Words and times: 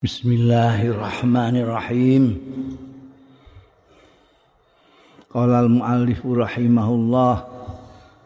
Bismillahirrahmanirrahim. 0.00 2.40
Qala 5.28 5.68
al-muallif 5.68 6.24
rahimahullah 6.24 7.34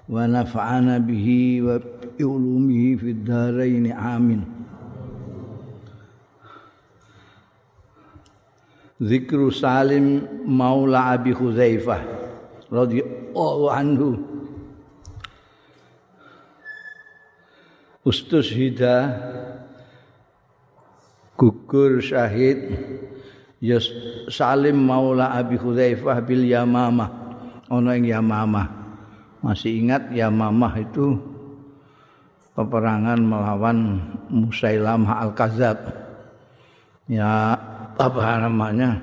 wa 0.07 0.15
nafa'ana 0.23 1.03
bihi 1.03 1.67
wa 1.67 1.83
bi 1.83 2.23
ulumihi 2.23 2.95
fid 2.95 3.27
dharain 3.27 3.91
amin. 3.91 4.47
Zikru 9.03 9.51
Salim 9.51 10.47
Maula 10.47 11.19
Abi 11.19 11.35
Hudzaifah 11.35 12.07
radhiyallahu 12.71 13.75
anhu. 13.75 14.23
Ustus 18.07 18.55
hidah 18.55 19.43
gugur 21.35 21.99
syahid 21.99 22.71
ya 23.59 23.79
Salim 24.31 24.79
Maula 24.87 25.35
Abi 25.35 25.59
Hudzaifah 25.59 26.23
bil 26.23 26.47
Yamamah. 26.47 27.11
Ana 27.71 27.97
ing 27.99 28.07
Yamamah. 28.07 28.67
Masih 29.41 29.85
ingat 29.85 30.09
Yamamah 30.13 30.73
itu 30.81 31.17
peperangan 32.55 33.19
melawan 33.21 34.01
Musailamah 34.31 35.21
Al-Kadzab 35.27 35.79
ya 37.11 37.59
apa 37.99 38.23
namanya? 38.41 39.01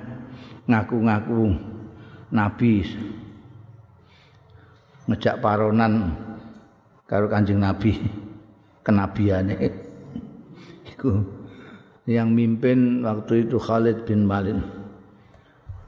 Ngaku-ngaku 0.66 1.52
nabi. 2.32 2.86
Ngejak 5.10 5.42
paronan 5.42 6.14
karo 7.04 7.26
Kanjeng 7.26 7.58
Nabi. 7.58 7.98
Kenabiane. 8.82 9.54
Iku 10.86 11.41
yang 12.06 12.34
mimpin 12.34 13.06
waktu 13.06 13.46
itu 13.46 13.62
Khalid 13.62 14.02
bin 14.06 14.26
Walid 14.26 14.58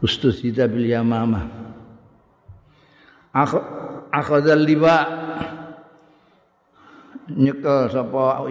Ustusida 0.04 0.68
bil 0.68 0.84
Yamamah. 0.84 1.48
Akhadha 4.12 4.52
liwa 4.52 4.96
nyekel 7.32 7.88
sapa 7.88 8.45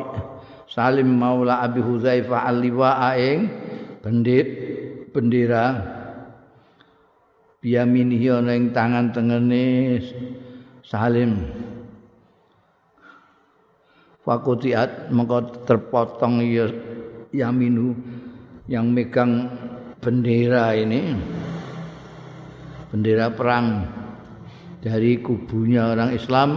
Salim 0.66 1.14
Maula 1.14 1.62
Abi 1.62 1.78
Hudzaifah 1.78 2.50
al-liwa 2.50 2.98
aing 3.14 3.54
bendit 4.02 4.48
bendera 5.14 5.78
biyaminihi 7.62 8.34
ana 8.34 8.58
ing 8.58 8.74
tangan 8.74 9.14
tengene 9.14 10.02
Salim. 10.82 11.38
Fakutiat 14.26 15.14
mengko 15.14 15.64
terpotong 15.70 16.42
ya 16.50 16.66
yaminu 17.34 17.98
yang 18.70 18.94
megang 18.94 19.50
bendera 20.00 20.78
ini. 20.78 21.18
Bendera 22.94 23.34
perang 23.34 23.90
dari 24.80 25.18
kubunya 25.18 25.98
orang 25.98 26.14
Islam. 26.14 26.50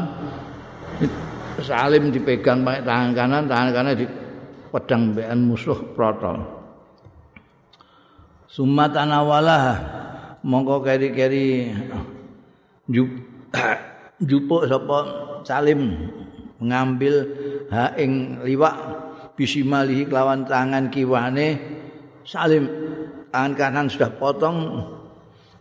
Salim 1.57 2.13
dipegang 2.13 2.61
pakai 2.61 2.85
tangan 2.85 3.11
kanan 3.17 3.43
tangan 3.49 3.71
kanan 3.73 3.97
di 3.97 4.05
pedang 4.69 5.17
bean 5.17 5.49
musuh 5.49 5.81
protol. 5.97 6.45
Sumat 8.45 8.93
anawalah 8.93 9.81
mongko 10.45 10.85
keri-keri 10.85 11.73
jupuk 14.29 14.63
sapa 14.69 14.99
Salim 15.49 16.13
mengambil 16.61 17.25
ha 17.73 17.97
ing 17.97 18.45
liwak 18.45 19.06
bisimalihi 19.37 20.09
kelawan 20.09 20.49
tangan 20.49 20.89
kiwane 20.89 21.61
Salim 22.27 22.67
tangan 23.31 23.53
kanan 23.55 23.87
sudah 23.87 24.11
potong 24.19 24.83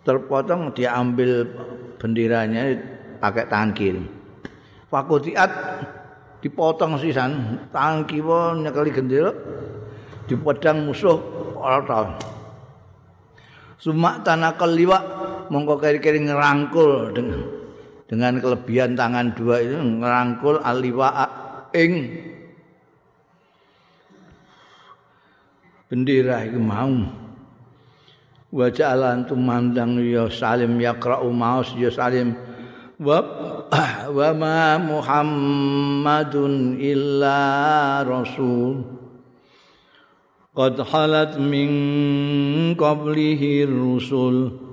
terpotong 0.01 0.73
dia 0.73 0.97
ambil 0.97 1.45
benderanya 2.01 2.73
pakai 3.21 3.45
tangan 3.45 3.69
kiri. 3.77 4.01
Fakutiat 4.89 5.51
dipotong 6.41 6.97
sisan 6.97 7.61
tangan 7.69 8.09
kiwa 8.09 8.57
nyekali 8.57 8.89
gendera 8.89 9.29
di 10.25 10.33
pedang 10.33 10.89
musuh 10.89 11.17
orang 11.61 12.17
Sumak 13.77 14.25
tanah 14.25 14.57
keliwak 14.57 15.03
mongko 15.53 15.77
kiri-kiri 15.77 16.25
ngerangkul 16.25 17.13
dengan 17.13 17.41
dengan 18.09 18.33
kelebihan 18.41 18.97
tangan 18.97 19.37
dua 19.37 19.61
itu 19.61 19.77
ngerangkul 19.77 20.61
aliwa 20.65 21.09
ing 21.73 21.93
bendera 25.95 26.43
iku 26.43 26.59
mau. 26.59 26.91
Wa 28.51 28.67
ja'ala 28.67 29.15
antum 29.15 29.39
mandang 29.39 29.95
ya 30.03 30.27
salim 30.27 30.75
yaqra'u 30.75 31.31
maus 31.31 31.71
ya 31.79 31.87
salim. 31.87 32.35
Wa 32.99 33.23
wa 34.19 34.29
ma 34.35 34.75
muhammadun 34.75 36.75
illa 36.83 37.39
rasul. 38.03 38.83
Qad 40.51 40.83
halat 40.83 41.39
min 41.39 42.75
qablihi 42.75 43.63
rusul. 43.63 44.67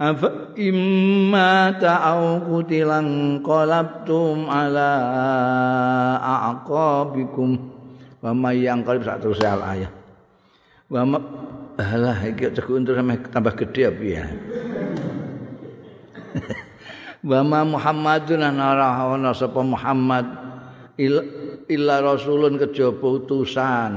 Afa 0.00 0.56
imma 0.56 1.76
ta'au 1.76 2.40
kutilang 2.48 3.44
qalabtum 3.44 4.48
ala 4.48 4.92
aqabikum. 6.56 7.60
Wa 8.24 8.32
may 8.34 8.66
yanqalib 8.66 9.04
sak 9.04 9.22
terus 9.22 9.38
ayat 9.44 9.99
wa 10.90 11.06
alah 11.78 12.18
iki 12.26 12.50
cek 12.50 12.66
untuk 12.66 12.98
tambah 13.30 13.54
gede 13.54 13.82
apa 13.88 14.02
ya? 14.02 14.24
Wa 17.30 17.40
ma 17.44 17.62
muhammadun 17.62 18.42
ana 18.42 18.74
ana 18.74 19.30
sapa 19.30 19.62
muhammad 19.62 20.24
illa 21.70 21.96
rasulun 22.02 22.58
kejaba 22.58 23.22
utusan 23.22 23.92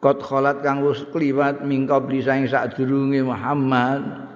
kot 0.00 0.18
kholat 0.24 0.64
kang 0.64 0.80
wis 0.80 1.04
kliwat 1.12 1.60
mingko 1.62 2.00
bli 2.08 2.24
saing 2.24 2.48
sadurunge 2.48 3.20
muhammad. 3.20 4.32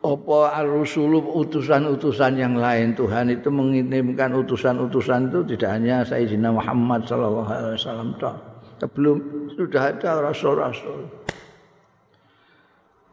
Apa 0.00 0.64
ar-rusul 0.64 1.12
utusan-utusan 1.20 2.40
yang 2.40 2.56
lain? 2.56 2.96
Tuhan 2.96 3.28
itu 3.28 3.52
mengirimkan 3.52 4.32
utusan-utusan 4.32 5.28
itu 5.28 5.44
tidak 5.52 5.76
hanya 5.76 6.00
Sayyidina 6.00 6.48
Muhammad 6.56 7.04
sallallahu 7.04 7.52
alaihi 7.52 7.76
wasallam 7.76 8.16
sebelum 8.80 9.16
sudah 9.54 9.92
ada 9.92 10.24
rasul-rasul. 10.24 11.06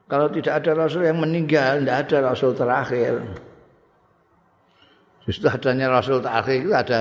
Kalau 0.07 0.31
tidak 0.31 0.63
ada 0.63 0.87
rasul 0.87 1.03
yang 1.03 1.19
meninggal, 1.19 1.83
tidak 1.83 1.97
ada 2.07 2.17
rasul 2.31 2.55
terakhir. 2.55 3.19
Justru 5.27 5.51
adanya 5.51 5.91
rasul 5.91 6.23
terakhir 6.23 6.63
itu 6.63 6.71
ada 6.71 6.99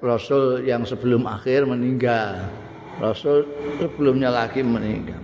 rasul 0.00 0.64
yang 0.64 0.80
sebelum 0.88 1.28
akhir 1.28 1.68
meninggal. 1.68 2.48
Rasul 2.96 3.44
sebelumnya 3.76 4.32
lagi 4.32 4.64
meninggal. 4.64 5.20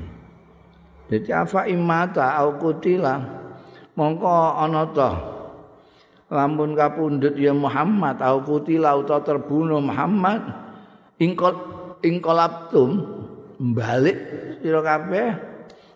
Jadi 1.09 1.33
apa 1.33 1.65
imata 1.65 2.37
au 2.37 2.61
kutila 2.61 3.21
mongko 3.97 4.33
ana 4.61 4.85
ta 4.93 5.11
lamun 6.33 6.77
kapundhut 6.77 7.37
ya 7.37 7.57
Muhammad 7.57 8.21
au 8.21 8.45
kutila 8.45 8.97
utawa 8.97 9.25
terbunuh 9.25 9.81
Muhammad 9.81 10.41
ingkot 11.21 11.82
ingkolaptum 12.03 12.91
balik 13.75 14.19
sira 14.61 14.83
kabeh. 14.83 15.27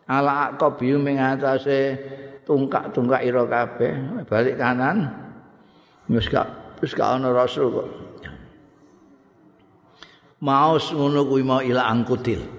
Ala 0.07 0.55
aqabi 0.55 0.95
ing 0.95 1.19
atase 1.19 1.99
tungkak-tungkak 2.47 3.27
ira 3.27 3.43
kabeh. 3.43 4.23
Balik 4.31 4.55
kanan. 4.57 5.11
Wis 6.07 6.31
gak 6.31 6.79
wis 6.79 6.95
gak 6.95 7.19
ana 7.19 7.35
rasul 7.35 7.75
kok. 7.75 7.89
Maus 10.39 10.95
ngono 10.95 11.27
kuwi 11.27 11.43
mau 11.43 11.59
ila 11.59 11.91
angkutil 11.91 12.57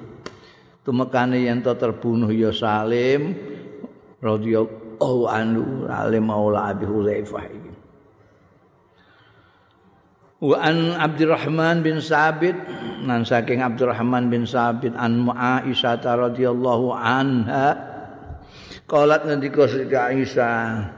tumekane 0.88 1.44
yen 1.44 1.60
to 1.60 1.76
terbunuh 1.76 2.32
ya 2.32 2.56
Salim 2.56 3.36
radhiyallahu 4.24 5.28
anhu 5.28 5.84
alim 5.92 6.24
maula 6.32 6.72
abi 6.72 6.88
Hudzaifah 6.88 7.44
iki 7.44 7.67
wa 10.38 10.58
an 10.62 10.94
Abdurrahman 10.94 11.82
bin 11.82 11.98
Sabit 11.98 12.54
nan 13.02 13.26
saking 13.26 13.66
Abdurrahman 13.66 14.30
bin 14.30 14.46
Sabit 14.46 14.94
an 14.94 15.26
Aisyah 15.26 16.06
radhiyallahu 16.06 16.94
anha 16.94 17.74
qalat 18.86 19.26
ngendika 19.26 19.66
Siti 19.66 19.98
Aisyah 19.98 20.94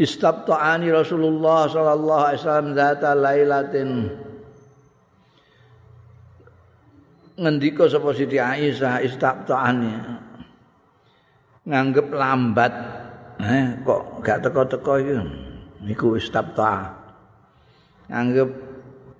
istabta'ani 0.00 0.88
Rasulullah 0.88 1.68
sallallahu 1.68 2.22
alaihi 2.24 2.40
wasallam 2.40 2.70
zata 2.72 3.10
lailatin. 3.12 3.90
Ngendika 7.40 7.84
sapa 7.88 8.16
Siti 8.16 8.40
Aisyah 8.40 9.04
istabta'ani 9.04 9.92
nganggep 11.68 12.08
lambat 12.16 12.72
eh 13.44 13.76
kok 13.84 14.24
gak 14.24 14.40
teko-teko 14.40 14.92
iki? 14.96 15.16
Niku 15.84 16.16
istabta'a 16.16 16.99
anggap 18.10 18.50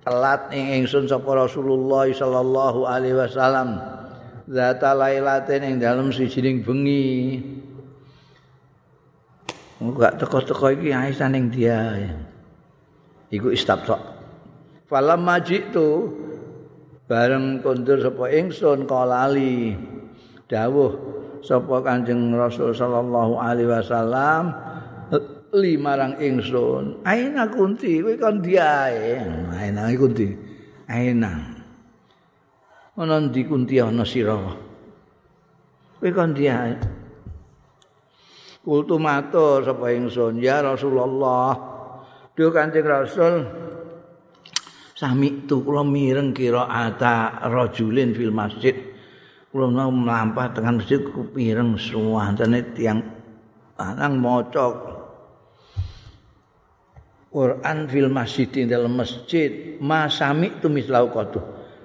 telat 0.05 0.51
ing 0.53 0.83
ingsun 0.83 1.07
sapa 1.07 1.31
Rasulullah 1.33 2.05
sallallahu 2.11 2.85
alaihi 2.85 3.17
wasallam. 3.17 3.79
Zata 4.51 4.91
lailatin 4.93 5.63
ing 5.63 5.75
dalem 5.79 6.11
sijining 6.11 6.61
bengi. 6.61 7.39
Enggak 9.81 10.21
teko-teko 10.21 10.75
iki 10.75 10.93
Aisyah 10.93 11.29
ning 11.31 11.49
dia. 11.49 11.97
Iku 13.31 13.49
istabtok 13.55 14.21
falam 14.91 15.23
majitu 15.23 16.11
bareng 17.07 17.63
kondur 17.63 18.03
sapa 18.03 18.27
ingsun 18.27 18.83
kalali 18.83 19.71
dawuh 20.51 20.91
sapa 21.39 21.79
Kanjeng 21.79 22.35
Rasul 22.35 22.75
sallallahu 22.75 23.39
alaihi 23.39 23.71
wasallam 23.71 24.51
limarang 25.51 26.15
ingsun. 26.19 27.03
Aina 27.03 27.47
kunti 27.51 27.99
kowe 27.99 28.15
kon 28.15 28.39
diae. 28.39 29.19
Aina 29.51 29.91
kunti. 29.95 30.27
Aina. 30.87 31.31
Ana 32.95 33.15
ndi 33.19 33.43
kunti 33.43 33.79
ana 33.79 34.07
sira? 34.07 34.39
Kowe 35.99 36.09
kon 36.15 36.31
diae. 36.31 36.75
Kultu 38.63 38.95
matur 38.95 39.67
sapa 39.67 39.91
ingsun. 39.91 40.39
Ya 40.39 40.63
Rasulullah. 40.63 41.51
Duh 42.31 42.51
Kanjeng 42.55 42.87
Rasul. 42.87 43.43
Sami 44.95 45.49
tu 45.49 45.65
kula 45.65 45.81
mireng 45.81 46.31
kira 46.31 46.69
ata 46.69 47.43
rajulin 47.49 48.13
fil 48.15 48.31
masjid. 48.31 48.77
Kula 49.51 49.67
mlampah 49.67 50.53
tengah 50.55 50.79
masjid 50.79 51.01
kupireng 51.11 51.75
suwantene 51.75 52.71
tiang 52.71 53.01
lanang 53.75 54.21
maca 54.21 54.90
Quran 57.31 57.87
fil 57.87 58.11
masjid 58.11 58.51
ing 58.59 58.67
dalam 58.67 58.93
masjid. 58.99 59.79
Masami 59.79 60.59
tu 60.59 60.67
mislau 60.67 61.07
qatu 61.07 61.39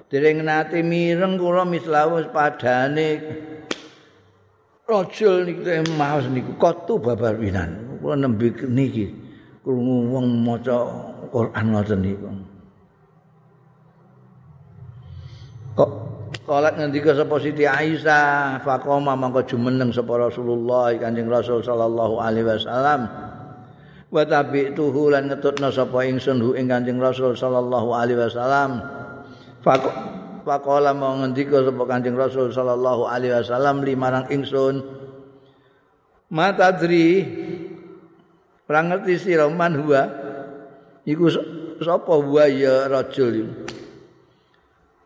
dereng 0.06 0.46
nate 0.46 0.82
mireng 0.87 1.34
kula 1.38 1.66
mislau 1.66 2.22
padane 2.31 3.19
rajul 4.87 5.43
niku 5.46 5.82
maos 5.98 6.26
niku 6.31 6.54
qatu 6.58 6.98
babar 6.98 7.34
winan. 7.38 7.98
Kula 8.02 8.14
nembe 8.19 8.54
niki 8.70 9.10
krungu 9.62 10.14
wong 10.14 10.26
maca 10.46 10.76
Quran 11.31 11.64
ngoten 11.75 12.00
niku. 12.02 12.28
Kok 15.76 15.90
Kalat 16.46 16.78
ngendika 16.78 17.10
sapa 17.10 17.43
Siti 17.43 17.66
Aisyah 17.66 18.62
faqoma 18.62 19.19
mangko 19.19 19.43
jumeneng 19.43 19.90
sapa 19.90 20.31
Rasulullah 20.31 20.94
Kanjeng 20.94 21.26
Rasul 21.26 21.58
sallallahu 21.58 22.22
alaihi 22.22 22.46
wasallam 22.46 23.10
wa 24.16 24.24
tabi'tuhu 24.24 25.12
lan 25.12 25.28
ngetutna 25.28 25.68
sapa 25.68 26.08
ingsun 26.08 26.40
hu 26.40 26.56
ing 26.56 26.72
Kanjeng 26.72 26.96
Rasul 26.96 27.36
sallallahu 27.36 27.92
alaihi 27.92 28.16
wasallam. 28.16 28.80
Faqala 30.46 30.96
mau 30.96 31.12
ngendika 31.20 31.60
sapa 31.60 31.84
Kanjeng 31.84 32.16
Rasul 32.16 32.48
sallallahu 32.48 33.04
alaihi 33.04 33.36
wasallam 33.36 33.84
limarang 33.84 34.32
ingsun. 34.32 34.80
Matadri 36.32 37.28
ora 38.64 38.80
ngerti 38.82 39.14
sira 39.20 39.44
man 39.52 39.76
huwa 39.76 40.08
iku 41.04 41.28
sapa 41.84 42.12
huwa 42.16 42.48
ya 42.48 42.88
rajul. 42.88 43.52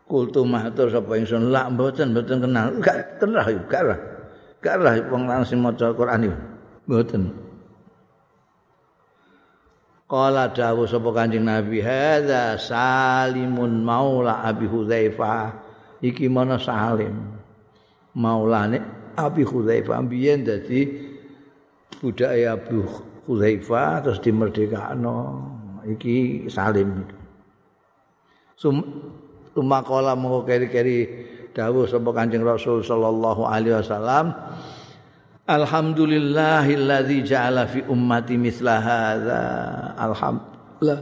Kultu 0.07 0.47
matur 0.47 0.87
sapa 0.87 1.19
ingsun 1.19 1.51
lak 1.51 1.67
mboten 1.75 2.15
mboten 2.15 2.39
kenal. 2.47 2.79
Gak 2.79 3.19
kenal 3.19 3.43
gak 3.67 3.83
lah 3.83 3.99
gak 4.61 4.77
lah 4.77 4.93
wong 5.09 5.25
langsung 5.25 5.65
maca 5.65 5.89
Quran 5.89 6.29
mboten 6.85 7.33
Kala 10.11 10.51
dawuh 10.51 10.83
sapa 10.91 11.07
Kanjeng 11.15 11.47
Nabi, 11.47 11.79
"Hadza 11.79 12.59
Salimun 12.59 13.79
Maula 13.79 14.43
Abi 14.43 14.67
Hudzaifah." 14.67 15.55
Iki 16.03 16.27
mana 16.27 16.59
Salim. 16.59 17.15
Maulane 18.11 18.83
Abi 19.15 19.47
Hudzaifah 19.47 20.03
biyen 20.03 20.43
dadi 20.43 20.83
budake 22.03 22.43
Abu 22.43 22.83
Hudzaifah 23.23 24.03
terus 24.03 24.19
dimerdekakno. 24.19 25.47
Iki 25.87 26.51
Salim. 26.51 27.07
Sum 28.59 28.83
tumakola 29.55 30.11
mongko 30.11 30.43
keri-keri 30.43 31.07
dawuh 31.55 31.87
sapa 31.87 32.11
Kanjeng 32.11 32.43
Rasul 32.43 32.83
sallallahu 32.83 33.47
alaihi 33.47 33.79
wasallam. 33.79 34.35
Alhamdulillahilladzi 35.49 37.25
ja'ala 37.25 37.65
fi 37.65 37.81
ummati 37.85 38.37
misla 38.37 38.77
hadza. 38.77 39.41
Alhamdulillah. 39.97 41.01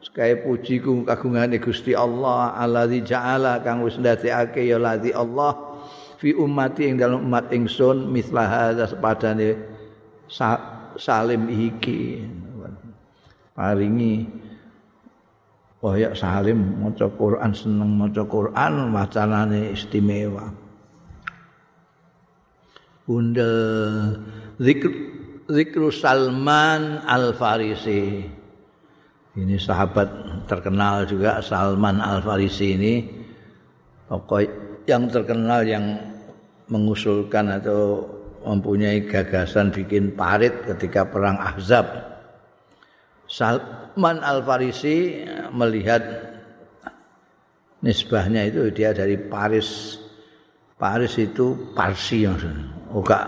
Sekaya 0.00 0.36
pujiku 0.40 1.04
kagungane 1.04 1.60
Gusti 1.60 1.92
Allah 1.96 2.56
alladzi 2.56 3.04
ja'ala 3.04 3.60
kang 3.64 3.84
wis 3.84 3.96
ndadekake 4.00 4.64
ya 4.68 4.80
ladzi 4.80 5.12
Allah 5.12 5.56
fi 6.20 6.32
ummati 6.32 6.88
ing 6.88 7.00
dalem 7.00 7.24
umat 7.24 7.52
ingsun 7.52 8.08
misla 8.08 8.44
hadza 8.48 8.88
sepadane 8.88 9.56
salim 10.96 11.48
iki. 11.48 12.24
Paringi 13.56 14.40
Oh 15.80 15.96
ya 15.96 16.12
Salim 16.12 16.76
maca 16.76 17.08
Quran 17.08 17.56
seneng 17.56 17.96
maca 17.96 18.20
Quran 18.28 18.92
wacanane 18.92 19.72
istimewa. 19.72 20.52
Bunda 23.10 23.50
zikr, 24.62 24.86
zikru 25.50 25.90
Salman 25.90 27.02
Al 27.02 27.34
Farisi. 27.34 28.22
Ini 29.34 29.58
sahabat 29.58 30.06
terkenal 30.46 31.10
juga 31.10 31.42
Salman 31.42 31.98
Al 31.98 32.22
Farisi 32.22 32.78
ini 32.78 33.02
pokok 34.06 34.86
yang 34.86 35.10
terkenal 35.10 35.66
yang 35.66 35.98
mengusulkan 36.70 37.50
atau 37.58 38.06
mempunyai 38.46 39.02
gagasan 39.02 39.74
bikin 39.74 40.14
parit 40.14 40.62
ketika 40.70 41.02
perang 41.02 41.34
Ahzab. 41.34 41.90
Salman 43.26 44.22
Al 44.22 44.46
Farisi 44.46 45.26
melihat 45.50 45.98
nisbahnya 47.82 48.46
itu 48.46 48.70
dia 48.70 48.94
dari 48.94 49.18
Paris. 49.18 49.98
Paris 50.78 51.18
itu 51.18 51.74
Parsi 51.74 52.22
yang 52.22 52.38
ora 52.94 53.22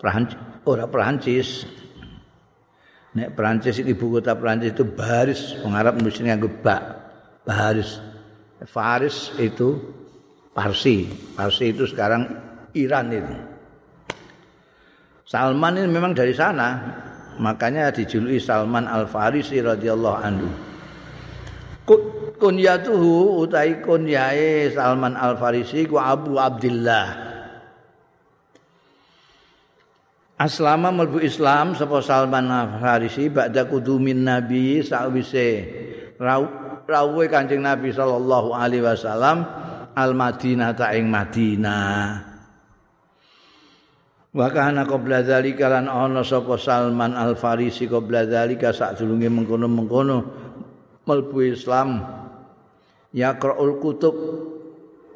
Prancis 0.00 0.36
ora 0.64 0.84
Prancis 0.88 1.48
nek 3.14 3.32
Prancis 3.32 3.78
ibu 3.80 4.18
kota 4.18 4.34
Prancis 4.34 4.74
itu 4.74 4.84
Paris 4.92 5.40
pengarap 5.62 5.94
mesti 5.96 6.20
nganggo 6.26 6.50
bak. 6.60 6.82
Paris 7.44 8.00
Faris 8.64 9.32
itu 9.36 9.76
Parsi. 10.54 11.10
Parsi 11.34 11.74
itu 11.74 11.84
sekarang 11.84 12.30
Iran 12.78 13.10
itu. 13.10 13.36
Salman 15.26 15.82
ini 15.82 15.88
memang 15.90 16.14
dari 16.14 16.30
sana. 16.30 16.78
Makanya 17.34 17.90
dijuluki 17.90 18.38
Salman 18.38 18.86
Al 18.86 19.10
Farisi 19.10 19.58
radhiyallahu 19.58 20.18
anhu. 20.22 20.48
Kunyatuhu 22.38 23.42
utai 23.42 23.82
kunyae 23.82 24.70
Salman 24.70 25.18
Al 25.18 25.34
Farisi 25.34 25.82
ku 25.90 25.98
Abu 25.98 26.38
Abdullah 26.38 27.33
Aslama 30.44 30.92
melbu 30.92 31.24
Islam 31.24 31.72
sapa 31.72 32.04
Salman 32.04 32.52
Farisi 32.76 33.32
ba'da 33.32 33.64
kudumin 33.64 34.28
Nabi 34.28 34.84
sawise 34.84 35.64
rawuhe 36.20 37.32
Kanjeng 37.32 37.64
Nabi 37.64 37.88
sallallahu 37.88 38.52
alaihi 38.52 38.84
wasallam 38.84 39.40
al 39.96 40.12
Madinah 40.12 40.76
ta 40.76 40.92
ing 40.92 41.08
Madinah. 41.08 42.20
Wa 44.36 44.52
kana 44.52 44.84
qabla 44.84 45.24
dzalika 45.24 45.72
lan 45.72 45.88
ana 45.88 46.20
sapa 46.20 46.60
Salman 46.60 47.16
Al 47.16 47.40
Farisi 47.40 47.88
qabla 47.88 48.28
dzalika 48.28 48.76
sadurunge 48.76 49.32
mengkono-mengkono 49.32 50.18
melbu 51.08 51.38
Islam 51.40 52.04
yaqra'ul 53.16 53.80
kutub 53.80 54.16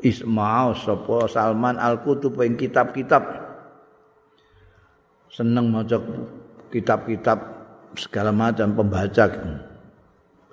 isma'u 0.01 0.73
sapa 0.73 1.29
Salman 1.29 1.77
Al 1.77 2.01
Kutub 2.01 2.33
ing 2.41 2.57
kitab-kitab 2.57 3.48
seneng 5.29 5.69
maca 5.73 6.01
kitab-kitab 6.73 7.39
segala 7.97 8.31
macam 8.33 8.73
pembaca 8.77 9.25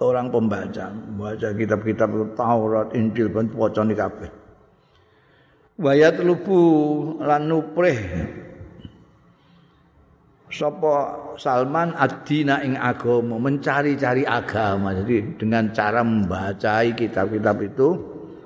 orang 0.03 0.27
pembaca 0.27 0.91
baca 1.15 1.49
kitab-kitab 1.55 2.35
Taurat 2.35 2.91
Injil 2.91 3.31
ben 3.31 3.47
wacane 3.55 3.95
kabeh. 3.95 4.29
Wayat 5.79 6.23
lubu 6.23 6.59
lan 7.19 7.51
nuprih. 7.51 7.99
Sapa 10.45 11.19
Salman 11.35 11.91
adina 11.99 12.63
ing 12.63 12.79
agama 12.79 13.35
mencari-cari 13.35 14.23
agama. 14.23 14.95
Jadi 14.95 15.35
dengan 15.35 15.67
cara 15.75 15.99
membaca 15.99 16.79
kitab-kitab 16.95 17.57
itu 17.59 17.89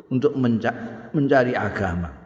untuk 0.10 0.34
mencari 1.14 1.54
agama 1.54 2.19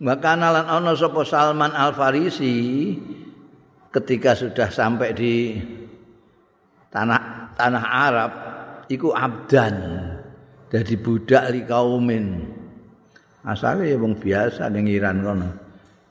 Maka 0.00 0.32
lan 0.32 0.64
ana 0.64 0.96
sapa 0.96 1.20
Salman 1.28 1.76
Al 1.76 1.92
Farisi 1.92 2.96
ketika 3.92 4.32
sudah 4.32 4.72
sampai 4.72 5.12
di 5.12 5.60
tanah 6.88 7.52
tanah 7.52 7.84
Arab 7.84 8.32
iku 8.88 9.12
abdan 9.12 9.76
dadi 10.72 10.96
budak 10.96 11.52
li 11.52 11.68
kaumin. 11.68 12.48
Asale 13.44 13.92
ya 13.92 13.96
wong 14.00 14.16
biasa 14.16 14.72
ning 14.72 14.88
Iran 14.88 15.20
kono. 15.20 15.48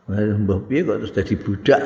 Mbah 0.10 0.60
piye 0.69 0.86
kok 0.86 0.98
terus 1.01 1.13
dadi 1.13 1.36
budak? 1.38 1.81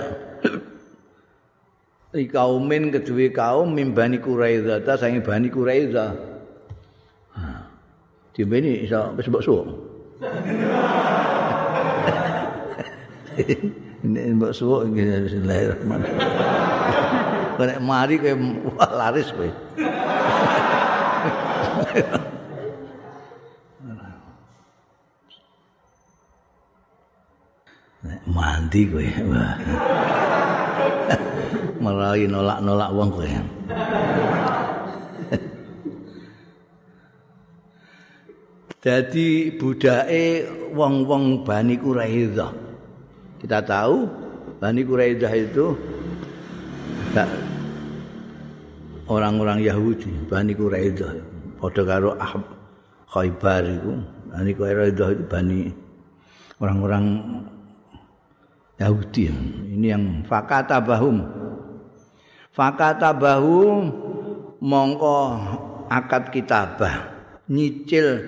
Li 2.20 2.28
kaumin 2.28 2.92
kedue 2.92 3.32
kaum 3.32 3.72
mimbani 3.72 4.20
Quraiza 4.20 4.84
ta 4.84 5.00
sange 5.00 5.24
bani 5.24 5.48
Quraiza 5.48 6.34
dibeni 8.34 8.82
iso 8.84 9.14
wis 9.14 9.30
mbok 9.30 9.44
suwuk 9.46 9.68
ini 14.04 14.36
mbok 14.36 14.54
suwuk 14.54 14.92
bismillahirrahmanirrahim 14.94 16.64
nek 17.64 17.80
mari 17.80 18.20
kowe 18.20 18.34
laris 18.94 19.30
kowe. 19.32 19.50
Mandi 28.28 28.82
kowe 28.90 29.08
merai 31.84 32.26
nolak-nolak 32.28 32.90
wong 32.92 33.10
kowe 33.12 33.28
Jadi 38.84 39.56
budake 39.56 40.44
wong-wong 40.76 41.48
Bani 41.48 41.80
Quraidah. 41.80 42.52
Kita 43.40 43.64
tahu 43.64 44.12
Bani 44.60 44.84
Quraidah 44.84 45.32
itu 45.40 45.72
orang-orang 49.08 49.64
Yahudi, 49.64 50.12
Bani 50.28 50.52
Quraidah. 50.52 51.16
Padha 51.64 51.82
karo 51.88 52.12
Ahab 52.20 52.44
Khaybar 53.08 53.64
itu. 53.72 54.04
Bani 54.36 54.52
Quraidah 54.52 55.10
itu 55.16 55.24
Bani 55.32 55.60
orang-orang 56.60 57.06
Yahudi. 58.84 59.32
Ini 59.80 59.88
yang 59.96 60.04
fakata 60.28 60.84
bahum. 60.84 61.24
Fakata 62.52 63.16
bahum 63.16 63.96
mongko 64.60 65.40
akad 65.88 66.36
kitabah 66.36 67.14
nyicil 67.48 68.20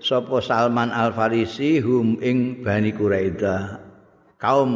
sapa 0.00 0.38
Salman 0.42 0.90
Al 0.90 1.10
Farisi 1.14 1.82
hum 1.82 2.18
ing 2.22 2.62
Bani 2.62 2.94
Quraida 2.94 3.78
kaum 4.38 4.70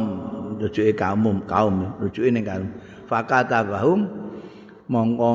rujuke 0.59 0.91
kaum 0.93 1.41
kaum 1.47 1.97
rujuke 2.03 2.29
ning 2.29 2.43
kaum. 2.43 2.67
Fakata 3.07 3.63
bahum 3.63 4.07
mongko 4.91 5.31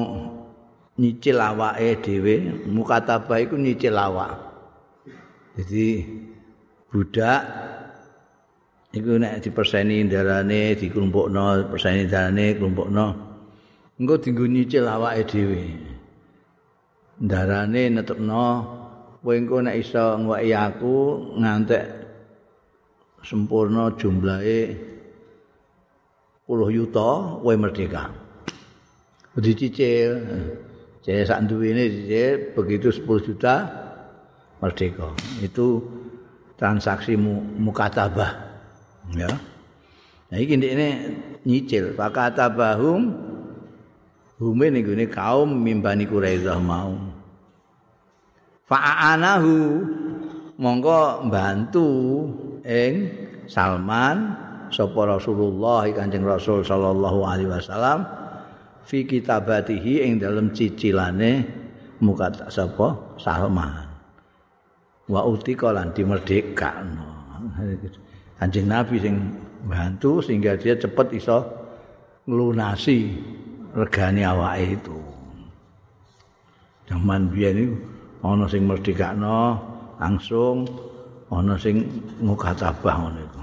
nyicil 1.00 1.40
awake 1.40 2.04
dhewe 2.04 2.66
mukataba 2.68 3.40
iku 3.40 3.56
nyicil 3.56 3.96
awak. 3.96 4.36
Jadi 5.58 6.04
budak 6.92 7.42
iku 8.94 9.18
nek 9.18 9.42
diperseni 9.42 10.06
darane 10.06 10.76
dikelompokno 10.76 11.68
perseni 11.72 12.06
darane 12.06 12.56
kelompokno 12.56 13.06
engko 13.98 14.14
dienggo 14.22 14.44
nyicil 14.46 14.84
awake 14.86 15.22
dhewe. 15.26 15.64
Darane 17.18 17.82
netepno 17.90 18.77
kowe 19.28 19.36
engko 19.36 19.60
nek 19.60 19.76
iso 19.76 20.16
ngweki 20.24 20.56
aku 20.56 20.96
ngantek 21.36 21.84
sempurna 23.20 23.92
jumlahe 24.00 24.72
10 26.48 26.72
yuta 26.72 27.36
kowe 27.44 27.52
merdeka. 27.60 28.08
Dicicil. 29.36 30.16
Jadi 31.04 31.28
sak 31.28 31.44
duwene 31.44 31.92
dicicil 31.92 32.56
begitu 32.56 32.88
10 32.88 33.04
juta 33.28 33.54
merdeka. 34.64 35.12
Itu 35.44 35.84
transaksi 36.56 37.12
mukatabah. 37.60 38.32
Ya. 39.12 39.28
Nah 40.32 40.38
iki 40.40 40.56
ini 40.56 40.88
nyicil 41.44 41.92
fakatabahum 41.92 43.12
hume 44.40 44.72
ning 44.72 44.88
kaum 45.12 45.52
mimbani 45.52 46.08
Quraidah 46.08 46.56
mau. 46.64 47.17
Fa'anahu. 48.68 49.56
Monggo 50.58 51.22
bantu 51.30 51.86
ing 52.66 53.06
Salman 53.46 54.34
sapa 54.74 55.06
Rasulullah 55.06 55.86
Kanjeng 55.94 56.26
Rasul 56.26 56.66
sallallahu 56.66 57.22
alaihi 57.22 57.46
wasallam 57.46 58.02
fi 58.82 59.06
kitabatihi 59.06 60.02
ing 60.02 60.18
dalem 60.18 60.50
cicilane 60.50 61.46
muka 62.02 62.50
sapa 62.50 63.16
Salman. 63.22 63.86
Wa 65.06 65.22
utika 65.24 65.70
lan 65.70 65.94
dimerdekakno. 65.94 67.06
Kanjeng 68.42 68.66
Nabi 68.66 68.98
sing 68.98 69.14
bantu 69.62 70.18
sehingga 70.18 70.58
dia 70.58 70.74
cepat 70.74 71.14
iso 71.14 71.38
nglunasi 72.26 73.14
regane 73.78 74.26
awake 74.26 74.74
itu. 74.74 74.98
Zaman 76.90 77.30
biyen 77.30 77.56
itu 77.62 77.97
ana 78.22 78.46
sing 78.50 78.66
merdekakno 78.66 79.58
langsung 79.98 80.66
ana 81.30 81.54
sing 81.58 81.86
mukatabah 82.22 82.94
ngono 82.98 83.20
iku. 83.22 83.42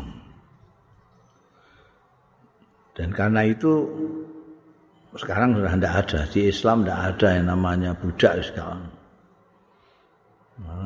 Dan 2.95 3.09
karena 3.11 3.43
itu 3.43 3.85
sekarang 5.19 5.59
sudah 5.59 5.75
tidak 5.75 5.93
ada. 6.07 6.19
Di 6.31 6.41
Islam 6.47 6.83
tidak 6.83 6.99
ada 7.11 7.27
yang 7.35 7.45
namanya 7.51 7.91
budak 7.91 8.39
sekarang 8.39 8.95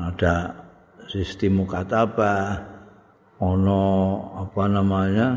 ada 0.10 0.53
sistem 1.05 1.65
mukatabah 1.65 2.58
ono 3.39 3.86
apa 4.41 4.63
namanya 4.67 5.27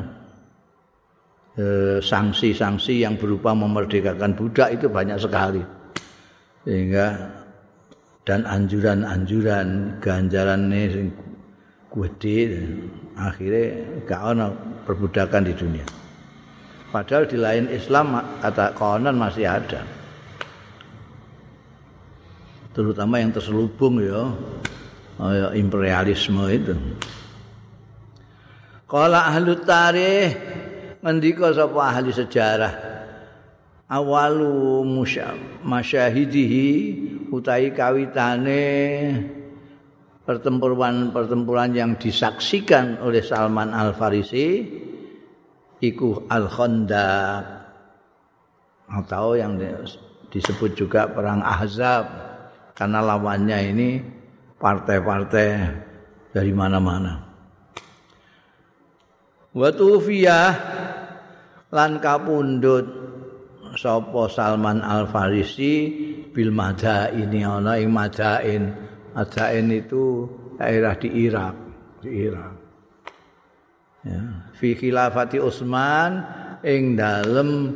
eh, 1.56 1.98
sanksi-sanksi 2.00 3.04
yang 3.04 3.14
berupa 3.20 3.52
memerdekakan 3.52 4.32
budak 4.32 4.68
itu 4.74 4.86
banyak 4.88 5.18
sekali. 5.20 5.62
Sehingga 6.64 7.06
dan 8.22 8.46
anjuran-anjuran 8.46 9.98
ganjaran 9.98 10.70
sing 10.70 11.10
gede 11.92 12.64
akhirnya 13.18 13.84
gak 14.08 14.22
ana 14.22 14.46
perbudakan 14.86 15.42
di 15.44 15.52
dunia. 15.52 15.86
Padahal 16.92 17.24
di 17.24 17.36
lain 17.40 17.66
Islam 17.72 18.20
kata 18.40 18.76
konon 18.76 19.16
masih 19.16 19.48
ada. 19.48 19.80
Terutama 22.72 23.20
yang 23.20 23.32
terselubung 23.36 24.00
ya, 24.00 24.32
imperialisme 25.52 26.40
itu. 26.48 26.72
Kala 28.88 29.28
ahli 29.28 29.56
tarikh 29.60 30.36
ngendika 31.00 31.52
sapa 31.52 31.80
ahli 31.80 32.12
sejarah 32.12 32.72
awalu 33.92 34.84
masyahidihi 35.64 36.68
utai 37.32 37.72
kawitane 37.72 38.64
pertempuran-pertempuran 40.28 41.72
yang 41.72 41.96
disaksikan 41.96 43.00
oleh 43.00 43.24
Salman 43.24 43.72
Al 43.72 43.96
Farisi 43.96 44.60
iku 45.80 46.28
Al 46.28 46.46
Khandaq 46.46 47.44
atau 48.92 49.32
yang 49.32 49.56
disebut 50.28 50.76
juga 50.76 51.08
perang 51.08 51.40
Ahzab 51.40 52.04
karena 52.76 53.00
lawannya 53.00 53.58
ini 53.72 53.90
partai-partai 54.60 55.48
dari 56.36 56.52
mana-mana. 56.52 57.32
Wa 59.56 59.68
lan 61.72 61.90
kapundhut 62.04 62.86
sapa 63.80 64.28
Salman 64.28 64.84
Al 64.84 65.08
Farisi 65.08 66.11
bil 66.32 66.50
ini 67.12 67.40
ana 67.44 67.76
ing 67.76 67.92
madain 67.92 68.72
madain 69.12 69.66
itu 69.68 70.26
daerah 70.56 70.96
di 70.96 71.08
Irak 71.08 71.54
di 72.00 72.10
Irak. 72.26 72.54
Ya 74.02 74.22
fi 74.58 74.74
khilafati 74.74 75.38
Utsman 75.38 76.26
ing 76.66 76.98
dalem 76.98 77.70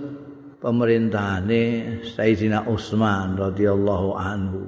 pemerintahane 0.58 1.62
Sayyidina 2.02 2.66
Utsman 2.66 3.38
radhiyallahu 3.38 4.10
anhu. 4.18 4.64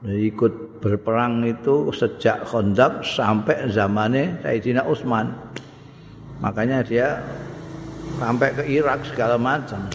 Dia 0.00 0.16
ikut 0.16 0.80
berperang 0.80 1.44
itu 1.44 1.92
sejak 1.92 2.48
Khandaq 2.48 3.04
sampai 3.04 3.68
zamannya 3.68 4.40
Sayyidina 4.40 4.88
Utsman. 4.88 5.28
Makanya 6.40 6.80
dia 6.80 7.20
sampai 8.18 8.48
ke 8.56 8.64
Irak 8.66 9.06
segala 9.06 9.36
macam. 9.36 9.86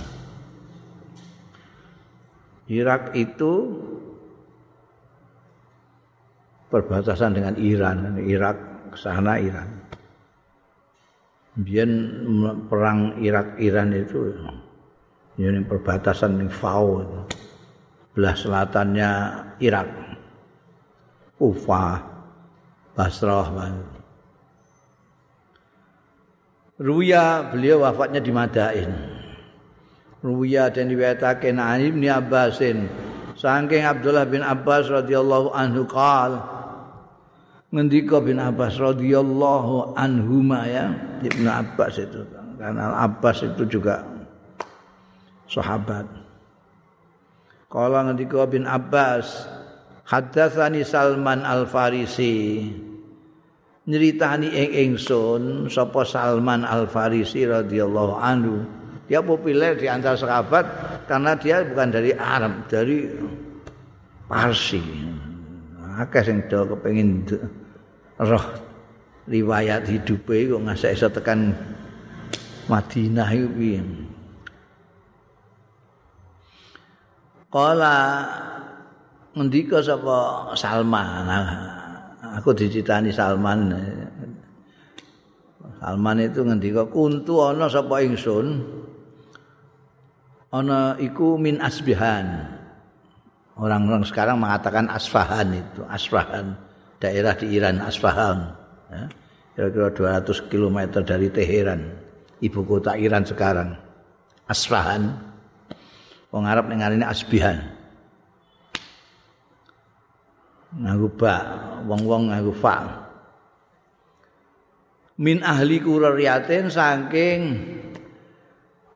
Irak 2.65 3.13
itu 3.13 3.53
perbatasan 6.71 7.37
dengan 7.37 7.55
Iran, 7.59 8.17
Irak 8.21 8.57
ke 8.93 8.97
sana 8.97 9.37
Iran. 9.37 9.69
Biyen 11.55 11.91
perang 12.67 13.15
Irak 13.23 13.55
Iran 13.63 13.95
itu 13.95 14.33
ini 15.35 15.63
perbatasan 15.67 16.39
ning 16.39 16.51
Fau. 16.51 17.03
Belah 18.15 18.35
selatannya 18.35 19.11
Irak. 19.59 19.87
Kufah, 21.35 21.99
Basrah, 22.95 23.51
Ruya 26.75 27.55
beliau 27.55 27.87
wafatnya 27.87 28.19
di 28.19 28.35
Madain. 28.35 28.91
Ruya 30.19 30.67
dan 30.67 30.91
diwetake 30.91 31.55
Nabi 31.55 31.95
bin 31.95 32.11
Abbasin. 32.11 32.91
Saking 33.35 33.83
Abdullah 33.83 34.27
bin 34.27 34.43
Abbas 34.43 34.91
radhiyallahu 34.91 35.55
anhu 35.55 35.87
qal 35.87 36.39
ngendika 37.71 38.23
bin 38.23 38.39
Abbas 38.39 38.79
radhiyallahu 38.79 39.99
anhuma 39.99 40.63
ya 40.63 40.95
Ibnu 41.19 41.43
Abbas 41.51 41.99
itu 41.99 42.23
karena 42.55 42.95
Abbas 43.03 43.43
itu 43.43 43.63
juga 43.67 44.07
sahabat. 45.51 46.07
Kala 47.67 48.07
ngendika 48.07 48.47
bin 48.47 48.63
Abbas 48.63 49.51
Haddatsani 50.07 50.87
Salman 50.87 51.43
Al-Farisi 51.43 52.71
Nyeritani 53.85 54.49
ing 54.49 54.69
ingsun 54.73 55.69
sapa 55.69 56.01
Salman 56.01 56.65
Al-Farisi 56.65 57.45
radhiyallahu 57.45 58.13
anhu 58.17 58.65
dia 59.05 59.21
populer 59.21 59.77
di 59.77 59.85
antara 59.85 60.17
sahabat 60.17 60.65
karena 61.05 61.37
dia 61.37 61.61
bukan 61.61 61.93
dari 61.93 62.09
Arab, 62.17 62.65
dari 62.65 63.05
Parsi. 64.25 64.81
Akeh 66.01 66.25
sing 66.25 66.41
do 66.49 66.65
kepengin 66.73 67.23
roh 68.17 68.45
riwayat 69.29 69.85
hidupe 69.85 70.49
kok 70.49 70.63
ngasih 70.65 70.91
iso 70.91 71.07
tekan 71.13 71.53
Madinah 72.65 73.29
iku 73.29 73.47
piye. 73.53 73.81
Kala 77.53 77.97
ngendika 79.37 79.79
sapa 79.85 80.51
Salman. 80.57 81.74
Aku 82.35 82.51
dicitani 82.51 83.15
Salman. 83.15 83.71
Salman 85.79 86.17
itu 86.19 86.43
ngendika 86.43 86.83
kuntu 86.87 87.39
ana 87.39 87.71
sapa 87.71 88.03
ingsun 88.03 88.59
ana 90.51 90.99
iku 90.99 91.39
min 91.39 91.59
asbihan. 91.63 92.55
Orang-orang 93.55 94.03
sekarang 94.03 94.43
mengatakan 94.43 94.91
Asfahan 94.91 95.47
itu, 95.55 95.79
Asfahan, 95.87 96.59
daerah 96.99 97.31
di 97.39 97.55
Iran 97.55 97.79
Asfahan. 97.79 98.51
Ya. 98.91 99.07
Kira-kira 99.55 100.19
200 100.19 100.51
km 100.51 100.79
dari 101.07 101.31
Teheran, 101.31 101.95
ibu 102.43 102.67
kota 102.67 102.99
Iran 102.99 103.23
sekarang. 103.23 103.79
Asfahan. 104.51 105.07
Wong 106.35 106.43
Arab 106.43 106.67
ngarine 106.67 107.07
Asbihan. 107.07 107.74
Nganggo 110.75 111.09
ba, 111.15 111.35
wong-wong 111.87 112.35
nganggo 112.35 112.51
fa. 112.51 113.05
Min 115.15 115.39
ahli 115.39 115.79
kurariyatin 115.79 116.67
saking 116.67 117.41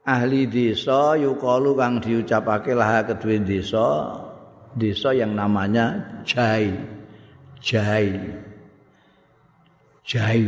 ahli 0.03 0.51
desa 0.51 1.15
yukalu 1.15 1.79
kang 1.79 2.03
diucapake 2.03 2.75
lah 2.75 3.07
kedue 3.07 3.39
desa 3.39 4.19
desa 4.75 5.15
yang 5.15 5.31
namanya 5.31 6.19
Jai. 6.27 6.75
Jai. 7.63 8.19
Jai. 10.03 10.43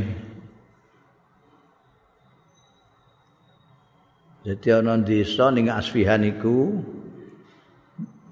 Jadi 4.41 4.67
ana 4.73 4.97
desa 4.97 5.53
ning 5.53 5.69
Asfihan 5.69 6.25
iku 6.25 6.81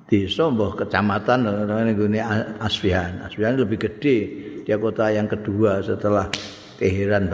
desa 0.10 0.50
mbah 0.50 0.74
kecamatan 0.74 1.46
nggone 1.46 2.20
Asfihan. 2.58 3.22
Asfihan 3.22 3.54
lebih 3.54 3.78
gede, 3.78 4.18
dia 4.66 4.82
kota 4.82 5.14
yang 5.14 5.30
kedua 5.30 5.86
setelah 5.86 6.26
Teheran. 6.82 7.30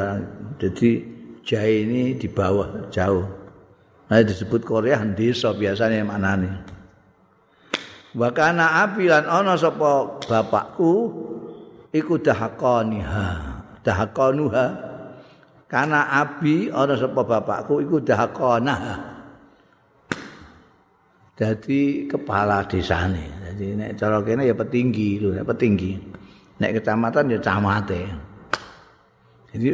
Jadi 0.59 1.15
Jai 1.45 1.85
ini 1.85 2.17
di 2.17 2.25
bawah 2.25 2.89
jauh. 2.89 3.21
Nah, 4.09 4.21
disebut 4.21 4.65
Korea 4.65 4.97
desa 5.05 5.53
biasanya 5.53 6.01
manane. 6.01 6.49
Wa 8.17 8.33
kana 8.33 8.81
abi 8.81 9.05
lan 9.05 9.29
ana 9.29 9.53
sapa 9.53 10.17
bapakku 10.25 11.13
iku 11.93 12.17
dahaqaniha. 12.17 13.27
Dahaqanuha. 13.85 14.65
Kana 15.69 16.09
abi 16.17 16.73
ana 16.73 16.97
sapa 16.97 17.21
bapakku 17.21 17.77
iku 17.85 18.01
dahaqanaha. 18.01 19.14
Jadi 21.35 22.07
kepala 22.07 22.63
desane. 22.63 23.27
Jadi 23.51 23.75
nek 23.75 23.91
cara 23.99 24.23
kene 24.23 24.47
ya 24.47 24.55
petinggi 24.55 25.19
lho, 25.19 25.35
petinggi. 25.43 25.91
Nek 26.63 26.79
kecamatan 26.79 27.35
ya 27.35 27.39
camate. 27.43 28.01
Jadi 29.51 29.67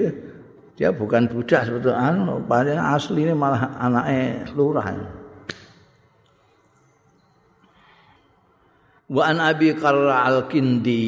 dia 0.82 0.90
bukan 0.90 1.30
budak 1.30 1.70
sebetulnya 1.70 2.42
paling 2.50 2.82
asli 2.82 3.30
ini 3.30 3.38
malah 3.38 3.70
anaknya 3.78 4.50
lurah 4.58 4.88
wa 9.12 9.24
an 9.28 9.38
abi 9.44 9.78
qarra 9.78 10.26
al 10.26 10.50
kindi 10.50 11.04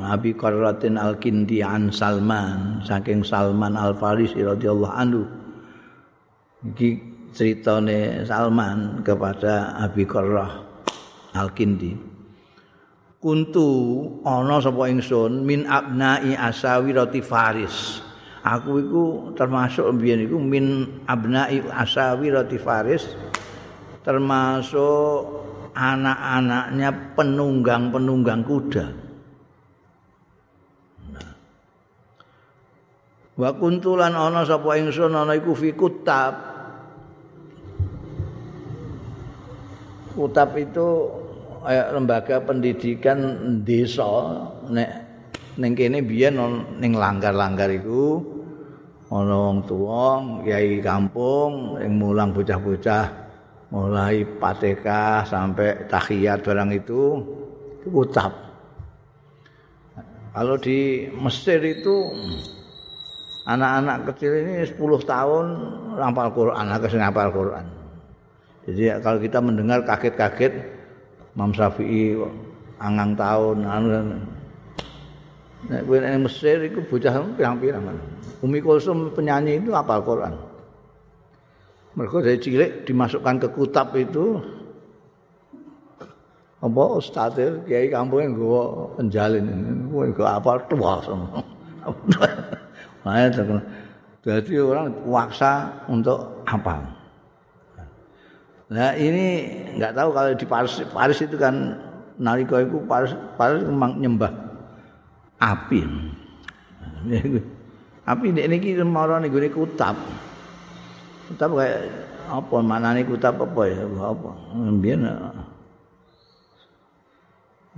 abi 0.00 0.32
qarratin 0.34 0.98
al 0.98 1.20
kindi 1.22 1.62
an 1.62 1.94
salman 1.94 2.82
saking 2.82 3.22
salman 3.22 3.76
al 3.76 3.94
farisi 3.94 4.42
radhiyallahu 4.42 4.96
anhu 4.96 5.22
ceritane 7.30 8.26
salman 8.26 9.02
kepada 9.06 9.78
abi 9.78 10.04
qarrah 10.06 10.66
al 11.34 11.54
kindi 11.54 12.10
kuntu 13.20 13.68
ana 14.24 14.58
sapa 14.58 14.88
ingsun 14.88 15.44
min 15.44 15.68
abnai 15.68 16.32
asawi 16.34 16.96
roti 16.96 17.20
faris. 17.20 18.00
Aku 18.40 18.80
iku 18.80 19.04
termasuk 19.36 19.84
mbiyen 19.92 20.24
iku 20.24 20.40
min 20.40 20.88
abnai 21.04 21.60
asawi 21.68 22.32
roti 22.32 22.56
faris 22.56 23.04
termasuk 24.00 25.44
anak-anaknya 25.76 27.12
penunggang-penunggang 27.12 28.42
kuda. 28.48 28.86
Wa 33.36 33.52
kuntulan 33.60 34.16
ana 34.16 34.48
sapa 34.48 34.80
ingsun 34.80 35.12
ana 35.12 35.36
iku 35.36 35.52
fi 35.52 35.76
kutab 35.76 36.49
kutab 40.16 40.56
itu 40.58 41.10
kayak 41.60 41.86
lembaga 41.92 42.36
pendidikan 42.42 43.18
desa 43.62 44.06
nek 44.70 44.90
ning 45.60 45.72
kene 45.76 46.00
biyen 46.00 46.40
ning 46.80 46.96
langgar-langgar 46.96 47.68
iku 47.68 48.22
ana 49.10 49.34
wong 49.34 49.58
tuwa 49.66 50.22
kiai 50.46 50.78
kampung 50.80 51.76
ing 51.82 51.98
mulang 51.98 52.30
bocah-bocah 52.30 53.04
mulai 53.70 54.22
pateka 54.38 55.26
sampai 55.26 55.86
tahiyat 55.90 56.42
barang 56.42 56.70
itu 56.74 57.02
itu 57.82 57.88
ucap 57.90 58.50
kalau 60.30 60.54
di 60.54 61.10
Mesir 61.10 61.58
itu 61.58 62.06
anak-anak 63.50 64.14
kecil 64.14 64.32
ini 64.46 64.62
10 64.62 64.78
tahun 65.02 65.46
hafal 65.98 66.28
Quran, 66.30 66.66
agak 66.70 66.90
sing 66.94 67.02
hafal 67.02 67.34
Quran. 67.34 67.79
Jadi 68.70 69.02
kalau 69.02 69.18
kita 69.18 69.42
mendengar 69.42 69.82
kaget-kaget 69.82 70.54
Imam 71.34 71.50
Syafi'i 71.50 72.14
angang 72.78 73.18
tahun 73.18 73.66
anu 73.66 73.90
Nek 75.60 75.84
kowe 75.84 76.00
ning 76.00 76.24
Mesir 76.24 76.56
iku 76.64 76.80
bocah 76.88 77.20
pirang-pirang. 77.36 77.84
Umi 78.40 78.64
Kulsum 78.64 79.12
penyanyi 79.12 79.60
itu 79.60 79.76
apa 79.76 80.00
Quran. 80.00 80.32
Mereka 81.92 82.24
dari 82.24 82.40
cilik 82.40 82.88
dimasukkan 82.88 83.44
ke 83.44 83.48
kutab 83.52 83.92
itu 83.92 84.40
apa 86.60 86.82
ustaz 86.96 87.36
kiai 87.64 87.88
kampung 87.88 88.20
yang 88.20 88.32
gue 88.36 88.64
penjalin 89.00 89.44
gue 89.88 90.04
gue 90.12 90.28
apa 90.28 90.60
tua 90.68 91.00
semua 91.00 91.40
jadi 94.28 94.52
orang 94.60 94.92
waksa 95.08 95.72
untuk 95.88 96.44
apa 96.44 96.84
nah 98.70 98.94
ini 98.94 99.50
nggak 99.74 99.92
tahu 99.98 100.08
kalau 100.14 100.30
di 100.38 100.46
Paris 100.46 100.78
Paris 100.94 101.18
itu 101.18 101.34
kan 101.34 101.74
nalika 102.16 102.62
itu 102.62 102.78
Paris 102.86 103.12
Paris 103.34 103.66
nyembah 103.98 104.30
api. 105.40 105.80
Api 108.10 108.26
nek 108.34 108.48
niki 108.50 108.76
mara 108.82 109.22
ning 109.22 109.32
gone 109.32 109.48
kutab. 109.48 109.96
Kutab 111.30 111.50
kaya 111.56 111.88
apa 112.26 112.56
manane 112.58 113.06
kutab 113.06 113.38
apa 113.40 113.60
ya 113.70 113.86
apa. 113.86 114.30
Mbiyen 114.56 115.06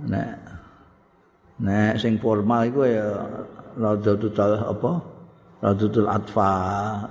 nek 0.09 0.29
nek 1.61 1.93
sing 2.01 2.17
formal 2.17 2.65
iku 2.67 2.83
ya 2.83 3.07
rada 3.77 4.13
tutal 4.17 4.57
apa 4.57 5.13
Radutul 5.63 6.11
Atfa, 6.11 6.51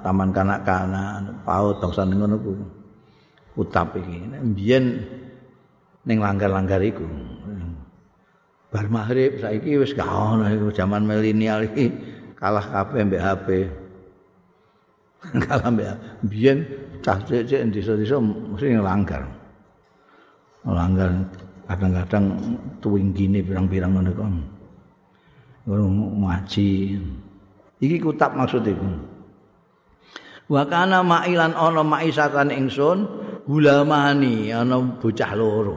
taman 0.05 0.29
kanak-kanak, 0.29 1.41
paut 1.41 1.81
bangsa 1.81 2.05
ngono 2.05 2.37
ku. 2.37 2.53
Utap 3.57 3.97
iki. 4.01 4.17
Mbiyen 4.41 4.85
ning 6.09 6.19
langgar-langgar 6.19 6.81
iku. 6.81 7.05
Bar 8.73 8.89
maghrib 8.89 9.37
saiki 9.37 9.77
wis 9.77 9.93
gak 9.93 10.09
ono 10.09 10.49
iku 10.49 10.73
zaman 10.73 11.05
milenial 11.05 11.69
iki 11.69 11.93
kalah 12.41 12.65
kabeh 12.65 13.05
mbek 13.05 13.23
HP. 13.23 13.47
kalah 15.45 15.69
mbek 15.69 15.93
mbiyen 16.25 16.59
cah 17.05 17.21
cek 17.21 17.45
desa-desa 17.69 18.17
mesti 18.19 18.81
langgar. 18.81 19.29
Langgar 20.65 21.11
kadang-kadang 21.69 22.25
tuwing 22.81 23.13
gini 23.13 23.45
pirang-pirang 23.45 23.93
ngono 23.93 24.11
kok. 24.17 24.29
Ngono 25.69 25.85
ngaji. 26.25 26.71
Iki 27.83 27.97
kutab 27.99 28.39
maksud 28.39 28.63
iku. 28.65 28.89
Wa 30.51 30.63
kana 30.69 31.03
ma'ilan 31.03 31.55
ana 31.55 31.83
ma'isatan 31.83 32.51
ingsun 32.53 32.99
hulamani 33.53 34.49
ana 34.49 34.81
bocah 34.81 35.33
loro. 35.37 35.77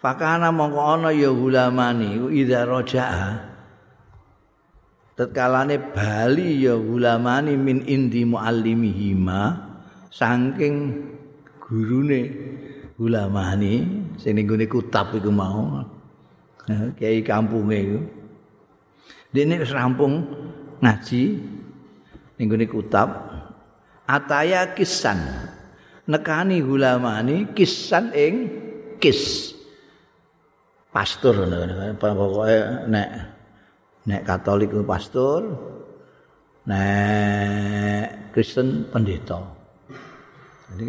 Fakana 0.00 0.48
mongko 0.48 0.80
ana 0.80 1.12
ya 1.12 1.28
hulamani 1.28 2.32
idza 2.32 2.64
raja'a. 2.64 3.52
Tetkalane 5.12 5.76
bali 5.92 6.64
ya 6.64 6.72
hulamani 6.80 7.60
min 7.60 7.84
indi 7.84 8.24
muallimihima 8.24 9.68
saking 10.08 11.04
gurune 11.60 12.20
hulamani 12.96 13.84
sing 14.16 14.40
ning 14.40 14.48
kutab 14.64 15.12
iku 15.12 15.28
mau. 15.28 15.84
Kiai 16.96 17.20
kampunge 17.20 17.76
iku. 17.76 18.00
Dene 19.36 19.60
wis 19.60 19.76
rampung 19.76 20.24
ngaji 20.80 21.22
ning 22.40 22.46
gone 22.48 22.64
kutab 22.64 23.08
ataya 24.08 24.72
kisan 24.72 25.20
nekani 26.10 26.58
hulamani 26.58 27.54
kisan 27.54 28.10
ing 28.10 28.34
kis. 28.98 29.54
Pastor 30.90 31.46
pokoke 32.02 32.58
nek 32.90 33.08
nek 34.10 34.20
katolik 34.26 34.74
itu 34.74 34.82
pastor 34.82 35.40
nek 36.66 38.34
kristen 38.34 38.90
pendeta. 38.90 39.38
Jadi 40.74 40.84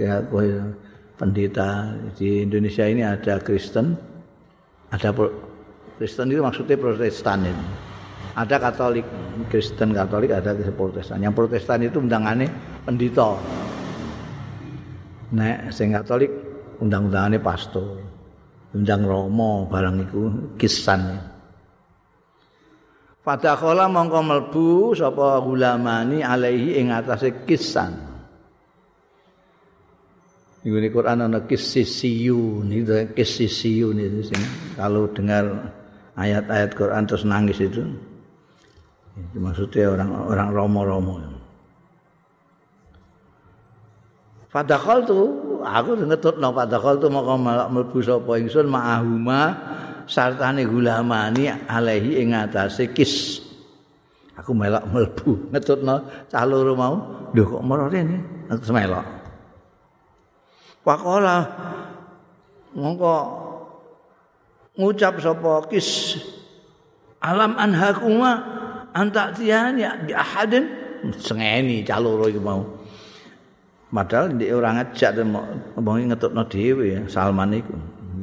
pendeta. 1.21 1.69
Di 2.17 2.41
Indonesia 2.41 2.89
ini 2.89 3.05
ada 3.05 3.38
kristen 3.38 3.93
ada 4.89 5.13
kristen 6.01 6.34
itu 6.34 6.41
maksudnya 6.41 6.75
protestan 6.81 7.45
itu. 7.45 7.65
Ada 8.31 8.63
Katolik, 8.63 9.03
Kristen 9.51 9.91
Katolik, 9.91 10.31
ada 10.31 10.55
Protestan. 10.55 11.19
Yang 11.19 11.36
Protestan 11.36 11.84
itu 11.84 11.99
undangannya 11.99 12.47
pendito. 12.88 13.36
Nek 15.31 15.71
sing 15.71 15.95
Katolik 15.95 16.31
undang-undangannya 16.83 17.39
pastor. 17.39 17.99
Undang 18.71 19.03
Romo 19.03 19.67
barang 19.67 19.97
itu 19.99 20.21
kisan. 20.55 21.19
Fadakhala 23.21 23.91
mongko 23.91 24.19
mlebu 24.23 24.67
sapa 24.95 25.43
gulamani 25.43 26.23
alaihi 26.23 26.79
ing 26.79 26.89
atase 26.95 27.43
kisan. 27.43 28.11
Iku 30.61 30.77
di 30.77 30.89
Quran 30.93 31.25
ana 31.25 31.41
kisisiyu 31.43 32.61
niku 32.61 33.11
kisisiyu 33.17 33.97
niku 33.97 34.29
kalau 34.77 35.09
dengar 35.09 35.73
ayat-ayat 36.13 36.77
Quran 36.77 37.03
terus 37.09 37.25
nangis 37.25 37.57
itu 37.57 37.81
Itu 39.11 39.37
maksudnya 39.41 39.91
orang 39.91 40.09
orang 40.15 40.49
romo-romo. 40.55 41.40
Fadakal 44.51 45.07
tu, 45.07 45.19
aku 45.63 45.95
ngetut 45.95 46.35
no 46.35 46.51
fadakal 46.51 46.99
tu 46.99 47.07
mau 47.07 47.23
kamu 47.23 47.71
melbu 47.71 48.03
sopo 48.03 48.35
ingsun 48.35 48.67
ma'ahuma 48.67 49.55
sartane 50.03 50.67
gulamani 50.67 51.47
alaihi 51.71 52.19
ing 52.19 52.35
atase 52.35 52.91
kis. 52.91 53.39
Aku 54.35 54.51
melok 54.51 54.83
melbu. 54.91 55.55
Ngetut 55.55 55.87
no 55.87 56.03
cah 56.27 56.43
loro 56.43 56.75
mau, 56.75 56.95
lho 57.31 57.47
kok 57.47 57.63
merore 57.63 57.95
ini, 57.95 58.19
aku 58.51 58.63
semelok. 58.67 59.07
Pakola 60.83 61.47
mongko 62.75 63.15
ngucap 64.75 65.15
sapa 65.23 65.63
kis. 65.71 66.19
Alam 67.23 67.55
anhakuma 67.55 68.31
antak 68.91 69.39
tiani 69.39 69.87
di 70.03 70.11
ahadin? 70.11 70.67
Sengeni 71.23 71.87
caloro 71.87 72.27
iku 72.27 72.43
mau 72.43 72.80
padahal 73.91 74.34
dia 74.39 74.56
orang 74.56 74.80
ngejak 74.80 75.12
mau 75.27 75.99
ngetutno 75.99 76.47
dhewe 76.47 76.86
ya 76.97 77.01
Salman 77.12 77.60
iku. 77.60 77.75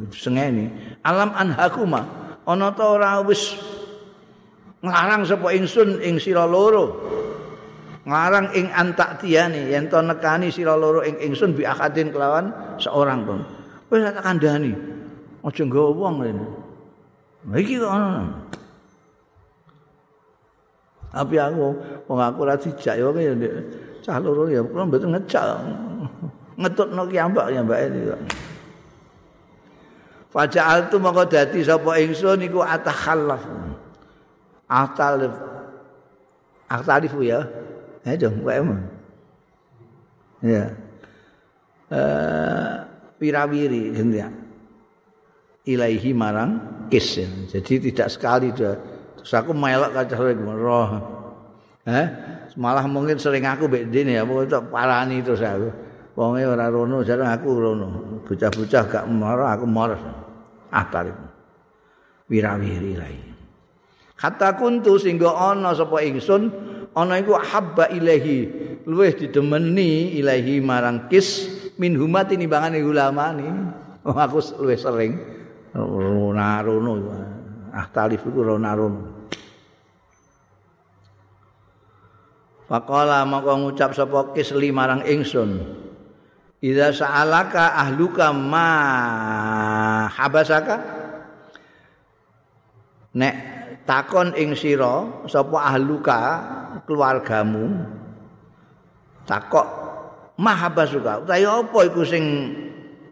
Sengeni. 0.09 0.73
Alam 1.05 1.37
anhakuma. 1.37 2.03
Ana 2.49 2.73
ta 2.73 2.97
ora 2.97 3.21
wis 3.21 3.61
nglarang 4.81 5.29
sapa 5.29 5.53
ingsun 5.53 6.01
ing 6.01 6.17
sira 6.17 6.49
loro? 6.49 6.97
Nglarang 8.09 8.57
ing 8.57 8.73
antak 8.73 9.21
tiani 9.21 9.69
yen 9.69 9.93
to 9.93 10.01
nekani 10.01 10.49
sira 10.49 10.73
loro 10.73 11.05
ing 11.05 11.21
ingsun 11.21 11.53
bi 11.53 11.69
ahadin 11.69 12.09
kelawan 12.09 12.49
seorang 12.81 13.29
pun. 13.29 13.45
Wis 13.93 14.01
tak 14.01 14.25
kandhani. 14.25 14.73
Aja 15.45 15.63
nggawa 15.63 15.91
wong 15.93 16.15
rene. 16.25 16.47
Iki 17.53 17.85
kok 17.85 17.93
Tapi 21.09 21.35
aku 21.41 21.73
wong 22.05 22.21
aku 22.21 22.39
ora 22.45 22.57
dijak 22.57 23.01
ya 23.01 23.09
cah 24.09 24.17
loro 24.17 24.49
ya 24.49 24.65
kula 24.65 24.89
mboten 24.89 25.13
ngejak. 25.13 25.45
Ngetutno 26.57 27.05
ki 27.13 27.17
ambak 27.21 27.53
ya 27.53 27.61
mbak 27.61 27.79
ini. 27.93 28.01
Faja'al 30.33 30.89
tu 30.89 30.97
mongko 30.97 31.29
dadi 31.29 31.61
sapa 31.61 32.01
ingsun 32.01 32.41
iku 32.41 32.65
atakhallaf. 32.65 33.45
Atalif. 34.65 35.37
Atalif 36.73 37.13
ya. 37.21 37.45
Ya 38.09 38.17
dong, 38.17 38.41
wae 38.49 38.65
Ya. 40.41 40.73
Eh 41.93 42.75
pirawiri 43.21 43.93
gendya. 43.93 44.33
Ilaihi 45.69 46.17
marang 46.17 46.57
kis. 46.89 47.21
Jadi 47.53 47.93
tidak 47.93 48.09
sekali 48.09 48.49
dia 48.57 48.73
Terus 49.21 49.35
aku 49.35 49.53
melok 49.53 49.93
kacau 49.93 50.25
lagi 50.25 50.41
roh. 50.41 51.18
Eh, 51.89 52.07
malah 52.61 52.85
mungkin 52.85 53.17
sering 53.17 53.49
aku 53.49 53.65
mbek 53.65 53.89
dene 53.89 54.21
ya, 54.21 54.29
tak 54.45 54.69
parani 54.69 55.25
terus 55.25 55.41
aku. 55.41 55.73
Wonge 56.19 56.45
ora 56.45 56.69
rono, 56.69 57.01
jarang 57.01 57.33
aku 57.33 57.49
rono. 57.57 57.89
Bocah-bocah 58.29 58.83
gak 58.91 59.05
marah, 59.09 59.57
aku 59.57 59.65
marah. 59.65 60.03
Ah 60.69 60.85
tarik. 60.85 61.17
Wirawiri 62.29 62.93
lagi. 62.99 63.25
Kata 64.19 64.59
kuntu 64.59 64.99
sehingga 65.01 65.33
ana 65.33 65.73
sapa 65.73 66.03
ingsun 66.05 66.51
ana 66.93 67.23
iku 67.23 67.39
habba 67.39 67.89
ilahi 67.89 68.51
luweh 68.85 69.15
didemeni 69.15 70.19
ilahi 70.19 70.59
marang 70.59 71.07
kis 71.07 71.49
min 71.79 71.95
humati 71.97 72.37
nimbangane 72.37 72.83
ulama 72.85 73.33
ni. 73.33 73.49
Oh, 74.05 74.19
aku 74.19 74.43
luweh 74.61 74.77
sering 74.77 75.17
rono. 75.73 76.93
ah 77.73 77.87
talif 77.95 78.27
iku 78.27 78.43
rono-rono. 78.45 79.18
Faqala 82.69 83.25
maka 83.25 83.57
ngucap 83.57 83.97
sapa 83.97 84.37
kisli 84.37 84.69
marang 84.69 85.01
ingsun. 85.09 85.57
Idza 86.61 86.93
sa'alaka 86.93 87.81
ahluka 87.81 88.29
ma 88.37 88.69
habasaka? 90.13 90.77
Nek 93.17 93.35
takon 93.89 94.37
ing 94.37 94.53
sira 94.53 95.25
sapa 95.25 95.65
ahluka 95.65 96.19
keluargamu? 96.85 97.89
Takok 99.25 99.67
mahabasuka 100.37 101.25
utawi 101.25 101.49
apa 101.49 101.79
iku 101.89 102.05
sing 102.05 102.25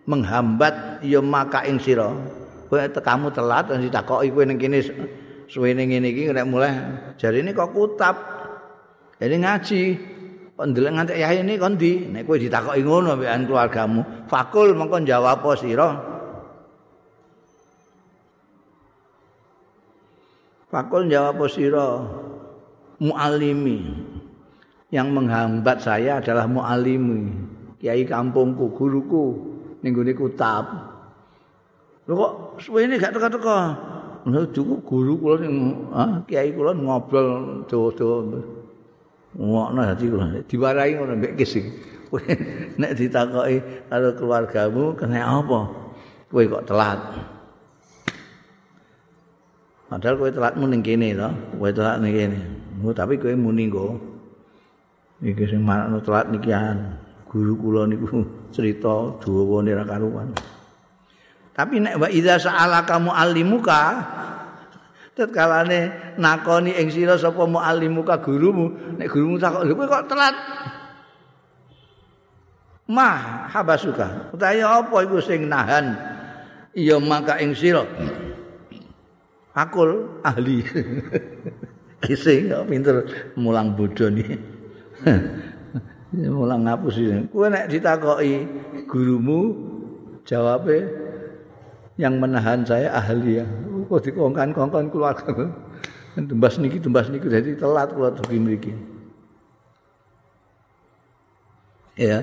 menghambat 0.04 1.00
ya 1.00 1.24
maka 1.24 1.64
ing 1.64 1.80
sira? 1.80 2.12
Kowe 2.68 2.82
tekamu 2.92 3.32
telat 3.32 3.72
sing 3.72 3.88
ditakoki 3.88 4.28
kowe 4.36 4.44
ning 4.44 4.60
kene 4.60 4.84
suwene 5.48 5.80
ngene 5.88 6.12
iki 6.12 6.28
nek 6.28 6.44
mulai 6.44 6.76
jarine 7.16 7.56
kok 7.56 7.72
kutab 7.72 8.36
jadi 9.16 9.34
ngaji. 9.40 9.82
Pendeleng 10.56 10.96
nganti 10.96 11.20
ya 11.20 11.36
ini 11.36 11.60
kon 11.60 11.76
di 11.76 12.08
nek 12.08 12.24
kowe 12.24 12.40
ditakoki 12.40 12.80
ngono 12.80 13.12
mbekan 13.20 13.44
keluargamu. 13.44 14.00
Fakul 14.24 14.72
mengko 14.72 15.04
jawab 15.04 15.44
apa 15.44 15.50
sira? 15.52 15.88
Fakul 20.72 21.12
jawab 21.12 21.36
apa 21.36 21.44
sira? 21.52 21.86
Muallimi. 23.04 23.84
Yang 24.88 25.08
menghambat 25.12 25.84
saya 25.84 26.24
adalah 26.24 26.48
muallimi. 26.48 27.36
Kiai 27.76 28.08
kampungku 28.08 28.72
guruku 28.72 29.36
ning 29.84 29.92
gone 29.92 30.16
kutab. 30.16 30.64
Lho 32.08 32.16
kok 32.16 32.32
suwene 32.64 32.96
gak 32.96 33.12
teka-teka. 33.12 33.60
Lho 34.24 34.40
cukup 34.56 34.88
guru 34.88 35.20
kula 35.20 35.36
sing 35.44 35.54
ah 35.92 36.24
kiai 36.24 36.48
kula 36.56 36.72
ngobrol 36.72 37.60
dawa-dawa. 37.68 38.55
Ngono 39.36 39.80
dadi 39.84 40.08
diwarai 40.48 40.96
ngono 40.96 41.12
mbek 41.20 41.36
kis 41.36 41.60
iki. 41.60 41.70
Nek 42.80 42.92
ditakoki 42.96 43.88
karo 43.90 44.14
keluargamu 44.16 44.96
kena 44.96 45.42
apa? 45.42 45.60
Kowe 46.32 46.42
kok 46.48 46.64
telat. 46.64 47.00
Padahal 49.86 50.14
kowe 50.18 50.30
telat 50.32 50.54
ning 50.58 50.82
kene 50.82 51.14
to 51.14 51.30
kowe 51.60 51.70
telat 51.70 52.00
ning 52.00 52.12
kene. 52.14 52.38
Tapi 52.96 53.14
kowe 53.20 53.34
muni 53.36 53.68
kok 53.68 53.94
iki 55.20 55.44
sing 55.44 55.60
marakno 55.62 56.00
telat 56.00 56.30
nikian. 56.32 56.96
Guru 57.26 57.52
kula 57.58 57.84
niku 57.90 58.24
cerita 58.54 59.12
dawane 59.20 59.70
ra 59.76 59.84
karuan. 59.84 60.30
Tapi 61.52 61.80
nek 61.80 61.96
wa 62.00 62.08
idza 62.08 62.36
sa'ala 62.36 62.84
kamu 62.84 63.12
alimuka 63.12 63.82
tetkalane 65.16 66.14
nakoni 66.20 66.76
ing 66.76 66.92
sira 66.92 67.16
sapa 67.16 67.48
muallimuka 67.48 68.20
gurumu. 68.20 68.96
Nek 69.00 69.08
gurumu 69.08 69.40
takok 69.40 69.64
lho 69.64 69.74
kok 69.74 70.06
telat? 70.12 70.36
Mah 72.86 73.48
habasuka. 73.50 74.30
Utahe 74.30 74.62
apa 74.62 74.96
iku 75.02 75.18
sing 75.18 75.48
nahan? 75.48 75.96
Iya 76.76 77.00
maka 77.00 77.40
ing 77.40 77.56
sira. 77.56 77.82
Akul 79.56 80.20
ahli. 80.20 80.60
Sing 82.06 82.52
pinter. 82.68 83.02
Mulang 83.34 83.74
bodoni 83.74 84.22
mulang 86.36 86.64
ngapus 86.64 86.94
iki 86.96 87.18
kowe 87.34 87.46
nek 87.50 87.68
ditakoki 87.68 88.46
gurumu 88.88 89.52
jawabe 90.24 90.86
yang 92.00 92.16
menahan 92.20 92.64
saya 92.64 92.92
ahli 92.96 93.42
ya 93.42 93.46
kok 93.86 94.02
dikongkan-kongkan 94.04 94.90
keluarga. 94.90 95.48
Tembas 96.16 96.56
niki, 96.56 96.80
tembas 96.80 97.12
niki 97.12 97.28
jadi 97.28 97.56
telat 97.56 97.92
kula 97.92 98.08
dugi 98.12 98.40
mriki. 98.40 98.72
Ya, 101.96 102.20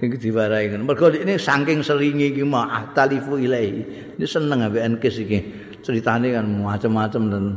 iki 0.00 0.16
diwarai 0.16 0.72
ngono. 0.72 0.88
Mergo 0.88 1.12
ini 1.12 1.36
saking 1.36 1.84
seringe 1.84 2.32
iki 2.32 2.44
mah 2.44 2.68
atalifu 2.68 3.36
ilahi. 3.36 3.84
Ini 4.16 4.24
seneng 4.28 4.64
ambek 4.64 4.84
enkes 4.84 5.20
iki. 5.20 5.38
Ceritane 5.80 6.36
kan 6.36 6.44
macam-macam 6.44 7.56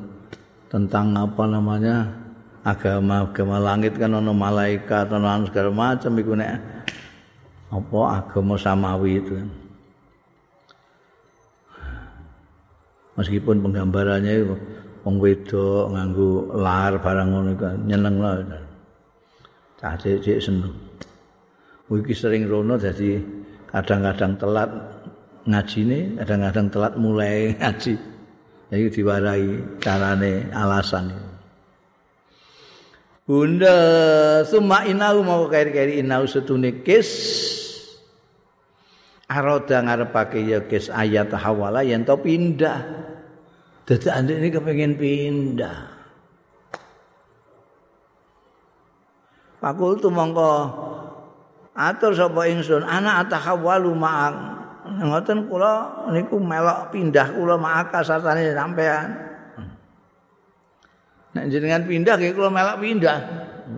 tentang 0.71 1.07
apa 1.19 1.43
namanya 1.47 2.07
agama 2.63 3.27
agama 3.27 3.59
langit 3.59 3.99
kan 3.99 4.15
ono 4.15 4.31
malaikat 4.31 5.11
ono 5.11 5.43
segala 5.51 5.71
macam 5.75 6.11
iku 6.15 6.31
nek 6.39 6.51
apa 7.75 7.99
agama 8.23 8.55
samawi 8.55 9.19
itu 9.19 9.35
kan. 9.35 9.62
Meskipun 13.17 13.61
penggambarannya 13.61 14.45
wong 15.03 15.15
wedok 15.19 15.91
nganggo 15.93 16.53
lar 16.55 16.97
barang 16.97 17.27
ngono 17.29 17.51
nyeneng 17.85 18.15
lah. 18.17 18.35
Cah 19.77 19.99
cek 19.99 20.39
seneng. 20.39 20.71
Iki 21.93 22.15
sering 22.17 22.49
rono 22.49 22.73
jadi 22.79 23.21
kadang-kadang 23.69 24.33
telat 24.41 24.71
ngajine, 25.45 26.17
kadang-kadang 26.17 26.67
telat 26.73 26.93
mulai 26.97 27.51
ngaji. 27.61 27.93
Jadi 28.73 28.85
diwarai 28.89 29.45
carane 29.77 30.49
alasan. 30.49 31.13
Bunda 33.23 33.77
summa 34.43 34.83
inau 34.89 35.21
mau 35.21 35.45
kairi-kairi 35.47 36.01
inau 36.01 36.25
setune 36.25 36.81
kis 36.81 37.07
aroda 39.27 39.77
ngarepake 39.83 40.43
ya 40.43 40.59
kis 40.67 40.91
ayat 40.91 41.31
hawala 41.31 41.85
yen 41.85 42.03
to 42.03 42.15
pindah. 42.19 42.79
Dadi 43.83 44.07
andik 44.07 44.39
ini 44.39 44.47
kepengen 44.47 44.93
pindah. 44.95 45.77
Pakul 49.59 49.95
tu 49.99 50.11
mongko 50.11 50.51
atur 51.75 52.11
sapa 52.15 52.47
ingsun 52.51 52.83
anak 52.83 53.27
atahawalu 53.27 53.91
ma'ak. 53.95 54.35
Ngoten 54.83 55.47
kula 55.47 56.03
niku 56.11 56.35
melok 56.39 56.91
pindah 56.91 57.31
kula 57.31 57.55
ma'aka 57.55 58.03
sartane 58.03 58.51
sampean. 58.51 59.07
Nek 61.33 61.45
jenengan 61.47 61.83
pindah 61.87 62.15
nggih 62.19 62.35
kula 62.35 62.51
melok 62.51 62.77
pindah. 62.83 63.19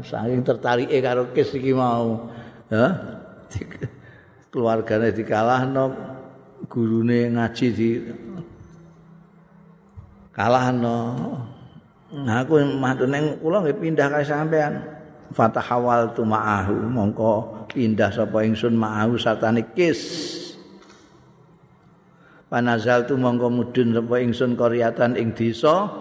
Saking 0.01 0.41
tertarike 0.41 0.97
karo 1.01 1.29
kes 1.33 1.53
iki 1.53 1.73
mau. 1.73 2.33
Ya. 2.69 2.89
Keluargane 4.55 5.11
dikalahno 5.11 5.91
gurune 6.71 7.27
ngaji 7.27 7.67
di 7.75 7.89
kalahno. 10.31 10.99
Aku 12.15 12.63
matur 12.79 13.11
ning 13.11 13.35
kula 13.43 13.59
nggih 13.59 13.75
pindah 13.75 14.07
kae 14.07 14.23
sampean. 14.23 14.79
Fatahawal 15.35 16.15
tu 16.15 16.23
ma'ahu 16.23 16.87
mongko 16.87 17.67
pindah 17.67 18.15
sapa 18.15 18.47
ingsun 18.47 18.79
ma'ahu 18.79 19.19
satane 19.19 19.75
kis. 19.75 19.99
Panazal 22.47 23.03
tu 23.03 23.19
mongko 23.19 23.51
mudun 23.51 23.91
sapa 23.91 24.23
ingsun 24.23 24.55
koryatan 24.55 25.19
ing 25.19 25.35
desa. 25.35 25.91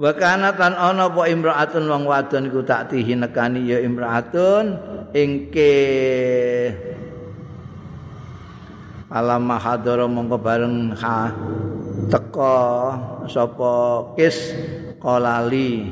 Wa 0.00 0.16
kana 0.16 0.56
tan 0.56 0.72
ana 0.72 1.12
apa 1.12 1.28
imraatun 1.28 1.84
wong 1.84 2.08
wadon 2.08 2.48
iku 2.48 2.64
tak 2.64 2.88
tihi 2.88 3.20
nekani 3.20 3.68
ya 3.68 3.84
imraatun 3.84 4.80
ingke 5.12 5.76
alam 9.12 9.44
mahadara 9.44 10.08
mongko 10.08 10.40
bareng 10.40 10.96
ha 10.96 11.28
teka 12.08 12.56
sapa 13.28 13.72
kis 14.16 14.56
kolali. 14.96 15.84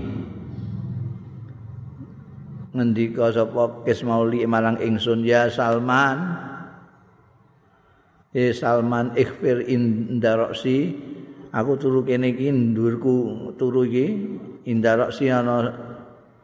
Ngendika 2.73 3.29
sapa 3.29 3.85
kis 3.85 4.01
mauli 4.01 4.41
marang 4.49 4.81
ingsun 4.81 5.21
ya 5.21 5.53
Salman 5.53 6.41
e 8.33 8.57
Salman 8.57 9.13
ikhfir 9.13 9.69
indaroksi. 9.69 10.97
Aku 11.51 11.77
turu 11.77 12.07
kene 12.07 12.31
iki 12.33 12.49
ndurku 12.49 13.53
turu 13.59 13.85
iki 13.85 14.07
indaroksi 14.65 15.29
ana 15.29 15.69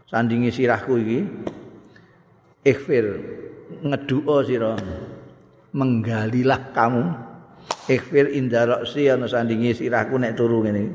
sandingi 0.04 0.52
sirahku 0.52 0.92
iki. 1.00 1.20
Ikhfir 2.66 3.04
ngeduo 3.86 4.42
sira 4.42 4.74
menggalilah 5.76 6.72
kamu. 6.72 7.04
Ikhfir 7.86 8.32
indaroksi 8.32 9.12
ana 9.12 9.28
sandingi 9.28 9.76
sirahku 9.76 10.16
nek 10.16 10.34
turu 10.34 10.64
ngene. 10.64 10.90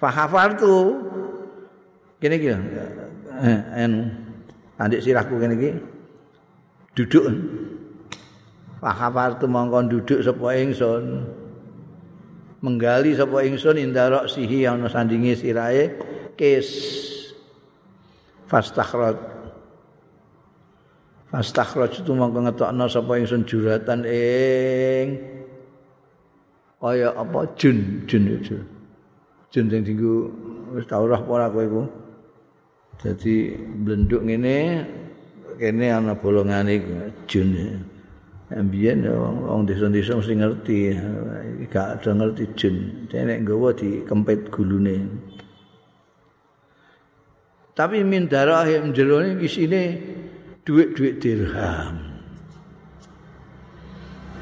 Fahafartu. 0.00 0.98
Kene 2.18 2.34
iki 2.40 2.48
eh 2.50 3.58
anu 3.78 4.10
andik 4.80 5.04
sirahku 5.04 5.38
kene 5.38 5.54
iki. 5.54 5.70
Duduk. 6.96 7.24
Fahafartu 8.82 9.46
mongkon 9.46 9.92
duduk 9.92 10.24
sapa 10.24 10.58
ingsun. 10.58 11.28
Menggali 12.58 13.14
sapa 13.14 13.46
ingsun 13.46 13.78
indaroksihi 13.78 14.66
ana 14.66 14.90
sandingi 14.90 15.38
sirahe. 15.38 15.94
Kis. 16.34 16.70
Fastakhraj 18.48 19.37
tu 21.28 22.12
mongko 22.16 22.48
ngetokno 22.48 22.88
sapa 22.88 23.20
ingsun 23.20 23.44
juratan 23.44 24.00
ing 24.08 25.06
kaya 26.80 27.12
apa 27.12 27.44
jun 27.60 28.08
jun 28.08 28.24
itu. 28.32 28.56
Jun 29.52 29.68
sing 29.68 29.84
dinggo 29.84 30.32
wis 30.72 30.88
tau 30.88 31.04
roh 31.04 31.20
ora 31.28 31.52
kowe 31.52 31.64
iku. 31.64 31.82
Dadi 32.98 33.52
blenduk 33.56 34.24
ngene 34.24 34.56
kene 35.60 35.86
ana 35.92 36.16
bolongane 36.16 36.80
iku 36.80 36.92
jun. 37.28 37.52
Ambiyen 38.48 39.04
wong 39.04 39.68
desa-desa 39.68 40.16
mesti 40.16 40.32
ngerti, 40.32 40.78
gak 41.68 42.00
ada 42.00 42.10
ngerti 42.16 42.44
jun. 42.56 42.76
Dene 43.04 43.44
nggawa 43.44 43.76
dikempit 43.76 44.48
gulune. 44.48 45.04
Tapi 47.76 48.00
min 48.00 48.24
darah 48.24 48.64
yang 48.64 48.96
jerone 48.96 49.36
isine 49.44 50.00
duit-duit 50.68 51.16
dirham. 51.16 51.96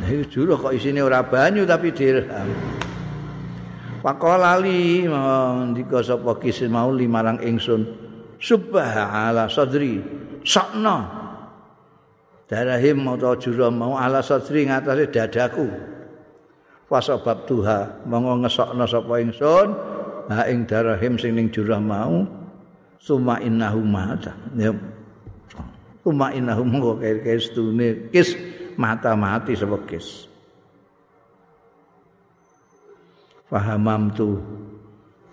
Nah, 0.02 0.08
itu 0.10 0.26
juru 0.26 0.58
kok 0.58 0.74
isine 0.74 0.98
ora 0.98 1.22
banyu 1.22 1.62
tapi 1.62 1.94
dirham. 1.94 2.50
Pakolali 4.02 5.06
ndika 5.70 6.02
sapa 6.02 6.34
kisin 6.42 6.74
mau 6.74 6.90
limarang 6.90 7.38
ingsun. 7.38 7.86
Subhanallah 8.42 9.46
sadri. 9.46 10.02
Sakna. 10.42 11.06
Darahim 12.50 13.06
mau 13.06 13.18
jura 13.38 13.70
mau 13.70 13.94
ala 13.94 14.18
sadri 14.18 14.66
ngatasé 14.66 15.06
dadaku. 15.14 15.66
Fasabab 16.90 17.46
tuha 17.46 18.02
monggo 18.06 18.46
ngesokna 18.46 18.86
sapa 18.86 19.22
ingsun 19.22 19.68
ha 20.30 20.42
ing 20.50 20.66
darahim 20.66 21.18
sing 21.18 21.34
ning 21.34 21.50
jurah 21.50 21.82
mau 21.82 22.26
suma 22.98 23.38
innahu 23.42 23.82
mata. 23.82 24.34
Ya 24.54 24.70
Uma 26.06 26.30
innahum 26.30 26.70
mongko 26.70 27.02
kis 27.02 27.50
tune 27.50 28.06
kis 28.14 28.38
mata 28.78 29.18
mati 29.18 29.58
sapa 29.58 29.74
kis. 29.90 30.30
Fahamam 33.50 34.14
tu 34.14 34.38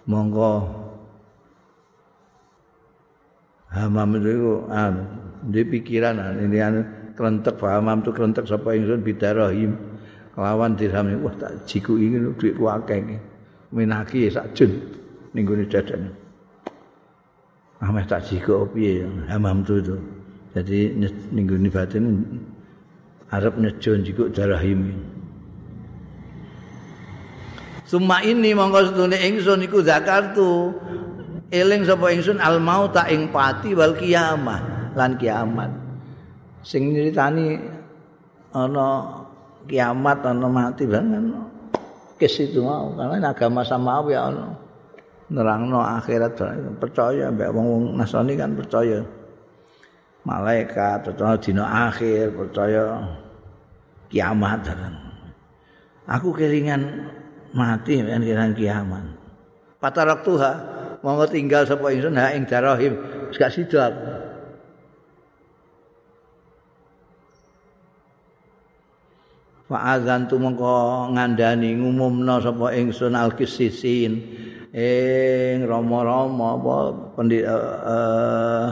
monggo. 0.09 0.81
Hamam 3.73 4.17
itu 4.17 4.65
anu 4.69 5.01
di 5.49 5.61
pikiran 5.65 6.17
ini 6.41 6.57
anu 6.61 6.81
krentek 7.17 7.57
hamam 7.61 8.05
itu 8.05 8.09
krentek 8.13 8.45
sapa 8.45 8.77
ingsun 8.77 9.01
bidarahim 9.01 9.73
kelawan 10.33 10.73
dirham 10.77 11.09
wah 11.21 11.33
tak 11.37 11.65
jiku 11.65 11.97
duit 12.37 12.53
ku 12.57 12.65
akeh 12.69 13.01
iki 13.01 13.17
minaki 13.73 14.29
sak 14.29 14.53
jun 14.57 14.71
ning 15.33 15.45
gone 15.45 15.65
dadane 15.65 16.09
ameh 17.81 18.05
tak 18.05 18.25
jiku 18.25 18.65
piye 18.69 19.05
hamam 19.29 19.65
tu 19.65 19.81
itu 19.81 19.97
jadi 20.53 20.93
ning 21.33 21.45
gone 21.49 21.69
batin 21.73 22.05
arep 23.33 23.57
nyejun 23.57 24.05
jiku 24.05 24.29
darahim 24.29 24.93
Suma 27.83 28.25
ini 28.25 28.57
mongko 28.57 28.89
setune 28.89 29.17
ingsun 29.21 29.69
iku 29.69 29.85
zakartu. 29.85 30.73
Eling 31.53 31.85
sapa 31.85 32.09
ingsun 32.09 32.41
al 32.41 32.57
mauta 32.57 33.05
ing 33.05 33.29
pati 33.29 33.77
wal 33.77 33.93
kiamah 33.93 34.89
lan 34.97 35.13
kiamat. 35.13 35.69
Sing 36.65 36.89
nyritani 36.89 37.53
ana 38.49 39.21
kiamat 39.69 40.25
ana 40.25 40.47
mati 40.49 40.89
banget 40.89 41.37
kes 42.17 42.49
itu 42.49 42.65
mau. 42.65 42.97
Karena 42.97 43.29
agama 43.29 43.61
samawi 43.61 44.17
ana? 44.17 44.57
Nerangno 45.29 45.77
akhirat 45.77 46.33
percaya 46.81 47.29
mbek 47.29 47.53
wong 47.53 47.93
Nasrani 47.93 48.33
kan 48.33 48.57
percaya 48.57 49.05
malaikat 50.23 51.03
percaya 51.03 51.35
dina 51.39 51.63
akhir 51.91 52.31
percaya 52.31 52.83
kiamat 54.07 54.63
aku 56.07 56.35
kelingan 56.35 57.11
mati 57.53 57.99
kan 58.01 58.23
kiamat. 58.23 58.55
Kiamat 58.55 59.23
patarak 59.83 60.23
tuha 60.23 60.51
monggo 61.03 61.27
tinggal 61.27 61.67
sapa 61.67 61.91
ingsun 61.91 62.15
ha 62.15 62.31
ing 62.31 62.47
darahim 62.47 62.95
gak 63.35 63.51
sida 63.51 63.91
aku 63.91 64.03
Fa'adzan 69.63 70.27
tu 70.27 70.39
mongko 70.39 71.07
ngandani 71.15 71.75
ngumumna 71.75 72.39
sapa 72.39 72.71
ingsun 72.79 73.15
alkisisin 73.15 74.13
ing 74.71 75.67
rama-rama 75.67 76.59
apa 76.59 76.75
pendhita 77.15 77.55
uh, 77.83 78.67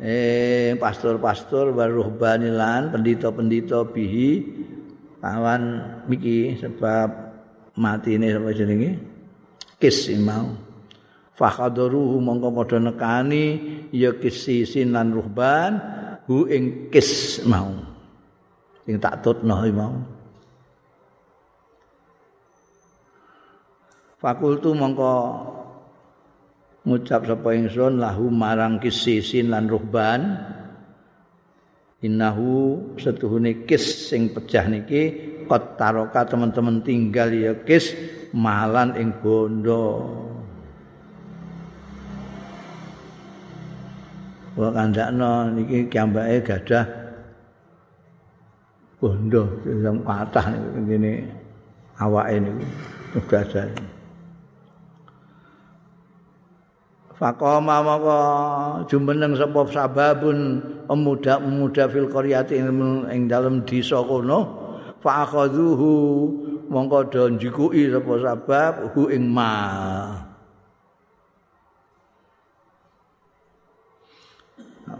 eh 0.00 0.72
pastor-pastor 0.80 1.76
waruhbanilan 1.76 2.88
pendito-pendito 2.88 3.84
bihi 3.92 4.48
kawan 5.20 5.62
miki 6.08 6.56
sebab 6.56 7.08
mati 7.76 8.16
ini 8.16 8.32
sapa 8.32 8.50
jenenge 8.56 8.90
kis 9.76 10.08
mau. 10.16 10.56
Fakhadaruhu 11.36 12.20
mongko 12.20 12.48
padha 12.52 12.76
nekani 12.80 13.44
ya 13.92 14.12
kisisin 14.16 14.92
lan 14.92 15.12
ruhban 15.12 15.80
hu 16.28 16.48
ing 16.48 16.92
kis 16.92 17.40
mau. 17.48 17.72
Sing 18.84 19.00
tak 19.00 19.24
tutno 19.24 19.60
mau. 19.72 19.94
Fakultu 24.20 24.76
mongko 24.76 25.12
ngucap 26.84 27.28
sapa 27.28 27.48
ingsun 27.52 28.00
lahu 28.00 28.32
marang 28.32 28.80
kisisin 28.80 29.52
lan 29.52 29.68
ruhban 29.68 30.40
innahu 32.00 32.80
setuhune 32.96 33.68
kis 33.68 34.08
sing 34.08 34.32
pecah 34.32 34.64
niki 34.64 35.02
kot 35.44 35.76
taroka 35.76 36.24
teman-teman 36.24 36.80
tinggal 36.80 37.28
ya 37.28 37.52
kis 37.66 37.92
malan 38.32 38.96
ing 38.96 39.12
bondo. 39.20 40.08
Wa 44.56 44.68
kandakno 44.72 45.52
niki 45.52 45.90
kiambake 45.92 46.40
gadah 46.48 46.86
bondo 48.96 49.60
sing 49.64 49.96
patah 50.00 50.46
ngene 50.80 51.28
awake 52.00 52.36
niku 52.40 53.20
gadah. 53.28 53.68
Fakoma 57.20 57.84
maka 57.84 58.20
jumeneng 58.88 59.36
sapa 59.36 59.68
sababun 59.68 60.64
pemuda-pemuda 60.88 61.84
fil 61.92 62.08
qaryati 62.08 62.56
ing 63.12 63.28
dalem 63.28 63.60
desa 63.68 64.00
kono. 64.00 64.56
Fa 65.04 65.28
akhadhuhu 65.28 65.92
mongko 66.72 66.98
do 67.12 67.28
njikuki 67.36 67.92
sapa 67.92 68.12
sebab 68.24 68.72
hu 68.96 69.12
ing 69.12 69.28
ma. 69.28 69.52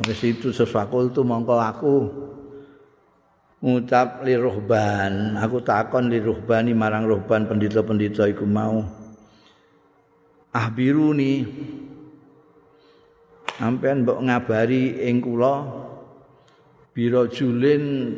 Wis 0.04 0.20
itu 0.20 0.52
sesakul 0.52 1.08
tu 1.16 1.24
mongko 1.24 1.56
aku 1.56 1.96
ngucap 3.64 4.28
li 4.28 4.36
ruhban. 4.36 5.40
Aku 5.40 5.64
takon 5.64 6.12
li 6.12 6.20
ruhbani 6.20 6.76
marang 6.76 7.08
ruhban 7.08 7.48
pendito-pendito 7.48 8.28
iku 8.28 8.44
mau. 8.44 8.84
Ahbiruni 10.52 11.48
sampean 13.60 14.08
mbok 14.08 14.24
ngabari 14.24 15.04
ing 15.04 15.20
kula. 15.20 15.68
Biro 16.90 17.28
julin 17.30 18.16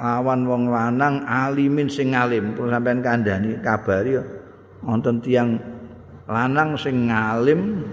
awan 0.00 0.48
wong 0.48 0.72
lanang 0.72 1.22
alimin 1.28 1.86
sing 1.92 2.16
alim 2.16 2.56
kula 2.56 2.80
sampean 2.80 3.04
kandhani 3.04 3.60
kabari 3.60 4.18
wonten 4.82 5.20
tiyang 5.22 5.60
lanang 6.26 6.74
sing 6.74 7.12
ngalim 7.12 7.84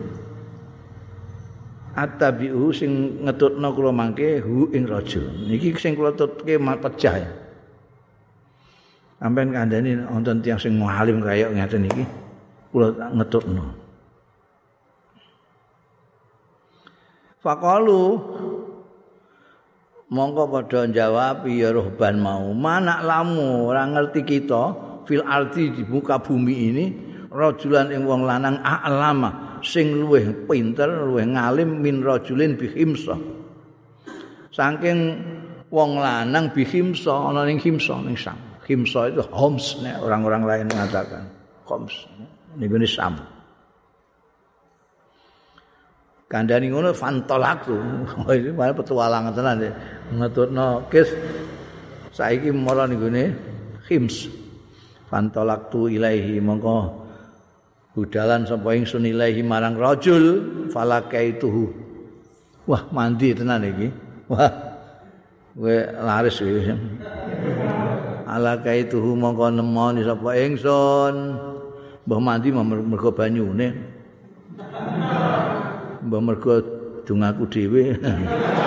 atabiu 1.93 2.73
sing 2.73 3.21
ngetutno 3.27 3.69
kula 3.75 3.91
mangke 3.91 4.39
hu 4.39 4.71
ing 4.71 4.87
raja. 4.87 5.21
Niki 5.45 5.75
sing 5.75 5.93
kula 5.93 6.15
tutke 6.15 6.57
pecah 6.57 7.15
ya. 7.21 7.29
Sampean 9.19 9.53
kandhani 9.53 9.99
wonten 10.09 10.41
tiyang 10.41 10.57
sing 10.57 10.79
ngalim 10.81 11.21
kaya 11.21 11.53
ngeten 11.53 11.85
iki 11.85 12.03
kula 12.73 13.13
ngetutno 13.13 13.84
faqalu 17.45 18.17
mongko 20.09 20.43
padha 20.49 20.89
jawab 20.89 21.45
ya 21.45 21.69
ruhban 21.69 22.17
mau. 22.17 22.49
Mana 22.57 23.05
lamu 23.05 23.69
ora 23.69 23.85
ngerti 23.85 24.25
kita 24.25 24.73
fil 25.05 25.21
arti 25.21 25.69
di 25.69 25.85
muka 25.85 26.17
bumi 26.17 26.55
ini 26.73 26.85
rajulan 27.29 27.93
ing 27.93 28.09
wong 28.09 28.25
lanang 28.25 28.57
a'lama 28.65 29.61
sing 29.61 29.93
luweh 29.93 30.49
pinter 30.49 30.89
luweh 30.89 31.29
ngalim 31.29 31.85
min 31.85 32.01
rajulin 32.01 32.57
bihimsa 32.57 33.13
saking 34.49 35.19
wong 35.69 36.01
lanang 36.01 36.49
bihimsa 36.49 37.11
ana 37.11 37.45
ning 37.45 37.61
himsa 37.61 38.01
ning 38.01 38.17
sam. 38.17 38.41
Himsa 38.65 39.13
itu 39.13 39.21
homs 39.29 39.77
nek 39.85 40.01
orang-orang 40.01 40.41
lain 40.41 40.65
mengatakan. 40.73 41.29
Homs 41.69 42.09
niku 42.57 42.81
sam 42.89 43.34
kandhani 46.25 46.73
ngono 46.73 46.89
fantolak 46.91 47.69
tu 47.69 47.77
iki 48.37 48.51
malah 48.53 48.73
petualangan 48.73 49.33
tenan 49.33 49.57
ya. 49.61 49.71
Ngetutno 50.13 50.89
kis 50.89 51.09
saiki 52.13 52.49
mara 52.49 52.89
ning 52.89 52.97
gone 52.97 53.23
khims 53.85 54.29
fantolak 55.09 55.69
tu 55.69 55.87
ilaihi 55.89 56.41
mongko. 56.41 57.05
Budalan 57.95 58.43
sapa 58.43 58.75
ingsun 58.75 59.07
ilaihi 59.07 59.39
marang 59.39 59.79
rajul 59.79 60.43
falakaituhu 60.67 61.71
wah 62.67 62.83
mandi 62.91 63.31
tenan 63.31 63.63
iki. 63.63 63.87
Wah 64.27 64.51
kowe 65.55 65.77
laris 66.03 66.41
iki 66.43 66.73
alakaituhu 68.27 69.15
mongko 69.15 69.53
nemoni 69.53 70.01
sapa 70.03 70.35
ingsun. 70.35 71.15
Mbah 72.05 72.21
mandi 72.21 72.53
mergo 72.53 73.09
banyune 73.09 73.94
mbah 76.05 76.21
mergo 76.21 76.61
dungaku 77.05 77.43
dhewe. 77.49 77.83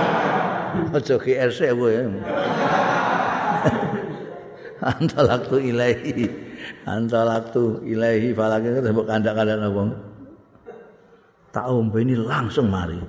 Aja 0.95 1.16
GR 1.16 1.51
sewu 1.51 1.86
ya. 1.89 2.05
Antalaktu 4.78 5.57
ilahi. 5.59 6.30
Antalaktu 6.86 7.82
ilahi 7.89 8.30
falake 8.36 8.68
ketemu 8.78 9.03
kandak-kandak 9.07 9.72
wong. 9.74 9.91
Tak 11.49 11.64
ombe 11.66 12.05
ini 12.05 12.14
langsung 12.14 12.68
mari. 12.68 12.99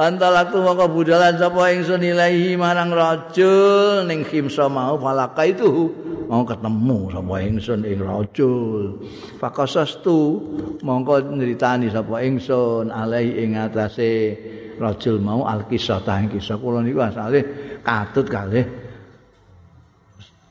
Antalaktu 0.00 0.64
maka 0.64 0.88
budalan 0.88 1.36
sapa 1.36 1.76
ingsun 1.76 2.00
ilahi 2.00 2.56
marang 2.56 2.88
rajul 2.88 4.08
ning 4.08 4.24
khimsa 4.24 4.64
mau 4.72 4.96
falaka 4.96 5.44
itu. 5.44 5.92
Mau 6.24 6.40
ketemu 6.40 7.12
sapa 7.12 7.34
ingsun 7.44 7.84
ing 7.84 8.00
rajul 8.00 8.96
fakasastu 9.36 10.40
mongko 10.80 11.36
nritani 11.36 11.92
sapa 11.92 12.24
ingsun 12.24 12.88
alai 12.88 13.44
ing 13.44 13.60
atase 13.60 14.40
rajul 14.80 15.20
mau 15.20 15.44
alkisah. 15.44 16.00
Ta 16.00 16.16
kisah 16.24 16.56
kula 16.56 16.80
niku 16.80 17.04
asale 17.04 17.44
katut 17.84 18.24
kalih 18.24 18.64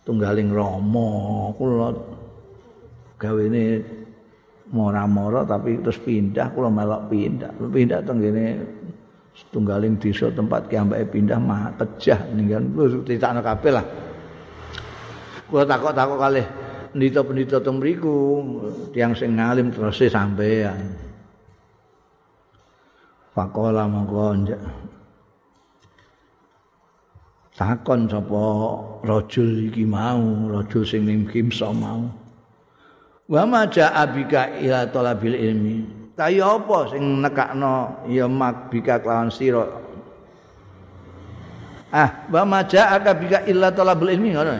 setunggaling 0.06 0.54
rama. 0.54 1.10
Kula 1.58 1.90
gawene 3.18 3.82
mora-mora 4.70 5.42
tapi 5.42 5.82
terus 5.82 5.98
pindah 5.98 6.54
kula 6.54 6.70
melok 6.70 7.10
pindah. 7.10 7.50
Pindah 7.58 8.06
teng 8.06 8.22
ngene 8.22 8.78
setunggaling 9.40 9.96
desa 9.96 10.28
tempat 10.30 10.68
ki 10.68 10.76
ambake 10.76 11.06
pindah 11.08 11.40
mah 11.40 11.72
kejah. 11.80 12.20
Ninggal 12.36 12.68
ditakno 13.08 13.40
kabeh 13.40 13.72
lah. 13.72 13.86
Kula 15.50 15.66
takok-takok 15.66 16.20
kalih 16.20 16.46
pendita-pendita 16.94 17.58
teng 17.62 17.78
mriku 17.78 18.18
tiyang 18.94 19.14
sing 19.14 19.38
ngalim 19.38 19.70
terus 19.70 20.02
sampean 20.10 21.10
Pakola 23.30 23.86
mongko 23.86 24.36
takon 27.56 28.08
sapa 28.08 28.46
rajul 29.06 29.70
iki 29.70 29.84
mau 29.84 30.50
rajul 30.50 30.84
sing 30.84 31.08
ning 31.08 31.28
kimsa 31.28 31.72
mau. 31.72 32.08
Wa 33.30 33.46
ma 33.46 33.70
jaa 33.70 34.04
bika 34.10 34.58
ila 34.60 34.90
talabil 34.90 35.38
ilmi 35.38 35.78
kaya 36.20 36.60
apa 36.60 36.92
sing 36.92 37.24
nekakno? 37.24 38.04
Ya 38.12 38.28
mak 38.28 38.68
bika 38.68 39.00
kelawan 39.00 39.32
sira 39.32 39.64
ah 41.96 42.28
wa 42.28 42.44
ma 42.44 42.60
bika 42.68 43.48
illa 43.48 43.72
talabul 43.72 44.12
ilmi 44.12 44.36
ngono. 44.36 44.60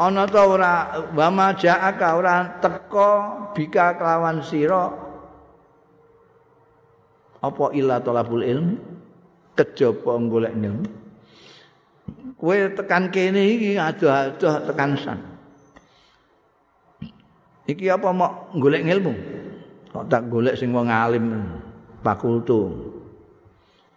Ana 0.00 0.24
ta 0.24 0.48
ora 0.48 0.72
wa 1.12 1.28
ma 1.28 1.52
ora 2.16 2.56
teko 2.64 3.12
bika 3.52 4.00
kelawan 4.00 4.40
sira 4.40 4.88
apa 7.44 7.64
illa 7.76 8.00
talabul 8.00 8.40
ilmi? 8.40 8.76
Kejaba 9.52 10.16
golek 10.16 10.56
ilmu? 10.56 10.88
Kowe 12.40 12.56
tekan 12.72 13.12
kene 13.12 13.44
iki 13.44 13.76
adoh-adoh 13.76 14.64
tekan 14.72 14.96
san. 14.96 15.20
Iki 17.68 17.92
apa 17.92 18.08
mau 18.08 18.48
golek 18.56 18.80
ilmu? 18.80 19.39
Kok 19.90 20.06
tak 20.06 20.30
golek 20.30 20.54
sing 20.54 20.70
wong 20.70 20.86
alim 20.86 21.50
fakultu. 22.06 22.70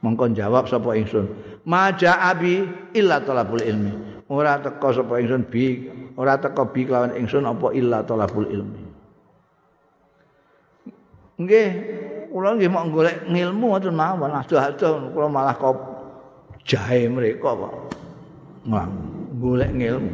Mongkon 0.04 0.36
jawab 0.36 0.68
sapa 0.68 1.00
ingsun. 1.00 1.30
Maja 1.64 2.20
abi 2.20 2.66
illa 2.91 3.24
talabul 3.24 3.64
ilmi. 3.64 3.94
Ora 4.28 4.60
teko 4.60 4.91
sapa 4.91 5.22
ingsun 5.22 5.48
bi, 5.48 5.88
ora 6.20 6.36
teko 6.36 6.68
bi 6.74 6.84
kelawan 6.84 7.16
ingsun 7.16 7.48
apa 7.48 7.72
illa 7.72 8.04
talabul 8.04 8.50
ilmi. 8.50 8.84
Nggih, 11.39 11.70
kula 12.36 12.58
nggih 12.60 12.70
mau 12.74 12.84
golek 12.89 13.24
ilmu 13.30 13.66
ngoten 13.72 13.96
mawon. 13.96 14.34
Adoh-adoh 14.34 15.14
kula 15.16 15.28
malah 15.32 15.56
kok 15.56 15.78
jahe 16.68 17.08
mereka 17.08 17.54
kok. 17.56 17.74
Golek 19.39 19.72
ilmu. 19.72 20.14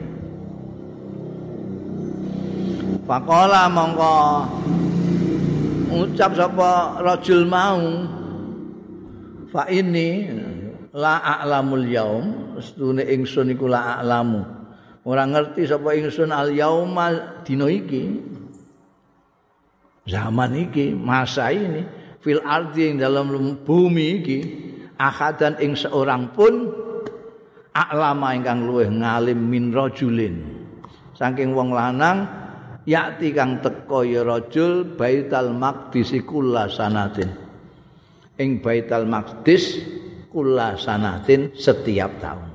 Pakola 3.09 3.65
mongko 3.73 4.13
ucap 5.89 6.37
sapa 6.37 7.01
rajul 7.01 7.49
mau 7.49 8.05
fa 9.49 9.65
ini 9.67 10.29
la 10.93 11.17
a'lamul 11.21 11.85
yaum 11.89 12.25
stune 12.61 13.01
ingsun 13.05 13.53
iku 13.53 13.65
la 13.65 13.97
a'lamu. 13.97 14.41
Ora 15.05 15.25
ngerti 15.25 15.65
sapa 15.65 15.97
ingsun 15.97 16.29
al 16.29 16.53
yauma 16.53 17.41
dina 17.41 17.65
iki 17.65 18.21
zaman 20.05 20.69
iki 20.69 20.93
masa 20.93 21.49
ini 21.49 21.85
fil 22.21 22.41
ardi 22.45 22.93
ing 22.93 22.95
dalam 23.01 23.33
bumi 23.65 24.07
iki 24.21 24.39
akadan 25.01 25.57
ing 25.57 25.73
seorang 25.73 26.29
pun 26.33 26.69
aklama 27.73 28.37
ingkang 28.37 28.65
luweh 28.65 28.89
ngalim 28.89 29.39
min 29.39 29.73
rajulin. 29.73 30.45
Saking 31.17 31.51
wong 31.51 31.75
lanang 31.75 32.38
yakti 32.89 33.29
kang 33.29 33.61
teka 33.61 34.01
ya 34.01 34.25
rajul 34.25 34.97
baital 34.97 35.53
maqdis 35.53 36.09
kula 36.25 36.65
sanatin 36.65 37.29
ing 38.41 38.57
baital 38.65 39.05
maqdis 39.05 39.77
kula 40.33 40.73
sanatin 40.73 41.53
setiap 41.53 42.17
tahun 42.17 42.49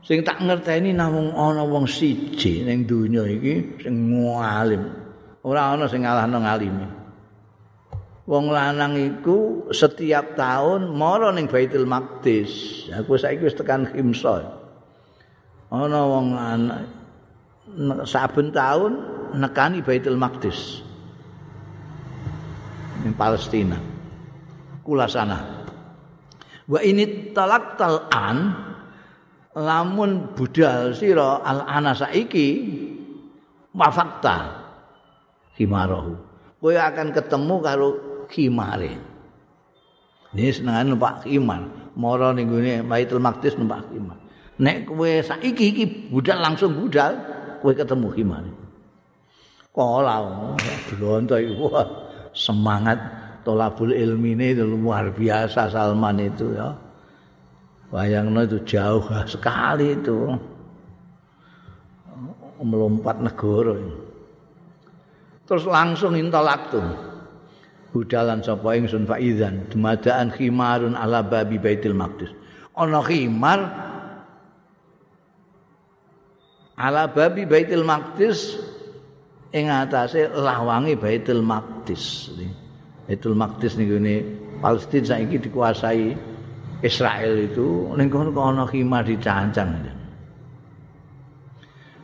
sing 0.00 0.24
tak 0.24 0.40
ngerteni 0.40 0.96
namung 0.96 1.36
ana 1.36 1.68
wong 1.68 1.84
siji 1.84 2.64
ning 2.64 2.88
donya 2.88 3.28
iki 3.28 3.84
sing 3.84 3.92
ngalim 4.16 4.88
ora 5.44 5.76
ana 5.76 5.84
sing 5.84 6.08
ngalahno 6.08 6.40
ngalime 6.40 7.04
wong 8.24 8.48
lanang 8.48 8.96
iku 8.96 9.68
setiap 9.68 10.32
tahun 10.32 10.96
mara 10.96 11.28
ning 11.28 11.44
Baitul 11.44 11.84
Maqdis. 11.84 12.88
Aku 12.88 13.20
saiki 13.20 13.44
wis 13.44 13.52
tekan 13.52 13.84
Himsa. 13.92 14.48
Ana 15.68 16.00
wong 16.08 16.32
anak 16.32 17.03
saben 18.06 18.54
tahun 18.54 18.92
nekani 19.34 19.82
Baitul 19.82 20.18
Maqdis. 20.18 20.82
Ning 23.02 23.14
Palestina. 23.18 23.76
Kula 24.84 25.08
sana. 25.10 25.66
Wa 26.64 26.80
ini 26.80 27.32
talaktal 27.36 28.08
an 28.08 28.38
lamun 29.52 30.32
budal 30.32 30.96
sira 30.96 31.44
al 31.44 31.68
ana 31.68 31.92
saiki 31.92 32.48
wafakta 33.76 34.64
himarahu 35.60 36.16
kowe 36.64 36.72
akan 36.72 37.12
ketemu 37.12 37.54
karo 37.60 37.88
khimare. 38.32 38.92
Ini 40.34 40.50
senengan 40.50 40.96
numpak 40.96 41.28
khimar. 41.28 41.92
Moro 41.94 42.32
ning 42.32 42.48
gone 42.48 42.82
Baitul 42.88 43.20
Maqdis 43.20 43.60
numpak 43.60 43.84
khimar. 43.92 44.16
Nek 44.56 44.88
kowe 44.88 45.10
saiki 45.20 45.64
iki 45.76 45.84
budal 46.08 46.40
langsung 46.40 46.72
budal, 46.72 47.12
kowe 47.64 47.72
ketemu 47.72 48.12
khimare. 48.12 48.52
Kala 49.72 50.20
blonto 50.92 51.40
iku 51.40 51.72
semangat 52.36 53.00
tolabul 53.40 53.96
ilmi 53.96 54.36
ini 54.36 54.52
luar 54.60 55.08
biasa 55.16 55.72
Salman 55.72 56.20
itu 56.20 56.52
ya. 56.52 56.76
Bayangno 57.88 58.44
itu 58.44 58.60
jauh 58.68 59.00
sekali 59.32 59.96
itu. 59.96 60.36
Melompat 62.60 63.24
negara. 63.24 63.80
Terus 65.48 65.64
langsung 65.64 66.12
intolaktum. 66.20 67.14
budalan 67.94 68.42
sapa 68.42 68.74
ingsun 68.74 69.06
faizan 69.06 69.70
dumadaan 69.70 70.34
khimarun 70.34 70.98
ala 70.98 71.22
babi 71.22 71.62
baitul 71.62 71.94
maqdis 71.94 72.34
ana 72.74 72.98
khimar 73.06 73.70
ala 76.78 77.06
babi 77.06 77.46
baitul 77.46 77.86
maqdis 77.86 78.58
ing 79.54 79.70
atase 79.70 80.30
lawange 80.34 80.98
baitul 80.98 81.42
maqdis. 81.42 82.34
Baitul 83.06 83.38
maqdis 83.38 83.78
niku 83.78 83.98
ne 84.02 84.24
Palestina 84.58 85.14
saiki 85.14 85.36
dikuasai 85.38 86.16
Israel 86.82 87.34
itu 87.38 87.94
ning 87.94 88.10
kono 88.10 88.34
ana 88.34 88.66
khimar 88.66 89.06
dicancang 89.06 89.94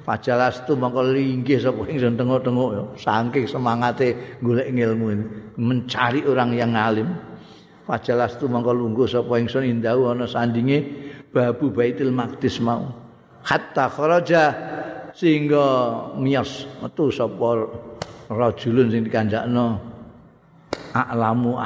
Fajalastu 0.01 0.75
mongko 0.81 1.13
linggih 1.13 1.61
sapa 1.61 1.85
ingsun 1.87 2.17
tengok-tengok 2.17 2.71
ya. 2.73 2.85
Saking 2.99 3.45
semangate 3.45 4.41
golek 4.41 4.73
ilmu 4.73 5.07
mencari 5.61 6.25
orang 6.25 6.57
yang 6.57 6.73
alim. 6.73 7.15
Fajalastu 7.85 8.49
mongko 8.49 8.73
lungguh 8.75 9.07
sapa 9.07 9.39
ingsun 9.39 9.69
indahu 9.69 10.11
ana 10.11 10.25
sandinge 10.25 10.83
babu 11.31 11.71
Baitul 11.71 12.11
Maqdis 12.17 12.59
mau 12.65 13.00
hatta 13.45 13.89
kharaja 13.89 14.45
sehingga 15.17 15.67
miyas 16.17 16.69
metu 16.81 17.11
sapa 17.13 17.69
rajulun 18.31 18.89
sing 18.89 19.03
dikandakno 19.05 19.81
a'lamu 20.95 21.59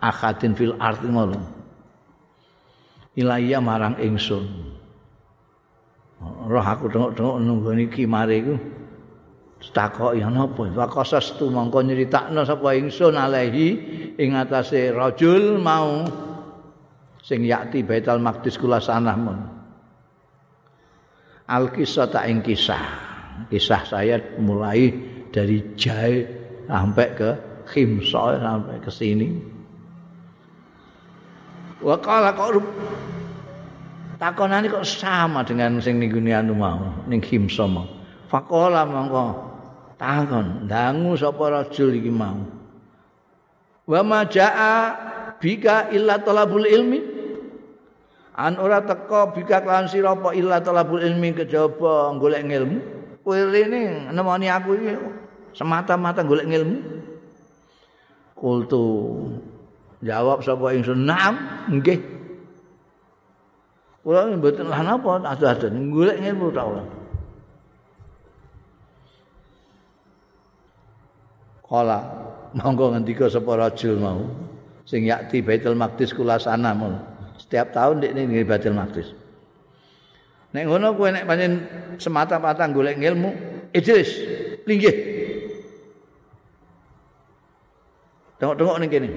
akhatin 0.00 0.52
fil 0.52 0.76
arti 0.78 1.08
ngono. 1.08 1.40
Ilayya 3.14 3.62
marang 3.62 3.94
ingsun. 4.02 4.44
Roh 6.50 6.66
aku 6.66 6.90
tengok-tengok 6.90 7.36
nunggu 7.38 7.70
niki 7.78 8.02
mari 8.08 8.42
iku. 8.42 8.56
Takok 9.64 10.12
ya 10.12 10.28
napa 10.28 10.68
wa 10.68 10.84
qasas 10.84 11.40
tu 11.40 11.48
mongko 11.48 11.88
nyritakno 11.88 12.44
sapa 12.44 12.76
ingsun 12.76 13.16
alaihi 13.16 13.66
ing 14.20 14.36
atase 14.36 14.92
rajul 14.92 15.56
mau 15.56 16.04
sing 17.24 17.48
yakti 17.48 17.80
Baitul 17.80 18.20
Maqdis 18.20 18.60
kula 18.60 18.76
sanah 18.76 19.16
mun 19.16 19.53
al 21.48 21.72
kisah 21.72 22.08
tak 22.08 22.24
ing 22.28 22.40
kisah. 22.40 22.84
Kisah 23.50 23.82
saya 23.84 24.16
mulai 24.38 24.94
dari 25.34 25.74
Jai 25.74 26.24
sampai 26.70 27.08
ke 27.18 27.30
Khimsa 27.64 28.38
sampai 28.40 28.76
ke 28.80 28.90
sini. 28.92 29.28
Wa 31.84 31.96
qala 32.00 32.32
takonane 34.16 34.72
kok 34.72 34.86
sama 34.86 35.44
dengan 35.44 35.76
sing 35.84 36.00
ning 36.00 36.32
anu 36.32 36.56
mau 36.56 37.04
ning 37.04 37.20
himsa 37.20 37.68
mau. 37.68 37.84
Faqala 38.24 38.88
mongko 38.88 39.24
takon 40.00 40.64
dangu 40.64 41.12
sapa 41.14 41.44
rajul 41.60 41.92
iki 42.00 42.08
mau? 42.08 42.40
Wa 43.84 44.00
ma 44.00 44.24
jaa 44.24 44.96
bika 45.36 45.92
illa 45.92 46.16
talabul 46.16 46.64
ilmi 46.64 47.13
an 48.34 48.58
ora 48.58 48.82
teko 48.82 49.30
bika 49.34 49.62
lan 49.62 49.86
sira 49.86 50.14
apa 50.14 50.34
illa 50.34 50.58
talabul 50.58 51.02
ilmi 51.02 51.34
kejaba 51.38 52.14
golek 52.18 52.42
ilmu 52.42 52.78
kowe 53.22 53.38
rene 53.38 54.10
nemoni 54.10 54.50
aku 54.50 54.74
iki 54.74 54.94
semata-mata 55.54 56.26
golek 56.26 56.50
ilmu 56.50 56.78
kultu. 58.44 58.84
Jawab 60.04 60.44
sapa 60.44 60.76
ingsun? 60.76 61.08
Na'am 61.08 61.34
nggih. 61.80 61.96
Kula 64.04 64.28
mboten 64.36 64.68
lah 64.68 64.84
napa 64.84 65.16
ada-ada 65.24 65.72
golek 65.72 66.20
ilmu 66.20 66.52
ta 66.52 66.62
ora? 66.68 66.84
Kala 71.64 71.98
monggo 72.52 72.92
ngendika 72.92 73.32
sapa 73.32 73.56
rajul 73.56 73.96
mau 73.96 74.20
sing 74.84 75.08
yakti 75.08 75.40
Baitul 75.40 75.72
Maqdis 75.72 76.12
kula 76.12 76.36
sana 76.36 76.76
Setiap 77.44 77.76
tahun 77.76 78.00
nek 78.00 78.12
ning 78.16 78.32
Baitul 78.48 78.72
Maqdis. 78.72 79.12
Nek 80.56 80.64
ngono 80.64 80.96
kowe 80.96 81.12
nek 81.12 81.28
pancen 81.28 81.52
semata-mata 82.00 82.64
golek 82.72 82.96
ilmu, 82.96 83.30
Idris 83.76 84.16
linggih. 84.64 84.96
Tengok-tengok 88.40 88.76
ning 88.80 88.88
kene. 88.88 89.10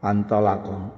Antalako. 0.00 0.88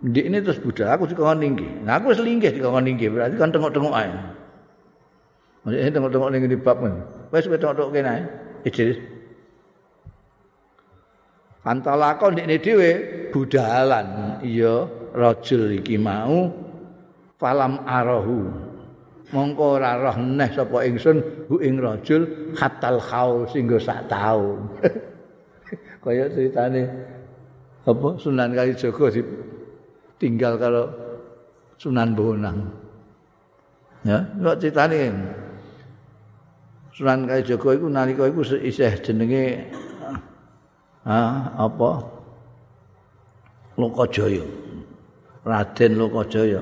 Ndik 0.00 0.26
ini 0.26 0.42
terus 0.42 0.58
budak, 0.58 0.90
aku 0.90 1.06
dikon 1.06 1.38
tinggi. 1.38 1.68
Nah 1.86 2.02
aku 2.02 2.10
wis 2.10 2.18
linggih 2.18 2.50
dikon 2.50 2.82
tinggi, 2.82 3.06
berarti 3.06 3.38
kan 3.38 3.54
tengok-tengok 3.54 3.94
ae. 3.94 4.10
Maksudnya 5.62 5.92
tengok-tengok 5.94 6.28
ning 6.34 6.42
bab 6.66 6.78
men. 6.82 6.94
Wis 7.30 7.46
tengok-tengok 7.46 7.92
kene 7.94 8.08
ae. 8.10 8.22
Idris. 8.66 9.19
Antalako 11.60 12.32
ndekne 12.32 12.56
dhewe 12.56 12.90
budalan 13.28 14.40
iya 14.40 14.88
rajul 15.12 15.76
iki 15.76 16.00
mau 16.00 16.48
falam 17.36 17.84
arahu. 17.84 18.48
Mongko 19.30 19.78
ora 19.78 19.94
roh 19.94 20.18
neh 20.18 20.50
sapa 20.50 20.82
ingsun 20.88 21.46
hu 21.46 21.62
ing 21.62 21.78
rajul 21.78 22.50
khatal 22.56 22.98
khaul 22.98 23.46
singgo 23.46 23.78
sak 23.78 24.10
taun. 24.10 24.66
Kaya 26.02 26.32
ceritane 26.32 26.88
apa 27.84 28.08
Sunan 28.16 28.56
Kalijaga 28.56 29.20
tinggal 30.18 30.56
kalau 30.56 30.90
Sunan 31.76 32.16
Bonang. 32.16 32.58
Ya 34.02 34.24
kok 34.32 34.58
ceritane? 34.64 35.12
Sunan 36.96 37.28
Kalijaga 37.28 37.68
iku 37.76 37.86
nalika 37.86 38.24
iku 38.26 38.42
isih 38.42 38.96
jenenge 38.98 39.70
ha 41.04 41.52
apa? 41.56 41.90
Lokajaya. 43.80 44.44
Raden 45.46 45.92
Lokajaya. 45.96 46.60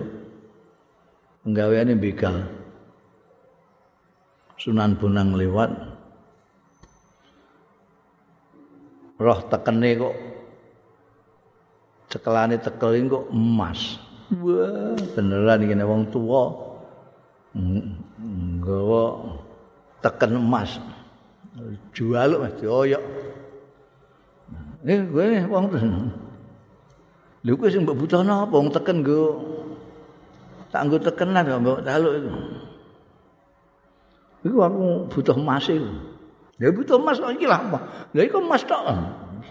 Penggaweane 1.43 1.99
begal. 1.99 2.47
Sunan 4.59 4.95
Bonang 4.99 5.35
lewat. 5.35 5.71
Roh 9.19 9.41
tekene 9.51 9.91
kok. 9.99 10.15
Cekelane 12.09 12.57
tekelin 12.63 13.11
kok 13.11 13.27
emas. 13.35 13.99
Wah 14.39 14.95
beneran 15.17 15.67
iki 15.67 15.75
wong 15.83 16.03
tuwa. 16.15 16.43
Nggawa 17.59 19.03
teken 20.07 20.39
emas. 20.39 20.79
Jual 21.91 22.39
mas. 22.39 22.55
Dioyok 22.63 23.03
Eh, 24.87 25.01
gue 25.03 25.27
wong 25.51 25.65
terus. 25.75 25.83
Lha 27.43 27.51
kuwi 27.55 27.71
sing 27.71 27.83
mbok 27.83 27.99
butuh 27.99 28.23
napa 28.23 28.55
wong 28.55 28.71
teken 28.71 29.03
nggo 29.03 29.23
tak 30.75 30.85
nggo 30.87 30.99
tekenan 31.03 31.47
kok 31.47 31.63
mbok 31.63 31.79
taluk 31.87 32.13
iku. 32.19 32.31
Iku 34.47 34.59
aku 34.63 34.83
butuh 35.11 35.37
emas 35.39 35.67
iku. 35.67 35.91
Ya 36.59 36.71
butuh 36.71 36.99
emas 36.99 37.19
kok 37.19 37.31
iki 37.35 37.47
lah 37.47 37.59
apa? 37.59 37.79
Lah 38.15 38.23
iku 38.27 38.39
emas 38.43 38.63
tok. 38.67 38.87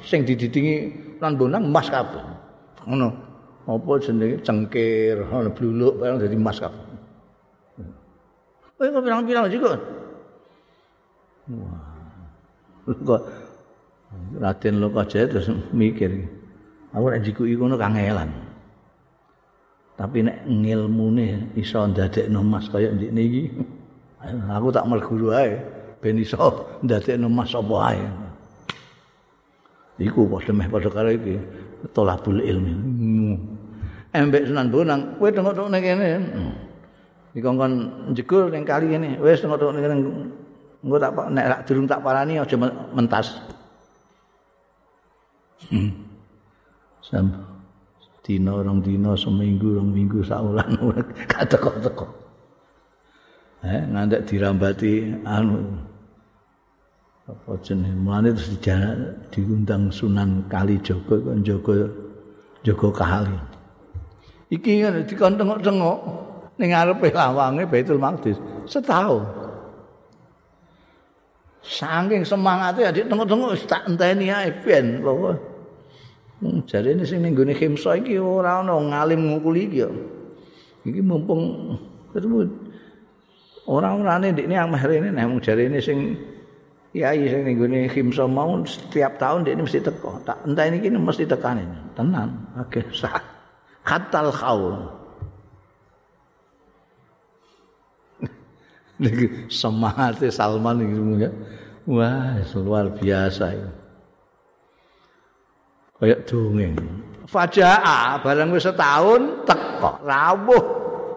Sing 0.03 0.23
dididingi 0.23 0.75
lan 1.19 1.35
bonang 1.35 1.63
emas 1.67 1.87
kabeh. 1.91 2.23
Ngono. 2.87 3.09
Apa 3.67 3.99
jenenge 3.99 4.39
cengkir, 4.47 5.27
ana 5.27 5.51
bluluk 5.51 5.99
barang 5.99 6.23
dadi 6.23 6.39
emas 6.39 6.59
kabeh. 6.63 6.87
Kowe 8.79 8.87
kok 8.93 9.03
pirang-pirang 9.03 9.51
juga. 9.51 9.75
Wah. 11.51 11.83
Kok 12.87 13.21
Raden 14.35 14.83
Lokajaya 14.83 15.31
terus 15.31 15.47
mikir. 15.71 16.27
Aku 16.91 17.07
nek 17.07 17.23
jikuki 17.23 17.55
ngono 17.55 17.79
kangelan. 17.79 18.31
Tapi 19.97 20.27
nek 20.27 20.45
ngilmune 20.45 21.57
iso 21.57 21.81
ndadekno 21.87 22.43
mas 22.43 22.69
kaya 22.69 22.93
ndikne 22.93 23.21
iki. 23.23 23.43
Aku 24.57 24.69
tak 24.73 24.85
merguru 24.85 25.33
ae 25.33 25.57
ben 26.03 26.19
iso 26.19 26.37
ndadekno 26.83 27.31
mas 27.31 27.55
apa 27.55 27.75
ae. 27.93 28.05
Iku 29.97 30.29
padha 30.29 30.53
meh 30.53 30.69
padha 30.69 30.89
karo 30.93 31.09
iki 31.09 31.41
tolabul 31.93 32.41
ilmi. 32.41 32.73
Embek 34.13 34.49
Sunan 34.49 34.69
Bonang, 34.71 35.19
kowe 35.19 35.29
tengok-tengok 35.29 35.71
ning 35.73 35.83
kene. 35.83 36.07
Dikongkon 37.33 37.71
jegur 38.17 38.49
ning 38.49 38.65
kali 38.65 38.89
kene. 38.93 39.17
Wis 39.21 39.41
tengok-tengok 39.41 39.73
ning 39.73 39.83
kene. 39.83 39.95
Engko 40.85 40.97
tak 41.01 41.11
nek 41.33 41.65
durung 41.65 41.89
tak 41.89 42.01
parani 42.05 42.37
aja 42.37 42.55
mentas. 42.93 43.56
Hmm. 45.65 45.89
Sam 47.01 47.33
dina 48.21 48.53
rong 48.61 48.85
dina 48.85 49.17
seminggu 49.17 49.81
rong 49.81 49.89
minggu 49.89 50.21
saulan 50.21 50.77
kateko-teko. 51.31 52.05
Eh 53.65 53.81
ngantek 53.89 54.21
dirambati 54.29 55.17
anu 55.25 55.65
apa 57.27 57.59
jenenge 57.59 57.97
mulane 57.97 58.31
terus 58.31 58.55
diundang 59.33 59.89
Sunan 59.91 60.45
Kalijaga 60.47 61.15
kok 61.17 61.37
jaga 61.41 61.75
jaga 62.63 62.89
kali. 62.93 63.37
Iki 64.53 64.85
kan 64.85 65.03
dikon 65.03 65.33
tengok-tengok 65.35 65.97
ning 66.55 66.69
ngarepe 66.71 67.11
lawange 67.11 67.67
Baitul 67.67 67.99
Maqdis 67.99 68.37
setahun. 68.69 69.46
Saking 71.67 72.23
semangatnya 72.23 72.95
adik 72.95 73.11
tengok-tengok 73.11 73.51
tak 73.67 73.83
enteni 73.91 74.31
ae 74.31 74.55
ben 74.63 75.03
bahwa 75.03 75.35
hmm, 76.39 76.63
jare 76.63 76.95
ini 76.95 77.03
sing 77.03 77.19
ning 77.19 77.35
gone 77.35 77.51
Khimsa 77.51 77.99
iki 77.99 78.15
ora 78.15 78.63
ana 78.63 78.79
ngalim 78.79 79.35
ngukuli 79.35 79.67
iki 79.67 79.83
ya. 79.83 79.91
Iki 80.87 81.03
mumpung 81.03 81.75
ketemu 82.15 82.47
orang-orane 83.67 84.31
ndekne 84.31 84.55
ameh 84.55 84.79
rene 84.79 85.11
nek 85.11 85.27
mung 85.27 85.43
jare 85.43 85.67
ini 85.67 85.83
sing 85.83 86.15
kiai 86.95 87.27
sing 87.27 87.43
ning 87.43 87.59
gone 87.59 87.91
Khimsa 87.91 88.23
mau 88.31 88.63
setiap 88.63 89.19
tahun 89.19 89.43
ndekne 89.43 89.67
mesti 89.67 89.83
teko. 89.83 90.23
Tak 90.23 90.47
enteni 90.47 90.79
iki 90.79 90.87
mesti 90.95 91.27
tekane. 91.27 91.67
Tenan, 91.99 92.55
akeh 92.55 92.87
sah. 92.95 93.19
Katal 93.83 94.31
khaul. 94.31 94.87
Niki 98.97 99.49
semate 99.49 100.33
Salman 100.33 100.81
iki 100.81 101.25
ya. 101.25 101.29
Wah, 101.87 102.35
luar 102.59 102.91
biasa 102.91 103.55
itu. 103.55 103.71
Kayak 105.97 106.19
dongeng. 106.29 106.75
Fajaa 107.27 108.21
barang 108.21 108.49
wis 108.53 108.63
setahun 108.63 109.43
teko 109.43 109.99
rawuh 110.05 110.63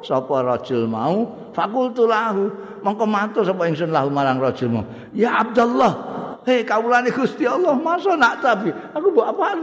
sapa 0.00 0.42
rajul 0.42 0.88
mau 0.88 1.28
fakultu 1.52 2.08
lahu 2.08 2.50
mongko 2.82 3.04
matur 3.06 3.42
sapa 3.44 3.68
ingsun 3.68 3.92
lahu 3.94 4.08
marang 4.10 4.40
rajul 4.40 4.72
mau 4.72 4.84
ya 5.14 5.44
Abdullah 5.44 5.92
hei 6.48 6.66
kawulane 6.66 7.14
Gusti 7.14 7.46
Allah 7.46 7.76
masa 7.78 8.16
nak 8.16 8.42
tapi 8.42 8.72
aku 8.72 9.06
mbok 9.12 9.26
apaan 9.30 9.58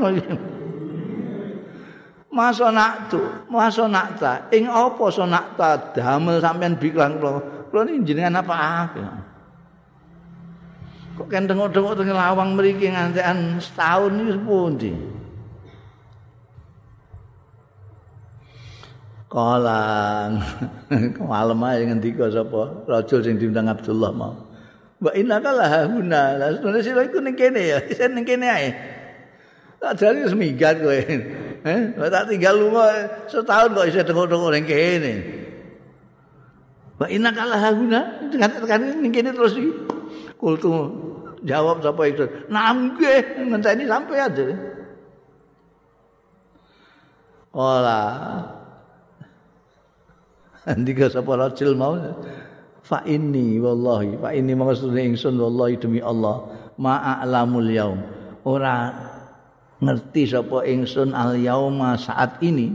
Masa 2.27 2.69
nak 2.69 3.09
tu, 3.09 3.17
masa 3.49 3.89
nak 3.89 4.21
ta, 4.21 4.45
ing 4.53 4.69
apa 4.69 5.09
so 5.09 5.25
ta 5.57 5.79
damel 5.89 6.37
sampean 6.37 6.77
biklang 6.77 7.17
kula. 7.17 7.41
Kula 7.67 7.81
niki 7.83 8.13
jenengan 8.13 8.39
apa 8.41 8.55
akeh. 8.55 9.09
Kok 11.17 11.27
kan 11.33 11.49
tengok-tengok 11.49 11.97
teng 11.97 12.13
lawang 12.13 12.53
mriki 12.53 12.93
ngantekan 12.93 13.57
setahun 13.57 14.13
iki 14.21 14.37
pundi? 14.37 14.91
Kalang. 19.27 20.39
Malam 21.31 21.59
ae 21.67 21.89
ngendika 21.89 22.29
sapa? 22.29 22.85
Rajul 22.85 23.19
sing 23.25 23.35
diundang 23.41 23.65
Abdullah 23.65 24.13
mau. 24.13 24.37
Mbak 25.01 25.15
Inaka 25.17 25.51
lah 25.57 25.71
guna. 25.89 26.21
Lah 26.37 26.49
sebenarnya 26.53 26.85
sira 26.85 27.01
iku 27.03 27.19
ning 27.19 27.33
kene 27.33 27.61
ya. 27.65 27.77
Sen 27.97 28.13
ning 28.13 28.23
kene 28.23 28.47
ae. 28.47 28.69
Tak 29.77 29.97
jare 29.97 30.21
wis 30.25 30.37
minggat 30.37 30.79
kowe. 30.81 30.97
Eh, 31.67 31.91
tak 32.07 32.31
tinggal 32.31 32.55
lunga 32.55 32.87
setahun 33.27 33.75
kok 33.75 33.87
isih 33.91 34.05
tengok-tengok 34.07 34.55
ning 34.55 34.63
kene. 34.63 35.13
Inaka 37.05 37.45
lah 37.45 37.61
guna. 37.77 38.01
Tekan 38.33 38.81
ning 39.05 39.13
kene 39.13 39.29
terus 39.29 39.53
iki. 39.53 39.69
Kultu 40.41 40.69
jawab 41.45 41.85
sapa 41.85 42.01
itu? 42.09 42.25
Nggih, 42.49 43.45
ngenteni 43.45 43.85
sampai 43.85 44.17
aja. 44.17 44.45
Ola. 47.53 48.01
Ndika 50.67 51.07
sapa 51.13 51.37
rajul 51.37 51.77
mau 51.77 51.95
fa 52.87 53.03
inni 53.03 53.59
wallahi 53.59 54.15
fa 54.15 54.31
inni 54.31 54.55
maksudnya 54.55 55.03
ingsun 55.03 55.35
wallahi 55.35 55.75
demi 55.75 55.99
Allah 55.99 56.47
ma'alamul 56.79 57.67
yaum 57.67 57.99
ora 58.47 58.95
ngerti 59.83 60.31
sapa 60.31 60.63
ingsun 60.63 61.11
al 61.11 61.35
yauma 61.35 61.99
saat 61.99 62.39
ini 62.39 62.71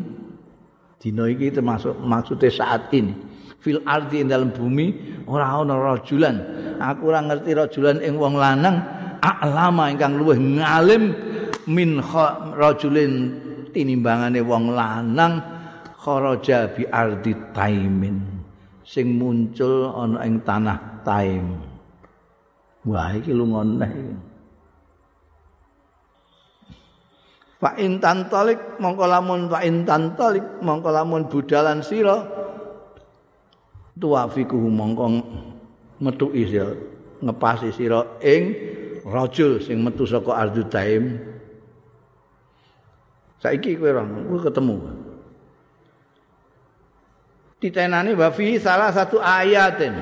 dina 1.00 1.24
iki 1.32 1.48
termasuk 1.56 1.96
maksudnya 1.96 2.52
saat 2.52 2.92
ini 2.92 3.16
fil 3.62 3.78
ardi 3.86 4.26
dalam 4.26 4.50
bumi 4.50 5.22
ora 5.30 5.62
ana 5.62 5.78
rajulan 5.78 6.36
aku 6.82 7.14
ora 7.14 7.22
ngerti 7.22 7.50
rajulan 7.54 8.02
ing 8.02 8.18
wong 8.18 8.34
lanang 8.34 8.82
a'lama 9.22 9.94
ingkang 9.94 10.18
luwih 10.18 10.36
ngalim 10.36 11.14
min 11.70 12.02
rajulin 12.58 13.38
tinimbangane 13.70 14.42
wong 14.42 14.74
lanang 14.74 15.38
kharaja 15.94 16.74
bi 16.74 16.82
ardi 16.90 17.32
taimin 17.54 18.18
sing 18.82 19.14
muncul 19.14 19.94
ana 19.94 20.26
ing 20.26 20.42
tanah 20.42 20.92
Taim. 21.02 21.58
Wah 22.86 23.14
iki 23.14 23.30
lunga 23.30 23.62
neh. 23.62 23.92
Fa 27.62 27.78
in 27.78 28.02
tantalik 28.02 28.58
mongko 28.82 29.06
lamun 29.06 29.46
fa 29.46 29.62
in 29.62 29.86
tantalik 29.86 30.42
mongko 30.66 30.90
lamun 30.90 31.30
budalan 31.30 31.78
sira 31.78 32.41
tuafiku 33.98 34.56
mongko 34.56 35.04
metuki 36.00 36.48
sira 36.48 36.72
ngepasi 37.22 37.70
sira 37.74 38.18
ing 38.22 38.42
rajul 39.06 39.58
sing 39.60 39.82
metu 39.82 40.06
saka 40.08 40.32
ardu 40.46 40.62
Taim. 40.66 41.18
Saiki 43.42 43.74
kowe 43.74 43.90
ketemu. 44.38 45.02
ditenani 47.62 48.18
wa 48.18 48.28
fi 48.34 48.58
salah 48.58 48.90
satu 48.90 49.22
ayatin 49.22 49.94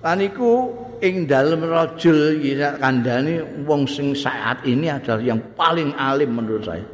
lan 0.00 0.18
iku 0.24 0.72
ing 1.04 1.28
dalem 1.28 1.68
rajul 1.68 2.40
kandhani 2.80 3.44
wong 3.68 3.84
sing 3.84 4.16
saat 4.16 4.64
ini 4.64 4.88
adalah 4.88 5.20
yang 5.20 5.40
paling 5.52 5.92
alim 6.00 6.32
menurut 6.32 6.64
saya 6.64 6.88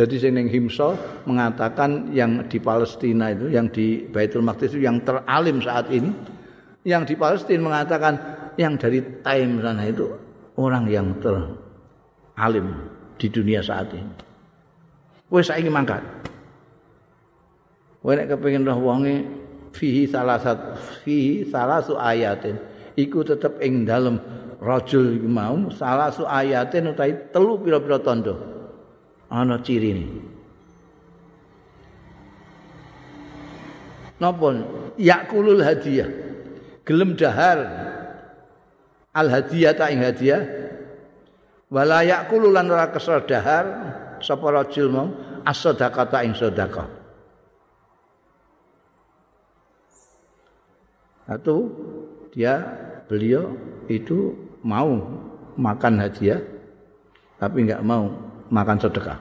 jadi 0.00 0.16
sing 0.16 0.32
ning 0.32 0.48
Himsa 0.48 0.96
mengatakan 1.28 2.08
yang 2.16 2.48
di 2.48 2.56
Palestina 2.56 3.36
itu 3.36 3.52
yang 3.52 3.68
di 3.68 4.08
Baitul 4.08 4.40
Maqdis 4.40 4.72
itu 4.72 4.88
yang 4.88 5.04
teralim 5.04 5.60
saat 5.60 5.92
ini 5.92 6.08
yang 6.88 7.04
di 7.04 7.12
Palestina 7.20 7.60
mengatakan 7.60 8.16
yang 8.56 8.80
dari 8.80 9.04
Taim 9.20 9.60
sana 9.60 9.84
itu 9.84 10.08
orang 10.56 10.88
yang 10.88 11.12
teralim 11.20 12.72
di 13.20 13.28
dunia 13.28 13.60
saat 13.60 13.92
ini. 13.92 14.08
Wes 15.28 15.52
saiki 15.52 15.68
mangkat. 15.68 16.00
Kowe 18.00 18.16
nek 18.16 18.32
kepengin 18.32 18.64
roh 18.64 18.80
wonge 18.80 19.28
fihi 19.76 20.08
salasat 20.08 20.80
fihi 21.04 21.44
salasu 21.44 22.00
ayatin 22.00 22.56
iku 22.96 23.20
tetep 23.20 23.60
ing 23.60 23.84
dalem 23.84 24.16
rajul 24.64 25.20
mau 25.28 25.68
salasu 25.68 26.24
ayatin 26.24 26.96
utawi 26.96 27.12
telu 27.28 27.60
pira-pira 27.60 28.00
tanda 28.00 28.59
ana 29.30 29.62
cirine 29.62 30.06
napa 34.20 34.48
yakulul 35.00 35.64
hadiah. 35.64 36.10
Gelem 36.84 37.16
dahar. 37.16 37.58
Al 39.16 39.32
hadiah 39.32 39.72
ta 39.72 39.88
ing 39.88 40.04
hadiah. 40.04 40.44
Wala 41.72 42.04
yakulu 42.04 42.52
lan 42.52 42.68
ora 42.68 42.92
kesel 42.92 43.24
dahar. 43.24 43.64
Sapa 44.20 44.52
rajul 44.52 44.92
mau? 44.92 45.08
As-sadaqah 45.48 46.04
ta 46.12 46.20
ing 46.20 46.36
sedekah 46.36 47.00
atau 51.30 51.70
dia 52.34 52.58
beliau 53.06 53.54
itu 53.86 54.34
mau 54.66 54.98
makan 55.54 56.02
hadiah 56.02 56.42
tapi 57.38 57.62
enggak 57.62 57.86
mau 57.86 58.10
makan 58.50 58.76
sedekah. 58.82 59.18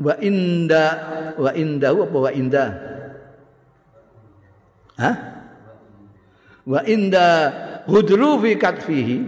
Wa 0.00 0.16
inda 0.16 0.84
wa 1.36 1.52
inda 1.52 1.92
apa 1.92 2.16
wa 2.16 2.30
inda? 2.32 2.64
Hah? 4.96 5.16
Wa 6.64 6.80
inda 6.88 7.26
hudru 7.84 8.40
fi 8.40 8.56
katfihi 8.56 9.18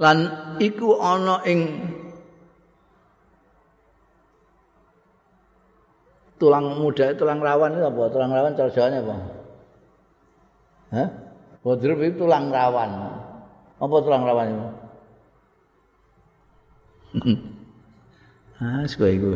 lan 0.00 0.16
iku 0.60 0.96
ana 1.00 1.40
ing 1.48 1.60
tulang 6.40 6.80
muda 6.80 7.16
tulang 7.16 7.40
rawan 7.40 7.76
itu 7.76 7.84
apa? 7.84 8.02
Tulang 8.12 8.30
rawan 8.32 8.52
cara 8.56 8.70
apa? 8.72 9.16
Hah? 10.90 11.08
Bodrub 11.60 12.00
itu 12.00 12.24
tulang 12.24 12.48
rawan. 12.48 12.90
Apa 13.80 13.94
tulang 14.04 14.28
rawan 14.28 14.48
itu? 14.52 14.68
ah, 18.60 18.84
sekolah 18.84 19.12
itu. 19.16 19.30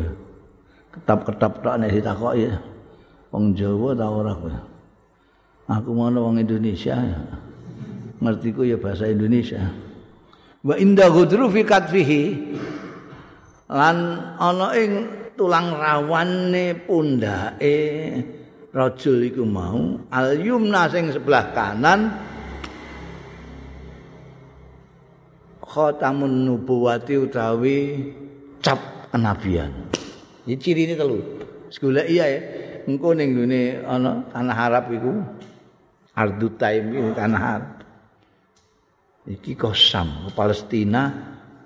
Ketap-ketap 0.93 1.53
tak 1.65 1.75
nek 1.81 1.91
ditakoki. 1.91 2.53
Wong 3.33 3.57
Jawa 3.57 3.97
ta 3.97 4.07
ora 4.07 4.31
kowe? 4.37 4.55
Aku 5.65 5.97
mau 5.97 6.13
wong 6.13 6.39
Indonesia. 6.39 6.95
Ngertiku 8.21 8.63
ya 8.63 8.77
bahasa 8.77 9.09
Indonesia. 9.09 9.59
Wa 10.61 10.77
inda 10.77 11.09
ghudru 11.09 11.49
fi 11.49 11.61
katfihi 11.65 12.23
lan 13.69 13.97
ana 14.37 14.77
ing 14.77 14.91
tulang 15.33 15.73
rawane 15.73 16.85
pundake 16.85 17.77
rajul 18.71 19.25
iku 19.25 19.43
mau 19.45 19.99
al 20.09 20.37
yumna 20.37 20.89
sing 20.89 21.11
sebelah 21.11 21.53
kanan 21.53 22.13
khatamun 25.75 26.47
nubuwati 26.47 27.19
utawi 27.19 28.07
cap 28.63 29.11
kenabian. 29.11 29.75
Iki 30.47 30.55
cirine 30.63 30.95
telu. 30.95 31.19
Segolek 31.67 32.07
iya 32.07 32.25
ya. 32.31 32.39
Engko 32.87 33.11
ning 33.11 33.35
ngene 33.35 33.83
ana 33.83 34.23
tanah 34.31 34.55
Arab 34.55 34.85
iku 34.95 35.11
Ardu 36.15 36.47
Taim 36.55 36.95
iki 36.95 37.11
tanah 37.11 37.41
Arab. 37.43 37.75
Iki 39.27 39.51
kosam 39.59 40.31
Palestina 40.31 41.11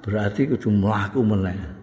berarti 0.01 0.49
kudu 0.49 0.74
mlaku 0.74 1.22
meneh. 1.22 1.80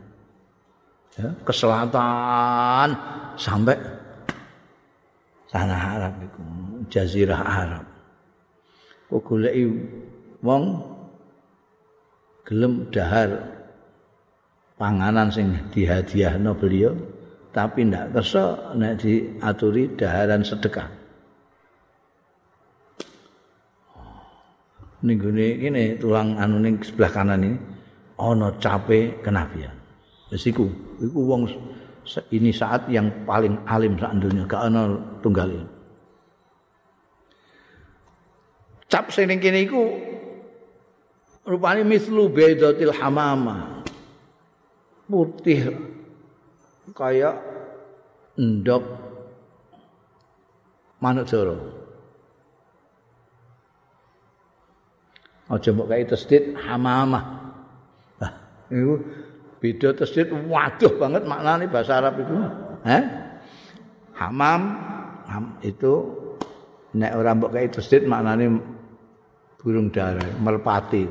ya, 1.16 1.28
ke 1.32 1.52
selatan 1.52 2.92
sampai 3.40 3.76
sana 5.48 5.76
Arab 5.96 6.14
itu 6.20 6.42
jazirah 6.92 7.40
Arab 7.40 7.84
kok 9.08 9.20
goleki 9.24 9.64
wong 10.44 10.62
gelem 12.46 12.86
dahar 12.94 13.42
panganan 14.78 15.28
sing 15.34 15.50
dihadiahno 15.74 16.54
beliau 16.54 16.94
tapi 17.50 17.88
ndak 17.88 18.14
kersa 18.14 18.76
nek 18.76 19.02
diaturi 19.02 19.90
daharan 19.98 20.44
sedekah. 20.44 20.86
Ning 25.02 25.16
gone 25.20 25.48
kene 25.60 25.84
tulang 25.98 26.36
anu 26.36 26.60
ning 26.62 26.78
sebelah 26.80 27.12
kanan 27.12 27.42
ini 27.42 27.58
ana 28.20 28.52
cape 28.60 29.20
kenabian. 29.24 29.72
Wis 30.30 30.46
iku 30.46 30.68
iku 31.00 31.20
wong 31.24 31.42
ini 32.30 32.54
saat 32.54 32.86
yang 32.86 33.10
paling 33.26 33.58
alim 33.66 33.98
sak 33.98 34.14
dunia 34.22 34.46
gak 34.46 34.70
ana 34.70 34.94
tunggal 35.20 35.50
cap 38.86 39.10
sing 39.10 39.26
ning 39.26 39.42
kene 39.42 39.66
iku 39.66 39.82
rupane 41.46 41.86
mislu 41.86 42.28
baidatil 42.28 42.92
hamama. 42.92 43.86
Putih. 45.06 45.70
Kaya 46.90 47.38
ndok 48.36 48.84
manuk 51.00 51.24
joro 51.24 51.56
aja 55.46 55.70
mbok 55.70 55.88
kaya 55.88 56.04
tesdit 56.04 56.52
hamamah. 56.58 57.24
Nah 58.20 58.32
iku 58.68 58.94
beda 59.62 59.88
tasdid 59.96 60.28
waduh 60.50 60.92
banget 60.98 61.22
maknane 61.24 61.64
bahasa 61.70 62.02
Arab 62.02 62.20
itu 62.20 62.34
eh 62.84 63.02
hamam 64.18 64.62
ham, 65.26 65.44
itu 65.62 65.92
nek 66.96 67.12
ora 67.14 67.30
mbok 67.36 67.52
kaya 67.54 67.68
tasdid 67.70 68.04
maknane 68.10 68.58
burung 69.60 69.88
dara 69.90 70.22
merpati 70.42 71.06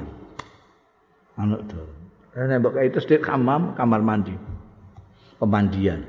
manuk 1.36 1.62
do. 1.70 1.84
Nek 2.36 2.60
mbok 2.60 2.76
kaya 2.76 2.92
tasdid 2.92 3.24
hamam 3.24 3.72
kamar 3.80 4.04
mandi. 4.04 4.36
Pemandian. 5.40 6.04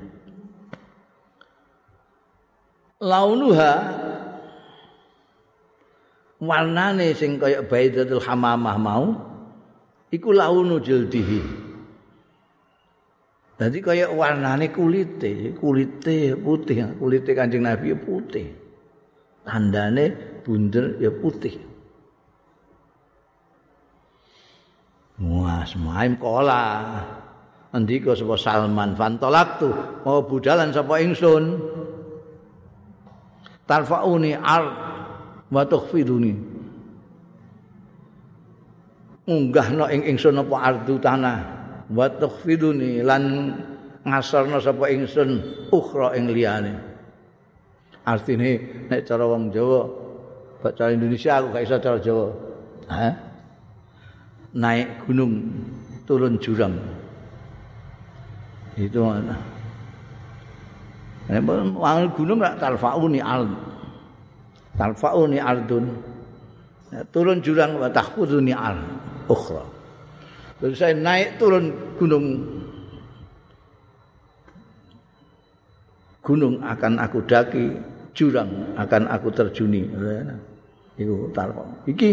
Launuha 2.98 3.72
warnane 6.42 7.12
sing 7.14 7.38
kaya 7.38 7.62
baidatul 7.62 8.22
hamamah 8.22 8.76
mau 8.80 9.06
iku 10.10 10.34
launu 10.34 10.82
jildihi. 10.82 11.66
Jadi 13.56 13.78
kaya 13.80 14.12
warnane 14.12 14.68
kulite, 14.68 15.56
kulite 15.56 16.36
putih, 16.36 16.92
kulite 17.00 17.32
Kanjeng 17.32 17.64
Nabi 17.64 17.96
putih. 17.96 18.52
Tandane 19.48 20.12
bunder 20.44 21.00
ya 21.00 21.08
putih. 21.08 21.75
Wah, 25.66 25.74
semaim 25.74 26.14
kola. 26.14 26.62
Andika 27.74 28.14
sapa 28.14 28.38
Salman 28.38 28.94
fantolak 28.94 29.58
tu 29.58 29.66
mau 30.06 30.22
budalan 30.22 30.70
sapa 30.70 31.02
ingsun. 31.02 31.58
Tarfauni 33.66 34.38
ar 34.38 34.64
wa 35.50 35.66
tukhfiduni. 35.66 36.54
Unggahno 39.26 39.90
ing 39.90 40.06
ingsun 40.14 40.38
apa 40.38 40.54
ardu 40.54 41.02
tanah 41.02 41.38
wa 41.90 42.06
tukhfiduni 42.14 43.02
lan 43.02 43.50
ngasarna 44.06 44.62
sapa 44.62 44.86
ingsun 44.86 45.42
ukhra 45.74 46.14
ing 46.14 46.30
liyane. 46.30 46.78
Artine 48.06 48.86
nek 48.86 49.02
cara 49.02 49.26
wong 49.26 49.50
Jawa, 49.50 49.82
cara 50.78 50.94
Indonesia 50.94 51.42
aku 51.42 51.58
gak 51.58 51.62
iso 51.66 51.74
cara 51.82 51.98
Jawa. 51.98 52.28
Hah? 52.86 53.25
Naik 54.56 55.04
gunung 55.04 55.52
turun 56.08 56.40
jurang 56.40 56.74
itu 58.76 59.00
Wangun 61.26 62.08
gunung 62.14 62.38
tak 62.38 62.62
talfauni 62.62 63.18
ard. 63.18 63.50
Talfauni 64.78 65.38
ardun. 65.42 65.86
turun 67.10 67.42
jurang 67.42 67.82
wa 67.82 67.90
tahfuduni 67.90 68.54
ard 68.54 68.78
ukhra. 69.26 69.66
Terus 70.62 70.78
saya 70.78 70.94
naik 70.94 71.36
turun 71.36 71.74
gunung 71.98 72.26
gunung 76.22 76.62
akan 76.62 76.92
aku 77.02 77.26
daki, 77.26 77.74
jurang 78.14 78.78
akan 78.78 79.10
aku 79.10 79.28
terjuni. 79.34 79.82
Iku 80.96 81.34
talfa. 81.34 81.66
Iki 81.90 82.08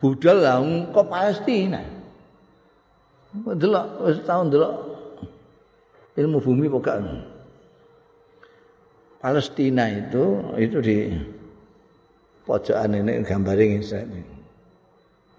budal 0.00 0.36
lah 0.40 0.58
kok 0.90 1.06
Palestina. 1.06 1.80
Delok 3.30 3.86
wis 4.10 4.18
tau 4.26 4.42
delok 4.48 4.74
ilmu 6.18 6.38
bumi 6.42 6.66
pokok. 6.66 6.98
Palestina 9.20 9.84
itu 9.92 10.24
itu 10.56 10.78
di 10.80 10.96
pojokan 12.48 12.96
ini 12.96 13.20
gambarin 13.22 13.78
Israel. 13.78 14.08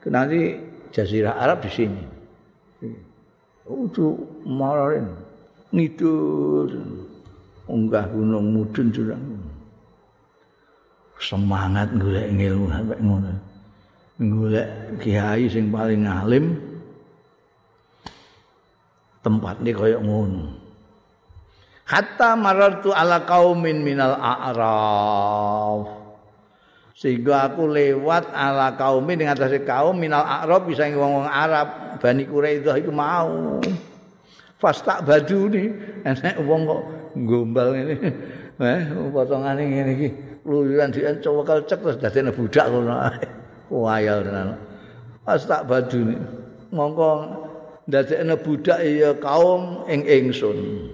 Nanti 0.05 0.55
Jazirah 0.93 1.41
Arab 1.41 1.65
di 1.65 1.71
sini. 1.73 2.03
Itu 3.65 4.17
marahin 4.45 5.09
ngidur 5.73 6.69
unggah 7.65 8.05
gunung 8.13 8.53
mudun 8.53 8.87
jurang. 8.93 9.23
Semangat 11.21 11.93
golek 11.97 12.33
ilmu 12.33 12.65
sampai 12.69 12.97
ngono. 12.97 13.50
Golek 14.19 14.99
kiai 14.99 15.47
sing 15.47 15.71
paling 15.71 16.03
alim 16.03 16.57
tempat 19.21 19.61
ini 19.61 19.71
kaya 19.71 19.97
ngono. 20.01 20.59
Hatta 21.85 22.39
marartu 22.39 22.95
ala 22.95 23.27
kaumin 23.27 23.83
minal 23.83 24.15
a'raf. 24.15 25.99
Sehingga 26.95 27.49
aku 27.49 27.65
lewat 27.65 28.29
ala 28.31 28.77
kaumin 28.77 29.17
dengan 29.17 29.35
atas 29.35 29.57
kaum 29.65 29.97
minal 29.97 30.23
a'raf 30.23 30.63
bisa 30.69 30.85
ngomong 30.87 31.25
Arab 31.25 31.97
Bani 31.99 32.23
Quraidah 32.29 32.75
itu 32.77 32.93
mau. 32.93 33.59
Fasta 34.61 35.01
badu 35.01 35.49
nih 35.49 35.73
enak 36.05 36.37
wong 36.45 36.69
kok 36.69 36.81
gombal 37.25 37.73
ini 37.73 37.97
eh 38.61 38.81
potongan 39.09 39.57
ini 39.57 39.75
ini 39.81 40.07
luyuran 40.45 40.93
dia 40.93 41.17
coba 41.17 41.65
cek 41.65 41.81
terus 41.81 41.97
dadi 41.97 42.29
budak 42.29 42.69
ngono 42.69 42.93
wayal 43.71 44.27
tenan. 44.27 44.59
Pas 45.23 45.39
tak 45.47 45.63
badu 45.71 46.19
mongko 46.75 47.11
ndadekne 47.87 48.35
budak 48.43 48.79
ya 48.83 49.15
kaum 49.15 49.87
ing 49.87 50.03
ingsun. 50.03 50.89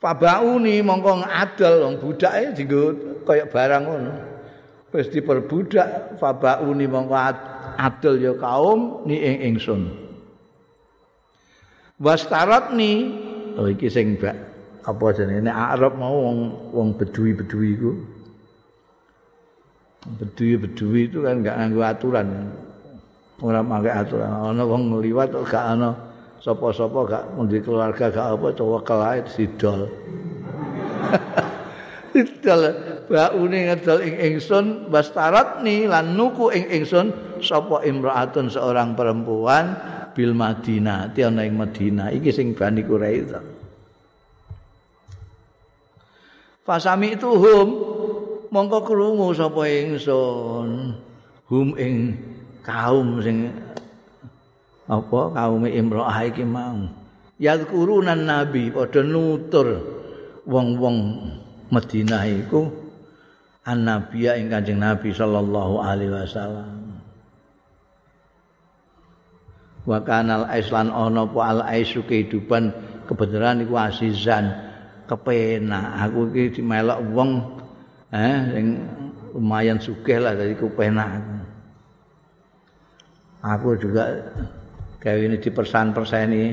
Fabauni 0.00 0.80
mongko 0.80 1.22
ngadol 1.22 1.74
wong 1.84 1.94
budake 2.00 2.56
dienggo 2.56 2.82
kaya 3.22 3.44
barang 3.46 3.84
ngono. 3.86 4.12
Wis 4.90 5.06
diperbudak 5.12 6.18
fabauni 6.18 6.90
mongko 6.90 7.16
adol 7.78 8.16
ya 8.18 8.32
kaum 8.34 9.06
ni 9.06 9.20
ing 9.20 9.36
ingsun. 9.54 9.92
Wastarat 12.00 12.72
ni 12.72 13.12
oh 13.60 13.68
iki 13.68 13.92
sing 13.92 14.16
apa 14.80 15.04
jenenge 15.12 15.52
Arab 15.52 16.00
mau 16.00 16.16
wong 16.16 16.38
wong 16.72 16.88
bedui-bedui 16.96 17.68
iku. 17.76 17.92
Bedui-bedui 20.06 21.12
itu 21.12 21.20
kan 21.20 21.44
enggak 21.44 21.56
nganggo 21.60 21.82
aturan. 21.84 22.28
Ora 23.40 23.60
pakai 23.64 23.92
aturan. 23.92 24.28
Ana 24.28 24.62
wong 24.64 24.82
ngliwat 24.96 25.32
gak 25.48 25.64
ana 25.76 25.90
sapa-sapa 26.40 26.98
gak 27.08 27.24
mundi 27.36 27.60
keluarga 27.60 28.08
gak 28.08 28.26
apa 28.36 28.46
cowok 28.56 28.82
kelae 28.84 29.20
sidol. 29.28 29.88
sidol 32.12 32.60
baune 33.08 33.58
ngedol 33.70 33.98
ing 34.04 34.14
ingsun 34.18 34.88
bastarat 34.88 35.60
ni 35.64 35.84
lan 35.84 36.16
nuku 36.16 36.52
ing 36.52 36.64
ingsun 36.80 37.40
sapa 37.44 37.84
imraatun 37.84 38.48
seorang 38.48 38.96
perempuan 38.96 39.76
bil 40.12 40.36
Madinah 40.36 41.12
ti 41.12 41.24
ana 41.24 41.44
ing 41.44 41.56
Madinah 41.56 42.12
iki 42.12 42.30
sing 42.32 42.52
Bani 42.56 42.82
Quraisy. 42.84 43.60
Fasami 46.60 47.18
itu 47.18 47.26
hum 47.26 47.68
mongko 48.50 48.78
krungu 48.84 49.30
sapa 49.32 49.62
ingsun? 49.66 50.98
Hum 51.50 51.74
ing 51.74 52.14
kaum 52.62 53.18
sing 53.22 53.50
apa 54.86 55.20
kaum 55.34 55.62
Imra'ah 55.66 56.26
iki 56.26 56.46
mau. 56.46 56.86
Yadkurunan 57.40 58.26
nabi 58.26 58.68
padha 58.68 59.00
nutur 59.00 59.80
wong-wong 60.44 60.98
Madinah 61.70 62.26
iku 62.26 62.66
annabiya 63.62 64.34
ing 64.36 64.50
Kanjeng 64.50 64.82
Nabi 64.82 65.14
sallallahu 65.14 65.78
alaihi 65.78 66.12
wasallam. 66.12 67.00
Wa 69.86 70.02
kanal 70.04 70.44
aislan 70.50 70.92
ana 70.92 71.24
apa 71.24 71.40
al 71.40 71.60
aisu 71.64 72.04
kehidupan 72.04 72.74
kebenaran 73.08 73.64
iku 73.64 73.78
asizan 73.78 74.52
kepenak. 75.08 76.10
Aku 76.10 76.28
iki 76.34 76.60
dimelok 76.60 76.98
wong 77.14 77.59
eh 78.10 78.36
sing 78.50 78.66
lumayan 79.34 79.78
sugih 79.78 80.18
lah 80.18 80.34
dari 80.34 80.58
kupenak 80.58 81.22
aku 83.40 83.78
juga 83.78 84.30
kayak 85.00 85.18
ini 85.30 85.36
di 85.40 85.50
persan 85.54 85.94
persen 85.96 86.28
ini 86.34 86.48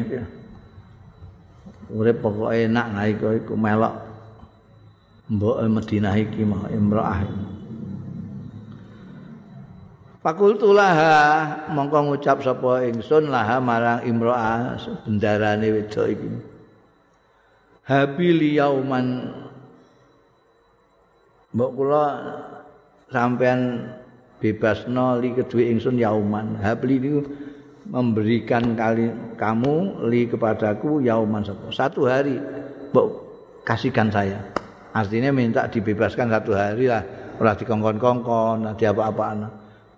enak 1.88 2.88
naik 2.91 3.24
iku 3.43 3.55
melok. 3.55 3.95
Mbok 5.28 5.60
Madinah 5.68 6.16
iki 6.16 6.47
mau 6.47 6.72
imroah 6.72 7.28
Fakultu 10.24 10.72
laha 10.72 11.68
mongko 11.72 12.12
ngucap 12.12 12.39
sapa 12.43 12.88
ingsun 12.88 13.28
laha 13.28 13.60
marang 13.60 14.08
imroah 14.08 14.80
bendarane 15.03 15.68
wedok 15.72 16.08
iki. 16.12 16.32
Habil 17.88 18.60
yauman 18.60 19.32
mbok 21.56 21.72
kula 21.76 22.06
sampean 23.12 23.91
bebasno 24.39 25.20
li 25.20 25.32
kedue 25.34 25.72
ingsun 25.72 26.00
yauman. 26.00 26.60
Habli 26.60 27.00
niku 27.00 27.22
memberikan 27.88 28.76
kali 28.76 29.08
kamu 29.39 30.06
li 30.12 30.28
kepadaku 30.28 31.00
yauman 31.04 31.43
satu, 31.43 31.72
satu 31.72 32.02
hari 32.08 32.36
mbok 32.91 33.08
kasihkan 33.64 34.12
saya. 34.12 34.39
Artinya 34.91 35.30
minta 35.30 35.70
dibebaskan 35.70 36.32
satu 36.32 36.58
hari 36.58 36.89
lah. 36.89 37.04
Ora 37.38 37.54
dikongkon-kongkon 37.54 38.66
di 38.74 38.86
apa-apaan 38.89 39.45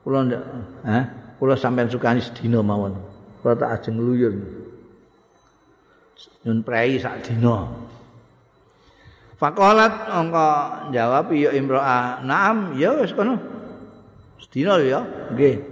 kula 0.04 0.28
ndak 0.28 0.43
eh 0.84 1.04
kula 1.39 1.56
sampean 1.56 1.88
sukani 1.88 2.20
sedina 2.20 2.60
mawon. 2.60 3.00
Kula 3.39 3.56
tak 3.56 3.80
ajeng 3.80 3.95
luyur 3.95 4.36
nyun 6.43 6.60
prei 6.64 7.00
sak 7.00 7.24
dina 7.24 7.68
Fakolat 9.40 10.12
engko 10.12 10.48
jawab 10.92 11.32
ya 11.32 11.56
Imro'ah, 11.56 12.20
"Naam, 12.28 12.76
ya 12.76 12.92
wis 13.00 13.16
kono." 13.16 13.40
Sedina 14.36 14.76
ya, 14.84 15.00
nggih. 15.32 15.64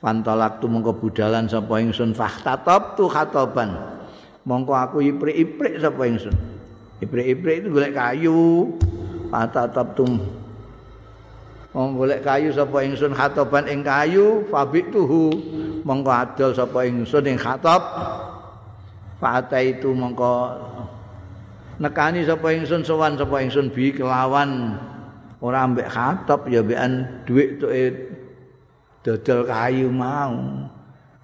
Fantolak 0.00 0.56
tu 0.62 0.70
mongko 0.72 0.96
budalan 0.96 1.50
sapa 1.52 1.84
ingsun 1.84 2.16
fahtatop 2.16 2.96
tu 2.96 3.04
khatoban. 3.12 3.76
Mongko 4.48 4.72
aku 4.72 5.04
iprik-iprik 5.04 5.84
sapa 5.84 6.08
ingsun. 6.08 6.32
Iprik-iprik 7.04 7.60
itu 7.60 7.68
golek 7.68 7.92
kayu. 7.92 8.72
Fahtatop 9.28 9.92
tu 9.92 10.06
Wong 11.76 12.00
golek 12.00 12.24
kayu 12.24 12.48
sapa 12.48 12.80
ingsun 12.80 13.12
khatoban 13.12 13.68
ing 13.68 13.84
kayu 13.84 14.48
fabik 14.48 14.88
tuhu 14.88 15.28
mongko 15.84 16.08
adol 16.08 16.50
sapa 16.56 16.88
ingsun 16.88 17.28
ing 17.28 17.36
khatab 17.36 17.84
Fata 19.18 19.58
itu 19.58 19.90
mongko 19.90 20.34
nekani 21.82 22.22
sapa 22.22 22.54
ingsun 22.54 22.86
sowan 22.86 23.18
sapa 23.18 23.42
ingsun 23.42 23.70
bi 23.74 23.90
kelawan 23.90 24.78
ora 25.42 25.66
ambek 25.66 25.90
khatab 25.90 26.46
ya 26.46 26.62
bekan 26.62 27.22
dhuwit 27.26 27.58
tuke 27.58 27.84
dodol 29.02 29.42
kayu 29.46 29.90
mau. 29.90 30.66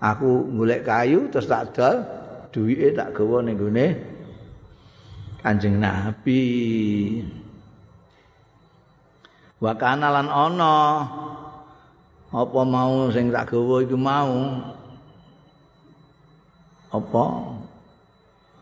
Aku 0.02 0.52
golek 0.52 0.84
kayu 0.84 1.30
terus 1.30 1.48
tak 1.48 1.72
dol 1.72 2.02
duwike 2.52 2.92
tak 2.92 3.14
gawa 3.16 3.40
ning 3.40 3.56
gone 3.56 3.88
Kanjeng 5.40 5.76
Nabi. 5.80 6.44
Wa 9.62 9.72
kana 9.78 10.12
lan 10.12 10.28
ana 10.28 10.76
apa 12.34 12.60
mau 12.66 13.08
sing 13.14 13.30
tak 13.30 13.54
gawa 13.54 13.86
iku 13.86 13.94
mau 13.94 14.60
apa 16.90 17.24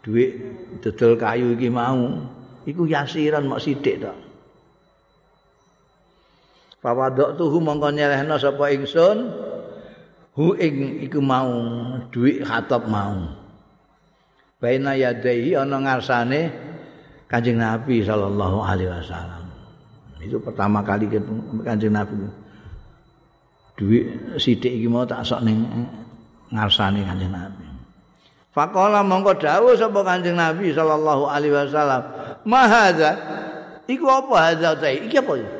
duit 0.03 0.31
dodol 0.83 1.15
kayu 1.17 1.55
iki 1.55 1.71
mau. 1.71 2.11
Iku 2.63 2.87
yasiran 2.87 3.47
mok 3.47 3.63
sithik 3.63 4.03
tok. 4.03 4.15
Pawadok 6.83 7.39
tuhu 7.39 7.63
mongko 7.63 7.95
nyelehno 7.95 8.39
sapa 8.39 8.75
ingsun? 8.75 9.31
Hu 10.35 10.59
ing 10.59 11.03
iku 11.07 11.23
mau 11.23 11.51
duit 12.11 12.43
khatop 12.43 12.91
mau. 12.91 13.19
Baina 14.59 14.95
yadai 14.95 15.55
ana 15.59 15.79
ngarsane 15.79 16.71
Kanjeng 17.27 17.59
Nabi 17.59 18.05
sallallahu 18.05 18.59
alaihi 18.63 18.91
wasallam. 18.91 19.45
Itu 20.23 20.39
pertama 20.39 20.83
kali 20.87 21.11
Kanjeng 21.67 21.95
Nabi. 21.95 22.15
Duit 23.75 24.39
sithik 24.39 24.71
iki 24.71 24.87
mau 24.87 25.03
tak 25.03 25.27
sok 25.27 25.43
ning 25.43 25.67
ngarsane 26.51 27.03
Kanjeng 27.03 27.35
Nabi 27.35 27.62
Fakola 28.53 29.01
mongko 29.01 29.41
dawuh 29.41 29.73
sapa 29.73 30.05
Kanjeng 30.05 30.37
Nabi 30.37 30.77
sallallahu 30.77 31.25
alaihi 31.25 31.57
wasallam, 31.57 32.05
"Mahadza?" 32.45 33.17
Iku 33.91 34.07
apa 34.07 34.35
hadza 34.39 34.79
ta? 34.79 34.89
Iki 34.89 35.17
apa 35.19 35.33
iki? 35.37 35.51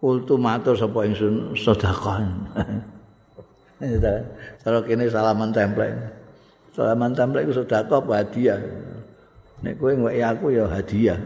Kultu 0.00 0.34
matur 0.40 0.72
sapa 0.72 1.04
ingsun 1.04 1.52
sedekah. 1.52 2.24
Kalau 4.64 4.80
kene 4.84 5.12
salaman 5.12 5.52
template. 5.52 5.96
Salaman 6.72 7.12
template 7.12 7.44
iku 7.44 7.54
sedekah 7.60 8.00
apa 8.00 8.12
hadiah? 8.24 8.60
Nek 9.60 9.76
kowe 9.76 9.92
ngweki 9.92 10.22
aku 10.24 10.46
ya 10.56 10.64
hadiah. 10.72 11.20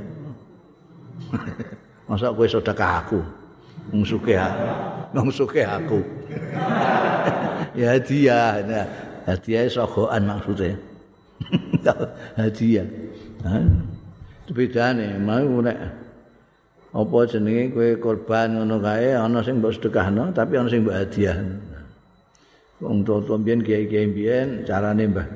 Masa 2.10 2.34
kowe 2.34 2.46
sedekah 2.50 3.06
aku? 3.06 3.22
Sugih. 4.02 4.42
Wong 5.14 5.30
sugih 5.30 5.62
aku. 5.62 6.02
Ya 7.74 7.98
hadiah. 7.98 8.62
Nah, 8.64 8.86
hadiah 9.26 9.66
sogoan 9.70 10.26
maksudnya. 10.26 10.78
Hadiah. 12.40 12.86
Itu 14.44 14.50
beda 14.56 14.96
nih 14.96 15.20
mau 15.20 15.60
nek 15.60 15.78
apa 16.94 17.18
jenenge 17.26 17.74
kowe 17.74 17.90
korban 18.00 18.56
ngono 18.56 18.78
kae 18.80 19.12
ana 19.12 19.42
sing 19.42 19.58
mbok 19.60 19.76
sedekahno 19.76 20.30
tapi 20.32 20.56
ana 20.56 20.70
sing 20.70 20.86
mbok 20.86 20.96
hadiah. 20.96 21.36
Wong 22.80 23.04
tuwa 23.04 23.36
mbiyen 23.36 23.60
kiai-kiai 23.60 24.06
mbiyen 24.08 24.48
carane 24.64 25.04
mbah 25.10 25.26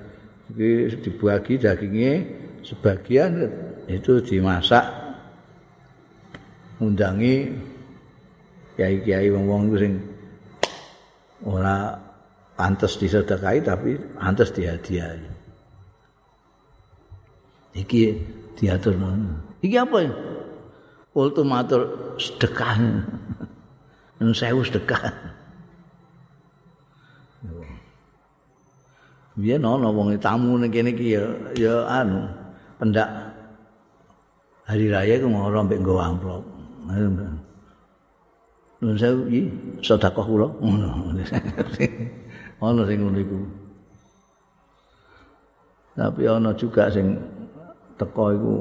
iki 0.48 0.96
dibagi 1.04 1.60
dagingnya 1.60 2.12
sebagian 2.64 3.44
itu 3.84 4.20
dimasak 4.24 4.84
undangi 6.80 7.52
kiai-kiai 8.78 9.28
wong-wong 9.28 9.76
sing 9.76 9.92
ora 11.44 12.07
pantes 12.58 12.98
disedekahi 12.98 13.62
tapi 13.62 13.94
pantes 14.18 14.50
dihadiahi. 14.50 15.30
Iki 17.78 18.02
diatur 18.58 18.98
Iki 19.62 19.76
apa 19.78 19.96
ya? 20.02 20.10
Ultimatur 21.14 21.86
sedekah. 22.18 22.74
Nun 24.18 24.34
sewu 24.34 24.66
sedekah. 24.66 25.14
Biyen 29.38 29.62
ana 29.62 29.94
wong 29.94 30.18
tamu 30.18 30.58
ning 30.58 30.74
kene 30.74 30.90
iki 30.90 31.14
ya 31.54 31.86
anu 31.86 32.26
pendak 32.82 33.06
hari 34.66 34.90
raya 34.90 35.22
ku 35.22 35.30
mau 35.30 35.46
rombek 35.46 35.78
nggo 35.78 35.94
amplop. 36.02 36.42
Nun 38.82 38.98
sewu 38.98 39.30
iki 39.30 39.42
sedekah 39.86 40.26
kula. 40.26 40.50
Ana 42.58 42.82
sing 42.86 42.98
ngono 42.98 43.18
iku. 43.22 43.38
Tapi 45.98 46.22
ana 46.26 46.50
juga 46.54 46.90
sing 46.90 47.14
teko 47.98 48.24
iku. 48.34 48.54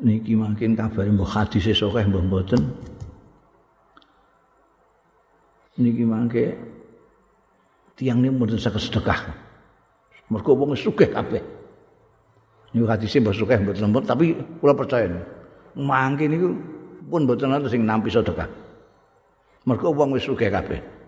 Niki 0.00 0.32
makin 0.32 0.72
kabar 0.72 1.04
mbok 1.12 1.28
hadis 1.28 1.64
sesuk 1.68 1.96
mbok 1.96 2.24
mboten. 2.24 2.62
Niki 5.80 6.04
mangke 6.04 6.56
tiang 7.96 8.24
ini 8.24 8.32
mboten 8.32 8.60
saged 8.60 8.80
sedekah 8.80 9.28
mergo 10.32 10.56
wong 10.56 10.72
sugih 10.76 11.08
kabeh. 11.12 11.40
Niku 12.72 12.86
hadis 12.88 13.12
mbok 13.20 13.36
sugih 13.36 13.60
mboten 13.60 13.88
lembut 13.88 14.04
tapi 14.08 14.36
kula 14.60 14.72
percaya 14.72 15.08
mangke 15.76 16.28
niku 16.28 16.56
pun 17.08 17.28
mboten 17.28 17.52
ana 17.52 17.68
sing 17.68 17.84
nampi 17.84 18.08
sedekah. 18.08 18.48
Mergo 19.68 19.92
wong 19.92 20.16
wis 20.16 20.24
sugih 20.24 20.48
kabeh 20.48 20.99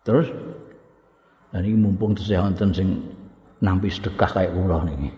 Terus 0.00 0.32
dan 1.50 1.66
ini 1.66 1.76
mumpung 1.76 2.16
tesih 2.16 2.40
wonten 2.40 2.72
sing 2.72 2.88
nampi 3.60 3.92
sedekah 3.92 4.30
kayak 4.32 4.56
kula 4.56 4.80
niki. 4.86 5.10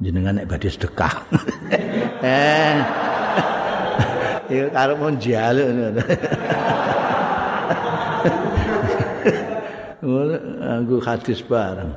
Jenengan 0.00 0.38
nek 0.38 0.48
badhe 0.48 0.70
sedekah. 0.70 1.12
eh. 2.24 2.78
Ya 4.48 4.64
karo 4.72 4.96
mun 4.96 5.20
jaluk 5.20 5.68
ngono. 5.68 6.02
Aku 10.78 10.96
hadis 11.04 11.44
bareng. 11.44 11.92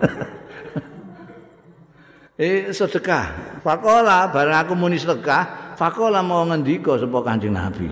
eh 2.40 2.72
sedekah. 2.72 3.60
Fakola 3.60 4.32
bareng 4.32 4.56
aku 4.64 4.72
muni 4.72 4.96
sedekah, 4.96 5.76
fakola 5.76 6.24
mau 6.24 6.48
ngendika 6.48 6.96
sapa 6.96 7.20
Kanjeng 7.20 7.52
Nabi. 7.52 7.84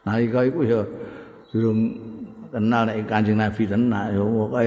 Nalika 0.00 0.48
iku 0.48 0.64
ya 0.64 0.80
durung 1.50 1.98
kenal 2.54 2.86
nek 2.86 3.06
Kanjeng 3.10 3.38
Nabi 3.42 3.66
tenan 3.66 4.14
ya 4.14 4.22
pokoke 4.22 4.62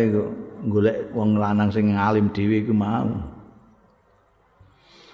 golek 0.68 0.98
wong 1.16 1.40
lanang 1.40 1.72
sing 1.72 1.96
alim 1.96 2.32
dhewe 2.32 2.64
iku 2.64 2.76
mau. 2.76 3.08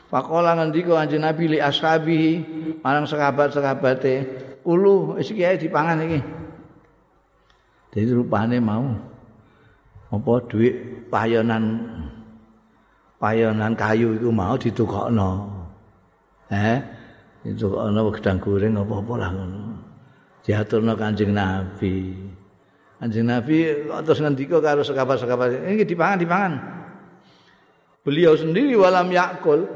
Pakola 0.10 0.58
ngendika 0.58 1.06
Kanjeng 1.06 1.22
Nabi 1.22 1.58
li 1.58 1.60
ashabihi 1.62 2.32
marang 2.82 3.06
sahabat-sahabate, 3.06 4.26
"Ulu 4.66 5.22
wis 5.22 5.30
iki 5.30 5.70
dipangan 5.70 6.02
iki." 6.02 6.20
Jadi 7.94 8.14
rupane 8.14 8.58
mau 8.62 8.86
apa 10.10 10.34
duit 10.50 11.06
payonan 11.10 11.86
payonan 13.22 13.78
kayu 13.78 14.18
iku 14.18 14.30
mau 14.34 14.58
ditukokno. 14.58 15.30
Eh, 16.50 16.78
ditukokno 17.46 18.10
gedang 18.18 18.38
goreng 18.42 18.74
apa-apa 18.78 19.14
lah 19.22 19.30
ngono. 19.30 19.69
Diaturno 20.50 20.98
Kanjeng 20.98 21.30
Nabi. 21.30 22.10
Kanjeng 22.98 23.30
Nabi 23.30 23.86
terus 24.02 24.18
ngendika 24.18 24.58
karo 24.58 24.82
sekabat-sekabat 24.82 25.70
ini 25.70 25.86
dipangan 25.86 26.18
dipangan. 26.18 26.54
Beliau 28.02 28.34
sendiri 28.34 28.74
walam 28.74 29.14
yakul 29.14 29.70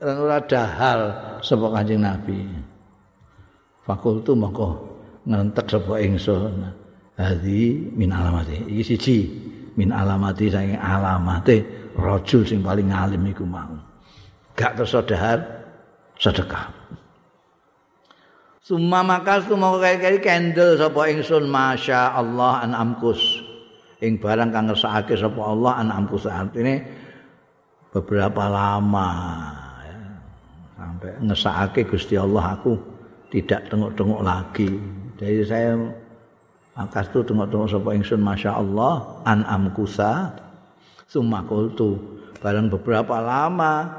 dan 0.00 0.16
ora 0.16 0.40
dahal 0.40 1.00
sapa 1.44 1.68
Kanjeng 1.76 2.00
Nabi. 2.00 2.40
Fakultu 3.84 4.32
mongko 4.32 4.68
ngentek 5.28 5.68
sapa 5.68 6.00
ingsun. 6.00 6.80
Hadi 7.12 7.92
min 7.92 8.08
alamati. 8.08 8.72
Iki 8.72 8.82
siji 8.96 9.18
min 9.76 9.92
alamati 9.92 10.48
saking 10.48 10.80
alamate 10.80 11.60
rajul 11.92 12.48
sing 12.48 12.64
paling 12.64 12.88
alim 12.88 13.20
iku 13.28 13.44
mau. 13.44 13.76
Gak 14.56 14.80
tersadar 14.80 15.44
sedekah. 16.16 16.72
Summa 18.62 19.02
makas 19.02 19.50
tu 19.50 19.58
mau 19.58 19.74
kaya-kaya 19.74 20.22
kendel 20.22 20.78
sapa 20.78 21.10
ingsun 21.10 21.50
masya 21.50 22.14
Allah 22.14 22.62
an 22.62 22.78
amkus. 22.78 23.18
Ing 23.98 24.22
barang 24.22 24.54
kang 24.54 24.70
ngersakake 24.70 25.18
sapa 25.18 25.42
Allah 25.42 25.82
an 25.82 25.90
amkus 25.90 26.30
artine 26.30 26.86
beberapa 27.90 28.46
lama 28.46 29.10
ya. 29.82 29.98
sampai 30.78 31.10
ngesakake 31.26 31.90
Gusti 31.90 32.14
Allah 32.14 32.54
aku 32.54 32.78
tidak 33.34 33.66
tengok-tengok 33.66 34.22
lagi. 34.22 34.70
Jadi 35.18 35.42
saya 35.42 35.74
makas 36.78 37.10
tu 37.10 37.18
tengok-tengok 37.26 37.66
sapa 37.66 37.98
ingsun 37.98 38.22
masya 38.22 38.62
Allah 38.62 39.26
an 39.26 39.42
amkusa. 39.42 40.38
Summa 41.10 41.42
qultu 41.50 41.98
barang 42.38 42.70
beberapa 42.70 43.18
lama 43.18 43.90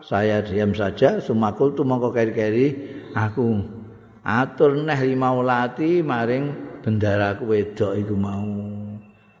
saya 0.00 0.40
diam 0.40 0.72
saja 0.72 1.20
sumakul 1.20 1.76
tu 1.76 1.84
mongko 1.84 2.16
keri-keri 2.16 2.66
aku 3.12 3.75
atur 4.26 4.74
neh 4.82 4.98
limaulati 4.98 6.02
maring 6.02 6.50
bendaraku 6.82 7.46
wedok 7.46 7.94
iku 7.94 8.14
mau. 8.18 8.50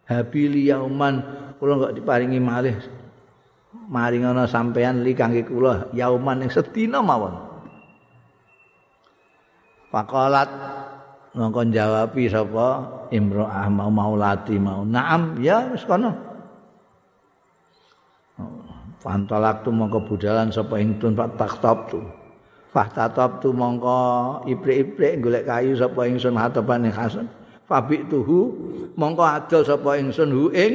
Habili 0.06 0.70
yauman. 0.70 1.42
Kula 1.58 1.72
enggak 1.82 1.94
diparingi 1.98 2.38
malih. 2.38 2.78
Maring 3.90 4.30
ana 4.30 4.46
sampean 4.46 5.02
li 5.02 5.10
kangge 5.18 5.42
kula 5.42 5.90
yauman 5.90 6.46
ing 6.46 6.50
sedina 6.54 7.02
mawon. 7.02 7.34
Pakolat 9.90 10.50
ngongkon 11.34 11.74
jawabi 11.74 12.30
sapa? 12.30 12.68
Imro'ah 13.10 13.66
mau 13.70 13.90
maulati 13.90 14.58
mau. 14.58 14.86
Naam 14.86 15.38
ya 15.42 15.70
wis 15.74 15.82
kono. 15.82 16.14
Fantolak 19.02 19.62
tu 19.62 19.70
mongko 19.70 20.02
budalan 20.02 20.50
sapa 20.50 20.82
ingtun 20.82 21.14
pak 21.14 21.38
taktop 21.38 21.78
tu. 21.90 22.00
Fahtatop 22.76 23.40
tu 23.40 23.56
mongko 23.56 24.44
iprik-iprik 24.44 25.24
golek 25.24 25.48
kayu 25.48 25.72
sapa 25.80 26.04
ingsun 26.12 26.36
hatapan 26.36 26.84
ing 26.84 26.92
Hasan. 26.92 27.24
Fabi 27.64 28.04
tuhu 28.04 28.52
mongko 29.00 29.24
adol 29.24 29.64
sapa 29.64 29.96
ingsun 29.96 30.28
hu 30.28 30.52
ing 30.52 30.72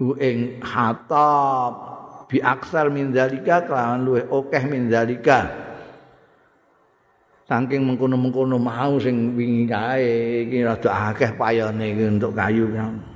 hu 0.00 0.16
ing 0.16 0.56
hatab 0.64 1.72
bi 2.32 2.40
aksar 2.40 2.88
min 2.88 3.12
zalika 3.12 3.60
kelawan 3.68 4.08
luwih 4.08 4.24
akeh 4.24 4.64
min 4.64 4.88
zalika. 4.88 5.52
Saking 7.44 7.84
mengkono-mengkono 7.84 8.56
mau 8.56 8.96
sing 8.96 9.36
wingi 9.36 9.68
kae 9.68 10.48
iki 10.48 10.64
rada 10.64 11.12
akeh 11.12 11.36
payane 11.36 11.92
untuk 12.08 12.32
kayu 12.32 12.72
kan. 12.72 13.15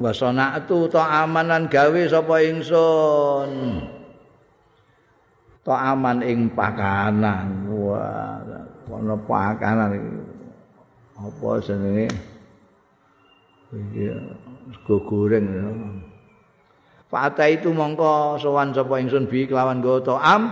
Wasana 0.00 0.56
tu 0.64 0.88
amanan 0.96 1.68
gawe 1.68 2.00
sapa 2.08 2.40
ingsun? 2.40 3.50
To 5.60 5.76
aman 5.76 6.24
ing 6.24 6.48
pakanan. 6.56 7.68
Wah 7.68 8.40
ana 8.90 9.14
pakanan 9.28 10.00
apa 11.20 11.48
jenenge? 11.60 12.08
Iki 13.70 14.04
sego 14.72 14.96
goreng. 15.04 15.46
Itu 17.52 17.70
mongko 17.76 18.40
sowan 18.40 18.72
sapa 18.72 18.98
ingsun 19.04 19.28
bi 19.28 19.44
kelawan 19.44 19.84
go 19.84 20.00
to 20.00 20.16
am 20.16 20.48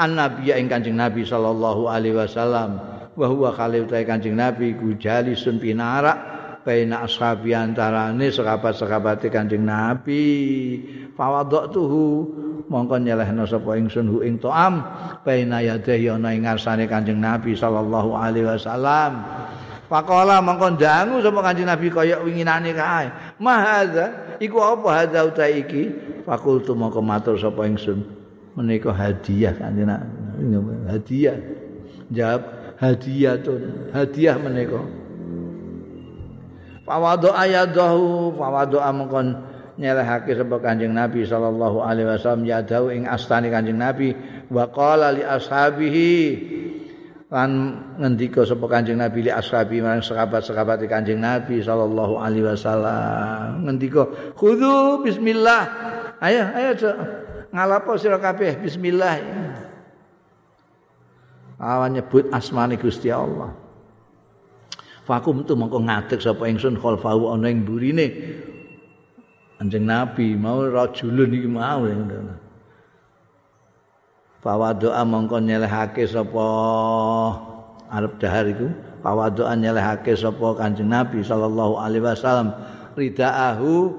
an 0.00 0.16
nabi 0.16 0.56
ing 0.56 0.72
kanjeng 0.72 0.96
nabi 0.96 1.22
sallallahu 1.22 1.86
alaihi 1.92 2.16
wasallam. 2.16 2.80
Wa 3.12 3.28
huwa 3.28 3.52
khalil 3.52 3.84
kanjeng 3.88 4.40
nabi 4.40 4.72
gujalisun 4.72 5.60
pinara 5.60 6.35
baina 6.66 7.06
ashabi 7.06 7.54
antarane 7.54 8.26
sahabat-sahabat 8.26 9.22
Kanjeng 9.30 9.62
Nabi. 9.62 10.26
Fawadatuhu 11.14 12.04
mongko 12.66 12.98
nyelehna 12.98 13.46
sapa 13.46 13.78
ingsun 13.78 14.10
hu 14.10 14.26
ing 14.26 14.42
toam. 14.42 14.82
Baina 15.22 15.62
yadhi 15.62 16.10
ana 16.10 16.34
ing 16.34 16.42
ngarsane 16.42 16.90
Kanjeng 16.90 17.22
Nabi 17.22 17.54
sallallahu 17.54 18.18
alaihi 18.18 18.50
wasallam. 18.50 19.22
Pakola 19.86 20.42
mongko 20.42 20.74
dangu 20.74 21.22
sapa 21.22 21.38
Kanjeng 21.46 21.70
Nabi 21.70 21.86
kaya 21.86 22.18
winginane 22.18 22.74
kae. 22.74 23.38
Mahadza 23.38 24.36
iku 24.42 24.58
apa 24.58 25.06
hadza 25.06 25.22
uta 25.22 25.46
iki? 25.46 25.94
Fakultu 26.26 26.74
mongko 26.74 26.98
matur 26.98 27.38
sapa 27.38 27.62
ingsun. 27.62 28.02
Menika 28.58 28.90
hadiah 28.90 29.54
Kanjeng 29.54 29.86
Nabi. 29.86 30.74
Hadiah. 30.90 31.38
Jawab 32.10 32.42
hadiah 32.82 33.38
tun. 33.38 33.62
Hadiah 33.94 34.34
menika 34.34 35.05
Fawadu 36.86 37.34
ayadahu 37.34 38.30
fawadu 38.38 38.78
amkon 38.78 39.34
nyelehake 39.74 40.38
sebab 40.38 40.62
Kanjeng 40.62 40.94
Nabi 40.94 41.26
sallallahu 41.26 41.82
alaihi 41.82 42.06
wasallam 42.14 42.46
yadahu 42.46 42.94
ing 42.94 43.10
astani 43.10 43.50
Kanjeng 43.50 43.74
Nabi. 43.74 44.14
Wa 44.46 44.70
li 45.10 45.26
ashabihi 45.26 46.14
lan 47.26 47.50
ngendika 47.98 48.46
sapa 48.46 48.70
Kanjeng 48.70 49.02
Nabi 49.02 49.26
li 49.26 49.34
ashabi 49.34 49.82
marang 49.82 49.98
sahabat-sahabat 49.98 50.86
Kanjeng 50.86 51.18
Nabi 51.18 51.58
sallallahu 51.58 52.22
alaihi 52.22 52.46
wasallam. 52.46 53.66
Ngendika 53.66 54.06
khudhu 54.38 55.02
bismillah. 55.02 55.66
Ayo 56.22 56.42
ayo 56.54 56.70
ngalapo 57.50 57.98
sira 57.98 58.22
kabeh? 58.22 58.62
Bismillah. 58.62 59.18
Awan 61.58 61.98
nyebut 61.98 62.30
asmane 62.30 62.78
Gusti 62.78 63.10
Allah 63.10 63.65
Fakum 65.06 65.46
tu 65.46 65.54
mongko 65.54 65.86
ngadeg 65.86 66.18
sapa 66.18 66.50
ingsun 66.50 66.82
khalfahu 66.82 67.30
ana 67.30 67.46
ing 67.46 67.62
burine. 67.62 68.10
Anjing 69.62 69.86
Nabi 69.86 70.34
mau 70.34 70.66
rajulun 70.66 71.30
iki 71.30 71.46
mau 71.46 71.86
ngono. 71.86 72.34
doa 74.82 75.02
mongko 75.06 75.38
nyelehake 75.46 76.10
sapa 76.10 76.46
arep 77.86 78.18
dahar 78.18 78.50
iku. 78.50 78.66
doa 79.06 79.54
nyelehake 79.54 80.18
sapa 80.18 80.58
Kanjeng 80.58 80.90
Nabi 80.90 81.22
sallallahu 81.22 81.78
alaihi 81.78 82.02
wasallam 82.02 82.50
ridaahu 82.98 83.94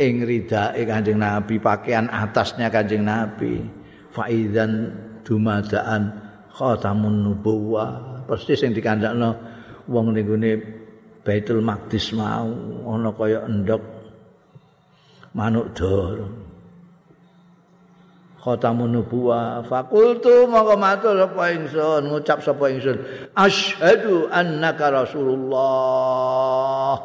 ing 0.00 0.24
ridae 0.24 0.80
Kanjeng 0.88 1.20
Nabi 1.20 1.60
pakaian 1.60 2.08
atasnya 2.08 2.72
Kanjeng 2.72 3.04
Nabi. 3.04 3.60
Faizan 4.10 4.88
dumadaan 5.22 6.16
khatamun 6.50 7.28
nubuwah 7.28 8.24
persis 8.24 8.58
sing 8.58 8.72
dikandakno 8.72 9.49
wong 9.90 10.14
ning 10.14 10.22
gone 10.22 10.54
Baitul 11.20 11.60
Maqdis 11.60 12.16
mau 12.16 12.48
ana 12.88 13.12
kaya 13.12 13.44
endok 13.44 13.84
manuk 15.36 15.68
dor. 15.76 16.32
Khatamun 18.40 18.96
nubuwa 18.96 19.60
fakultu 19.68 20.48
monggo 20.48 20.80
matur 20.80 21.20
sapa 21.20 21.52
ingsun 21.52 22.08
ngucap 22.08 22.40
sapa 22.40 22.72
ingsun. 22.72 22.96
Asyhadu 23.36 24.32
annaka 24.32 24.88
rasulullah. 24.88 26.96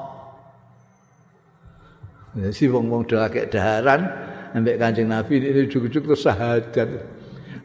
Ya 2.40 2.56
si 2.56 2.72
wong-wong 2.72 3.04
dhewe 3.04 3.52
daharan 3.52 4.08
ambek 4.56 4.80
Kanjeng 4.80 5.12
Nabi 5.12 5.44
ini 5.44 5.68
juk-juk 5.68 6.08
terus 6.08 6.24
syahadat 6.24 7.15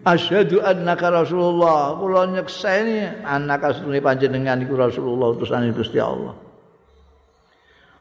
asyhadu 0.05 0.63
annaka 0.65 1.13
rasulullah. 1.13 1.97
Kula 1.97 2.29
nyekseni 2.31 3.25
annaka 3.25 3.77
sunni 3.77 4.01
panjenengan 4.01 4.61
iku 4.65 4.77
rasulullah 4.77 5.35
utusan 5.37 5.69
Gusti 5.73 6.01
Allah. 6.01 6.35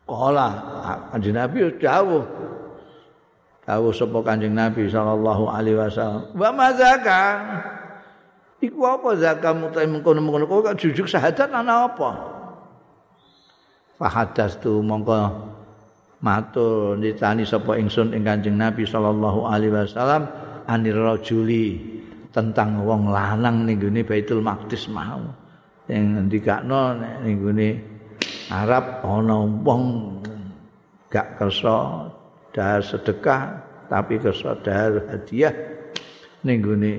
Kala 0.09 0.49
kanjeng 1.13 1.37
nabi 1.37 1.69
dawuh. 1.77 2.25
Dawuh 3.69 3.93
sapa 3.93 4.17
kanjeng 4.25 4.57
nabi 4.57 4.89
sallallahu 4.89 5.45
alaihi 5.45 5.77
wasallam. 5.77 6.33
Wa 6.33 6.49
mazaka 6.49 7.21
iku 8.57 8.81
apa 8.89 9.09
zakat 9.15 9.53
mutai 9.53 9.85
mengkono-mengkono 9.85 10.49
kok 10.49 10.81
jujuk 10.81 11.05
syahadat 11.05 11.53
ana 11.53 11.85
apa? 11.85 12.09
Fahadas 14.01 14.57
tu 14.57 14.79
mongko 14.79 15.29
matur 16.23 16.99
ditani 16.99 17.45
sapa 17.45 17.77
ingsun 17.79 18.11
ing 18.15 18.25
kanjeng 18.25 18.57
nabi 18.57 18.83
sallallahu 18.83 19.45
alaihi 19.45 19.71
wasallam 19.71 20.27
anir 20.69 20.93
rajuli 20.93 21.81
tentang 22.29 22.85
wong 22.85 23.09
lanang 23.09 23.65
ning 23.65 23.81
gone 23.81 24.05
Baitul 24.05 24.45
Maqdis 24.45 24.85
mau. 24.93 25.25
Sing 25.89 26.13
ngendikakno 26.13 27.01
ning 27.25 27.35
gone 27.41 27.69
Arab 28.53 29.01
ana 29.01 29.37
wong 29.65 29.83
gak 31.09 31.41
kersa 31.41 32.05
dahar 32.53 32.85
sedekah 32.85 33.41
tapi 33.89 34.21
kersa 34.21 34.53
dahar 34.61 35.09
hadiah. 35.09 35.53
Ning 36.45 36.61
gone 36.61 36.93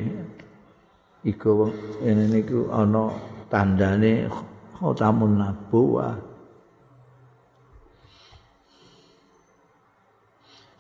iku 1.23 1.71
ini 2.03 2.27
niku 2.27 2.67
ana 2.75 3.15
tandane 3.47 4.27
khatamun 4.75 5.39
nabuwah 5.39 6.30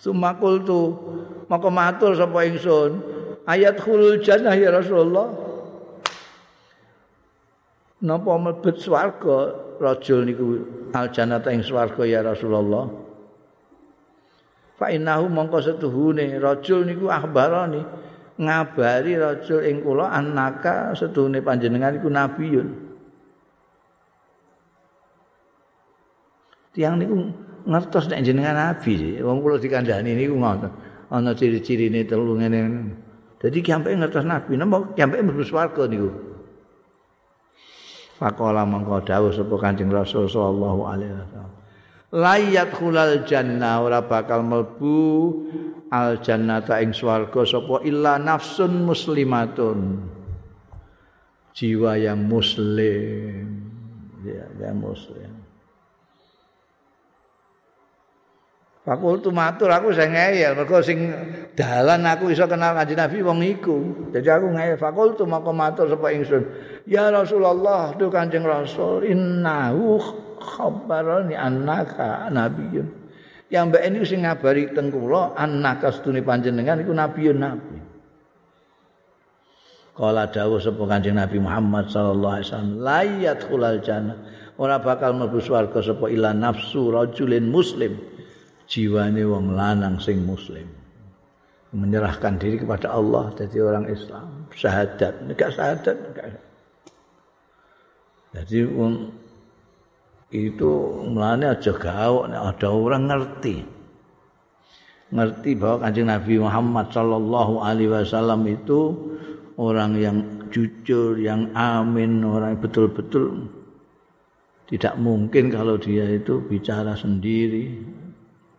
Sumakul 0.00 0.64
tu 0.64 0.96
maka 1.52 1.68
matur 1.68 2.16
sapa 2.16 2.48
ingsun. 2.48 3.04
Ayat 3.44 3.76
khulul 3.76 4.24
jannah 4.24 4.56
ya 4.56 4.72
Rasulullah. 4.72 5.28
Napa 8.00 8.32
mlebet 8.40 8.80
swarga 8.80 9.52
rajul 9.76 10.24
niku 10.24 10.46
al 10.96 11.12
jannata 11.12 11.52
ing 11.52 11.60
swarga 11.60 12.00
ya 12.08 12.24
Rasulullah? 12.24 12.88
Fa 14.80 14.88
innahu 14.88 15.28
mongko 15.28 15.60
setuhune 15.60 16.40
rajul 16.40 16.88
niku 16.88 17.12
akhbarani 17.12 17.84
ngabari 18.40 19.20
rajul 19.20 19.60
ing 19.68 19.84
kula 19.84 20.08
annaka 20.16 20.96
setuhune 20.96 21.44
panjenengan 21.44 22.00
iku 22.00 22.08
nabiyun. 22.08 22.68
Tiang 26.72 26.96
niku 26.96 27.49
ngertos 27.66 28.08
nek 28.08 28.20
jenengan 28.24 28.56
nabi. 28.56 29.18
Wong 29.20 29.40
kula 29.44 29.56
dikandani 29.60 30.16
niku 30.16 30.36
ngoten. 30.36 30.70
Ana 31.10 31.34
ciri-cirine 31.34 32.06
telu 32.06 32.38
ngene. 32.38 32.60
Dadi 33.40 33.58
sampai 33.64 33.96
ngertos 33.96 34.24
nabi, 34.28 34.54
napa 34.54 34.92
sampai 34.94 35.24
mlebu 35.24 35.42
swarga 35.42 35.88
niku. 35.88 36.10
Faqala 38.20 38.68
mangko 38.68 39.00
dawuh 39.00 39.32
sapa 39.32 39.54
Kanjeng 39.56 39.88
Rasul 39.88 40.28
sallallahu 40.28 40.80
alaihi 40.84 41.16
wasallam. 41.16 41.60
layat 42.10 42.74
khulal 42.74 43.22
jannah 43.22 43.86
ora 43.86 44.02
bakal 44.02 44.42
melbu 44.42 45.02
al 45.94 46.18
jannata 46.18 46.82
ing 46.82 46.90
swarga 46.90 47.46
sapa 47.46 47.86
illa 47.86 48.18
nafsun 48.18 48.82
muslimatun 48.82 50.10
jiwa 51.54 51.98
yang 51.98 52.18
muslim 52.26 53.46
ya 54.26 54.46
yang 54.58 54.78
muslim 54.78 55.39
Fakultu 58.80 59.28
matur 59.28 59.68
aku 59.68 59.92
sing 59.92 60.16
ngeyel 60.16 60.56
mergo 60.56 60.80
sing 60.80 61.12
dalan 61.52 62.00
aku 62.08 62.32
iso 62.32 62.48
kenal 62.48 62.72
kanjeng 62.72 62.96
Nabi 62.96 63.20
wong 63.20 63.38
iku. 63.44 63.76
Jadi 64.08 64.28
aku 64.32 64.56
ngeyel 64.56 64.80
fakultu 64.80 65.28
maka 65.28 65.52
matur 65.52 65.84
sapa 65.84 66.08
ingsun. 66.16 66.48
Ya 66.88 67.12
Rasulullah, 67.12 67.92
tu 68.00 68.08
Kanjeng 68.08 68.40
Rasul, 68.40 69.04
innahu 69.04 70.00
khabarani 70.40 71.36
annaka 71.36 72.32
nabiyyun. 72.32 72.88
Yang 73.52 73.64
mbak 73.68 73.82
ini 73.84 73.98
sing 74.08 74.20
ngabari 74.24 74.72
teng 74.72 74.88
kula 74.88 75.36
annaka 75.36 75.92
sedune 75.92 76.24
panjenengan 76.24 76.80
iku 76.80 76.96
nabiyyun 76.96 77.36
nabi. 77.36 77.78
Kala 79.92 80.24
dawuh 80.32 80.56
sapa 80.56 80.80
Kanjeng 80.88 81.20
Nabi 81.20 81.36
Muhammad 81.36 81.92
sallallahu 81.92 82.34
alaihi 82.40 82.48
wasallam, 82.48 82.74
la 82.80 83.00
yadkhulul 83.04 83.80
jannah. 83.84 84.18
Ora 84.56 84.80
bakal 84.80 85.12
mlebu 85.12 85.36
swarga 85.44 85.84
sapa 85.84 86.08
ila 86.08 86.32
nafsu 86.32 86.88
rajulin 86.88 87.44
muslim. 87.52 88.09
Jiwane 88.70 89.26
wong 89.26 89.58
lanang 89.58 89.98
sing 89.98 90.22
muslim. 90.22 90.64
Menyerahkan 91.74 92.38
diri 92.38 92.62
kepada 92.62 92.94
Allah 92.94 93.34
jadi 93.34 93.58
orang 93.66 93.90
Islam. 93.90 94.46
Syahadat. 94.54 95.26
Enggak 95.26 95.50
syahadat 95.54 95.96
enggak. 95.98 96.26
Jadi 98.30 98.62
um, 98.62 99.10
itu 100.30 100.70
melane 101.10 101.50
aja 101.50 101.74
gawok 101.74 102.30
ada 102.30 102.68
orang 102.70 103.10
ngerti. 103.10 103.66
Ngerti 105.10 105.50
bahwa 105.58 105.90
kanjeng 105.90 106.06
Nabi 106.06 106.38
Muhammad 106.38 106.86
Shallallahu 106.94 107.54
Alaihi 107.66 107.90
Wasallam 107.90 108.46
itu 108.46 108.94
orang 109.58 109.98
yang 109.98 110.16
jujur, 110.54 111.18
yang 111.18 111.50
amin, 111.58 112.22
orang 112.22 112.54
betul-betul. 112.62 113.50
Tidak 114.70 114.94
mungkin 115.02 115.50
kalau 115.50 115.74
dia 115.82 116.06
itu 116.06 116.38
bicara 116.46 116.94
sendiri, 116.94 117.74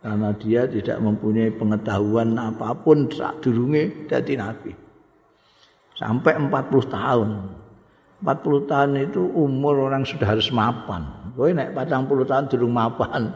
karena 0.02 0.34
dia 0.34 0.66
tidak 0.66 0.98
mempunyai 0.98 1.54
pengetahuan 1.54 2.34
apapun 2.34 3.06
saat 3.06 3.38
durunge 3.38 4.10
dadi 4.10 4.34
nabi. 4.34 4.74
Sampai 5.94 6.34
40 6.34 6.50
tahun. 6.90 7.28
40 8.22 8.70
tahun 8.70 8.90
itu 8.98 9.22
umur 9.34 9.86
orang 9.86 10.02
sudah 10.02 10.34
harus 10.34 10.50
mapan. 10.50 11.06
Kowe 11.38 11.50
nek 11.54 11.70
40 11.70 12.26
tahun 12.26 12.44
durung 12.50 12.74
mapan. 12.74 13.30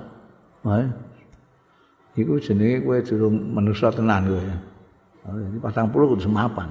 Iku 2.19 2.43
jenenge 2.43 2.83
kowe 2.83 2.99
durung 2.99 3.35
manusa 3.55 3.95
tenan 3.95 4.27
kowe. 4.27 4.43
Ini 5.27 5.59
40 5.63 6.11
kudu 6.19 6.27
mapan. 6.31 6.71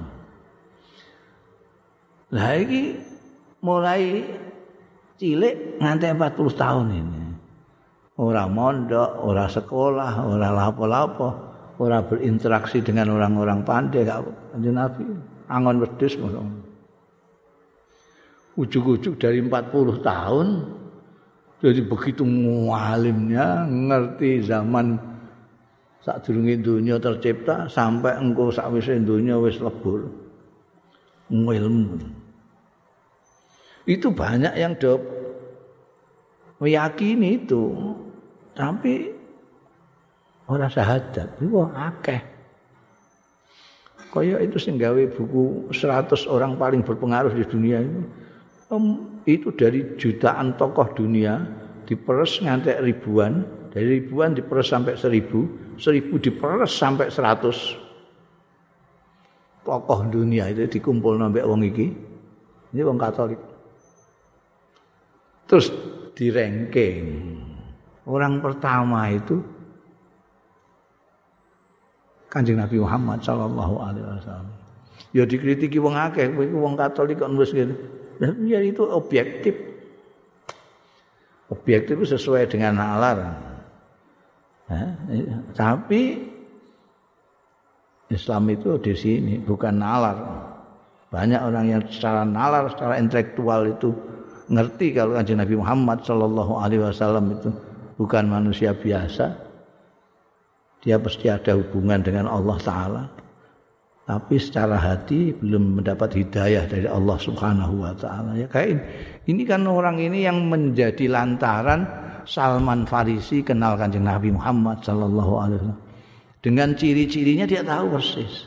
Lah 2.36 2.52
iki 2.56 3.00
mulai 3.64 4.28
cilik 5.16 5.80
nganti 5.80 6.04
40 6.12 6.52
tahun 6.56 6.86
ini. 6.92 7.25
Ora 8.16 8.48
mondok, 8.48 9.10
ora 9.22 9.46
sekolah, 9.48 10.24
ora 10.24 10.48
lapo-lapo, 10.52 11.28
ora 11.80 12.00
berinteraksi 12.00 12.80
dengan 12.80 13.12
orang-orang 13.16 13.60
pandai 13.64 14.08
gak 14.08 14.24
kanjeng 14.56 14.76
Nabi. 14.76 15.04
Angon 15.46 15.78
wedhus 15.78 16.18
Ujuk-ujuk 18.56 19.20
dari 19.20 19.44
40 19.44 20.00
tahun 20.00 20.46
jadi 21.60 21.80
begitu 21.84 22.24
mualimnya 22.24 23.68
ngerti 23.68 24.44
zaman 24.44 24.96
saat 26.00 26.24
durunge 26.24 26.60
dunia 26.60 26.96
tercipta 26.96 27.68
sampai 27.68 28.16
engkau 28.16 28.48
sakwise 28.48 28.96
dunia 29.00 29.36
wis 29.40 29.60
lebur. 29.60 30.08
Ngilmu 31.28 32.16
itu 33.86 34.10
banyak 34.10 34.54
yang 34.58 34.74
do 34.74 34.98
meyakini 36.58 37.46
itu 37.46 37.94
tapi 38.56 39.12
ora 40.48 40.66
syahadat. 40.66 41.36
Iku 41.38 41.68
akeh. 41.68 42.20
Kaya 44.10 44.40
itu 44.40 44.56
sing 44.56 44.80
gawe 44.80 45.02
buku 45.12 45.68
100 45.76 46.24
orang 46.32 46.56
paling 46.56 46.80
berpengaruh 46.80 47.36
di 47.36 47.44
dunia 47.44 47.84
ini 47.84 48.00
um, 48.72 49.20
itu 49.28 49.52
dari 49.52 49.92
jutaan 50.00 50.56
tokoh 50.56 50.88
dunia 50.96 51.44
diperes 51.84 52.40
ngantek 52.40 52.80
ribuan 52.80 53.44
dari 53.68 54.00
ribuan 54.00 54.32
diperes 54.32 54.72
sampai 54.72 54.96
seribu 54.96 55.44
seribu 55.76 56.16
diperes 56.16 56.72
sampai 56.72 57.12
seratus 57.12 57.76
tokoh 59.66 60.08
dunia 60.08 60.48
itu 60.48 60.78
dikumpul 60.78 61.18
nambah 61.18 61.42
wong 61.42 61.66
iki. 61.66 61.90
Ini 62.70 62.80
wong 62.86 62.96
katolik. 62.96 63.40
Terus 65.50 65.70
di 66.14 66.30
ranking 66.30 67.35
orang 68.06 68.38
pertama 68.38 69.10
itu 69.10 69.42
Kanjeng 72.30 72.58
Nabi 72.58 72.82
Muhammad 72.82 73.22
sallallahu 73.22 73.74
alaihi 73.80 74.06
wasallam. 74.06 74.50
Ya 75.14 75.24
dikritiki 75.24 75.80
wong 75.80 75.96
akeh, 75.96 76.28
kowe 76.34 76.44
wong 76.44 76.74
Katolik 76.76 77.22
kok 77.22 77.30
nulis 77.32 77.54
gitu. 77.54 77.72
Ya 78.44 78.60
itu 78.60 78.82
objektif. 78.84 79.56
Objektif 81.48 81.96
itu 81.96 82.06
sesuai 82.18 82.50
dengan 82.50 82.76
nalar. 82.76 83.38
Tapi 85.54 86.28
Islam 88.10 88.42
itu 88.50 88.76
di 88.82 88.94
sini 88.98 89.34
bukan 89.40 89.78
nalar. 89.78 90.18
Banyak 91.08 91.40
orang 91.40 91.64
yang 91.70 91.82
secara 91.86 92.26
nalar, 92.26 92.68
secara 92.74 92.98
intelektual 92.98 93.70
itu 93.70 93.94
ngerti 94.50 94.92
kalau 94.92 95.14
kanjeng 95.16 95.38
Nabi 95.38 95.54
Muhammad 95.56 96.02
Sallallahu 96.02 96.52
Alaihi 96.58 96.82
Wasallam 96.82 97.32
itu 97.38 97.50
bukan 97.96 98.24
manusia 98.28 98.76
biasa. 98.76 99.44
Dia 100.84 101.02
pasti 101.02 101.26
ada 101.26 101.56
hubungan 101.58 101.98
dengan 102.04 102.30
Allah 102.30 102.56
Ta'ala. 102.62 103.04
Tapi 104.06 104.38
secara 104.38 104.78
hati 104.78 105.34
belum 105.34 105.82
mendapat 105.82 106.14
hidayah 106.14 106.70
dari 106.70 106.86
Allah 106.86 107.18
Subhanahu 107.18 107.82
wa 107.82 107.90
taala. 107.90 108.38
Ya 108.38 108.46
kayak 108.46 108.78
ini. 109.26 109.42
kan 109.42 109.66
orang 109.66 109.98
ini 109.98 110.22
yang 110.22 110.46
menjadi 110.46 111.10
lantaran 111.10 111.82
Salman 112.22 112.86
Farisi 112.86 113.42
kenal 113.42 113.74
Kanjeng 113.74 114.06
Nabi 114.06 114.30
Muhammad 114.30 114.78
sallallahu 114.86 115.32
alaihi 115.42 115.58
wasallam. 115.58 115.82
Dengan 116.38 116.68
ciri-cirinya 116.78 117.50
dia 117.50 117.66
tahu 117.66 117.98
persis. 117.98 118.46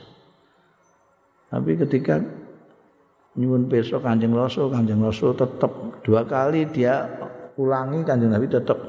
Tapi 1.52 1.76
ketika 1.76 2.24
nyuwun 3.36 3.68
besok 3.68 4.08
Kanjeng 4.08 4.32
Rasul, 4.32 4.72
Kanjeng 4.72 5.04
Rasul 5.04 5.36
tetap 5.36 5.76
dua 6.08 6.24
kali 6.24 6.72
dia 6.72 7.04
ulangi 7.60 8.00
Kanjeng 8.08 8.32
Nabi 8.32 8.48
tetap 8.48 8.80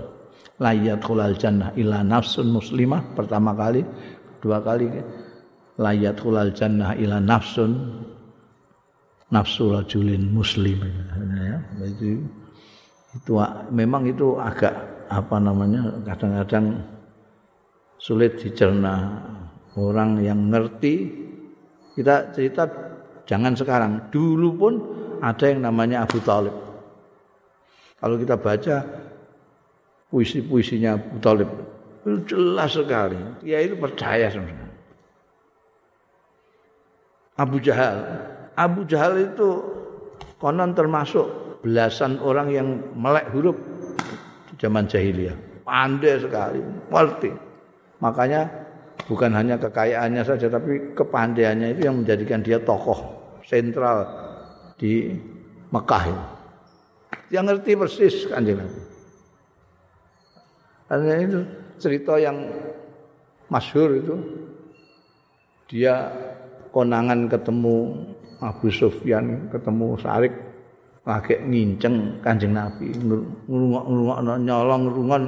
layat 0.61 1.01
khulal 1.01 1.35
jannah 1.35 1.73
ila 1.75 2.05
nafsun 2.05 2.53
muslimah. 2.53 3.17
Pertama 3.17 3.57
kali 3.57 3.83
dua 4.45 4.61
kali. 4.61 4.87
Layat 5.81 6.21
khulal 6.21 6.53
jannah 6.53 6.93
ila 6.95 7.19
nafsun 7.19 8.05
nafsu 9.33 9.73
rajulin 9.73 10.29
muslim. 10.29 10.85
Ya 11.41 11.59
itu 11.89 12.21
itu 13.11 13.33
memang 13.73 14.07
itu 14.07 14.39
agak 14.39 14.77
apa 15.11 15.37
namanya 15.43 15.91
kadang-kadang 16.05 16.85
sulit 17.97 18.37
dicerna. 18.39 19.27
Orang 19.79 20.19
yang 20.21 20.51
ngerti 20.51 21.09
kita 21.97 22.35
cerita 22.37 22.67
jangan 23.25 23.57
sekarang. 23.57 24.13
Dulu 24.13 24.49
pun 24.59 24.75
ada 25.23 25.47
yang 25.47 25.65
namanya 25.65 26.05
Abu 26.05 26.19
Talib. 26.21 26.53
Kalau 28.01 28.17
kita 28.19 28.35
baca 28.35 28.77
puisi-puisinya 30.11 30.99
Abu 30.99 31.17
Talib 31.23 31.51
itu 32.01 32.33
jelas 32.33 32.73
sekali. 32.73 33.17
Dia 33.45 33.61
itu 33.61 33.77
percaya 33.77 34.33
sama 34.33 34.49
Abu 37.37 37.57
Jahal. 37.61 37.97
Abu 38.57 38.85
Jahal 38.85 39.33
itu 39.33 39.49
konon 40.37 40.77
termasuk 40.77 41.25
belasan 41.65 42.21
orang 42.21 42.49
yang 42.53 42.69
melek 42.97 43.29
huruf 43.33 43.57
zaman 44.61 44.85
jahiliyah. 44.89 45.37
Pandai 45.65 46.21
sekali, 46.21 46.61
ngerti. 46.89 47.31
Makanya 48.01 48.49
bukan 49.09 49.33
hanya 49.37 49.57
kekayaannya 49.61 50.25
saja 50.25 50.49
tapi 50.49 50.93
kepandaiannya 50.97 51.77
itu 51.77 51.81
yang 51.89 52.01
menjadikan 52.01 52.41
dia 52.41 52.61
tokoh 52.61 53.01
sentral 53.45 54.09
di 54.77 55.15
Mekah. 55.69 56.05
Yang 57.31 57.45
ngerti 57.47 57.71
persis 57.79 58.15
kanjeng 58.27 58.59
Nabi. 58.61 58.90
Karena 60.91 61.23
itu 61.23 61.47
cerita 61.79 62.19
yang 62.19 62.51
masyhur 63.47 63.95
itu. 63.95 64.15
Dia 65.71 66.11
konangan 66.75 67.31
ketemu 67.31 67.95
Abu 68.43 68.75
Sufyan, 68.75 69.47
ketemu 69.55 69.95
Sarik 70.03 70.35
lagi 71.07 71.39
nginceng 71.39 72.19
Kanjeng 72.21 72.59
Nabi, 72.59 72.91
ngrungok-ngrungok 73.47 74.19
nyolong 74.43 74.83
rungon 74.91 75.23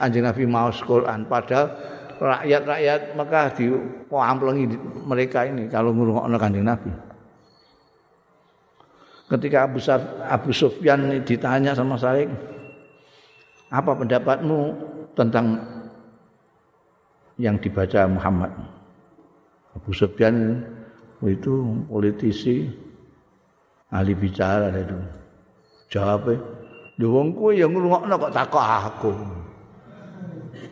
Kanjeng 0.00 0.24
Nabi 0.24 0.48
maos 0.48 0.80
Quran. 0.80 1.28
Padahal 1.28 1.68
rakyat-rakyat 2.16 3.00
Mekah 3.12 3.46
di 3.60 3.64
amplengi 4.08 4.64
mereka 5.04 5.44
ini 5.44 5.68
kalau 5.68 5.92
ngrungokno 5.92 6.36
Kanjeng 6.40 6.64
Nabi. 6.64 6.88
Ketika 9.28 9.68
Abu, 9.68 9.78
Abu 10.24 10.50
Sufyan 10.52 11.12
ditanya 11.28 11.76
sama 11.76 12.00
saya, 12.00 12.24
apa 13.70 13.92
pendapatmu 13.96 14.60
tentang 15.16 15.60
yang 17.38 17.56
dibaca 17.60 18.08
Muhammad? 18.08 18.52
Abu 19.74 19.90
Sufyan 19.90 20.62
itu 21.24 21.84
politisi 21.90 22.68
ahli 23.90 24.12
bicara 24.14 24.70
itu. 24.74 24.98
Jawabnya, 25.90 26.42
Lho 26.94 27.10
wong 27.10 27.34
kuwi 27.34 27.58
ya 27.58 27.66
ngrungokno 27.66 28.14
kok 28.14 28.34
takok 28.34 28.62
aku. 28.62 29.12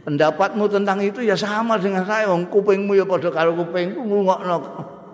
Pendapatmu 0.07 0.71
tentang 0.71 0.99
itu 1.03 1.23
ya 1.23 1.35
sama 1.35 1.75
dengan 1.79 2.07
saya 2.07 2.31
wong 2.31 2.47
kupingmu 2.47 2.95
ya 2.95 3.03
padha 3.03 3.31
karo 3.31 3.55
kupingku 3.59 3.99
ngrungokno 3.99 4.55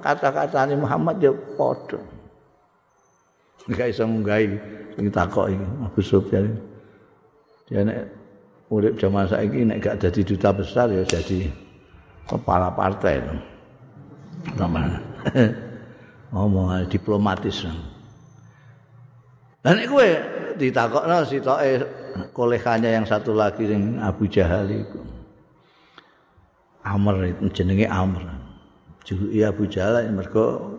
kata-katane 0.04 0.76
Muhammad 0.76 1.16
ya 1.16 1.32
padha. 1.56 1.96
Enggak 3.68 3.88
iso 3.92 4.04
nggahi 4.04 4.46
sing 4.96 5.06
takok 5.08 5.48
iki 5.48 5.66
Abu 5.80 6.00
Sufyan. 6.04 6.44
Dia 7.68 7.84
nek 7.84 8.08
urip 8.72 8.96
zaman 8.96 9.28
saiki 9.28 9.60
nek 9.68 9.84
gak 9.84 10.00
jadi 10.00 10.20
duta 10.24 10.50
besar 10.56 10.88
ya 10.88 11.04
jadi 11.04 11.52
kepala 12.24 12.72
partai. 12.72 13.20
Sama. 14.56 14.88
Ngomong 16.32 16.88
diplomatis. 16.88 17.68
Dan 19.60 19.84
kowe 19.84 20.08
ditakokno 20.56 21.28
sitoke 21.28 21.84
kolehannya 22.32 22.90
yang 22.96 23.04
satu 23.04 23.36
lagi 23.36 23.68
yang 23.68 24.00
Abu 24.00 24.24
Jahal 24.28 24.68
itu. 24.72 25.00
Amr 26.88 27.36
itu 27.36 27.44
jenenge 27.52 27.84
Amr. 27.84 28.24
Juluki 29.04 29.44
Abu 29.44 29.68
Jahal 29.68 30.08
mergo 30.08 30.76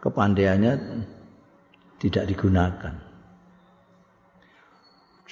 kepandaiannya 0.00 1.04
tidak 2.00 2.24
digunakan. 2.32 3.03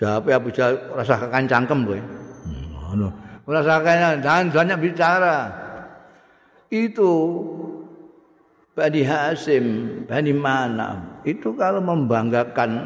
Jawab 0.02 0.26
Abu 0.34 0.50
Jahal 0.50 0.82
rasa 0.98 1.14
kakan 1.14 1.46
cangkem 1.46 1.86
kowe. 1.86 2.00
Ngono. 2.74 3.08
Hmm, 3.14 3.54
rasa 3.54 3.78
jangan 4.18 4.50
banyak 4.50 4.78
bicara. 4.82 5.36
Itu 6.66 7.10
Bani 8.74 9.04
Hasim, 9.06 9.64
Bani 10.10 10.32
Manam 10.34 11.12
itu 11.22 11.54
kalau 11.54 11.78
membanggakan 11.78 12.82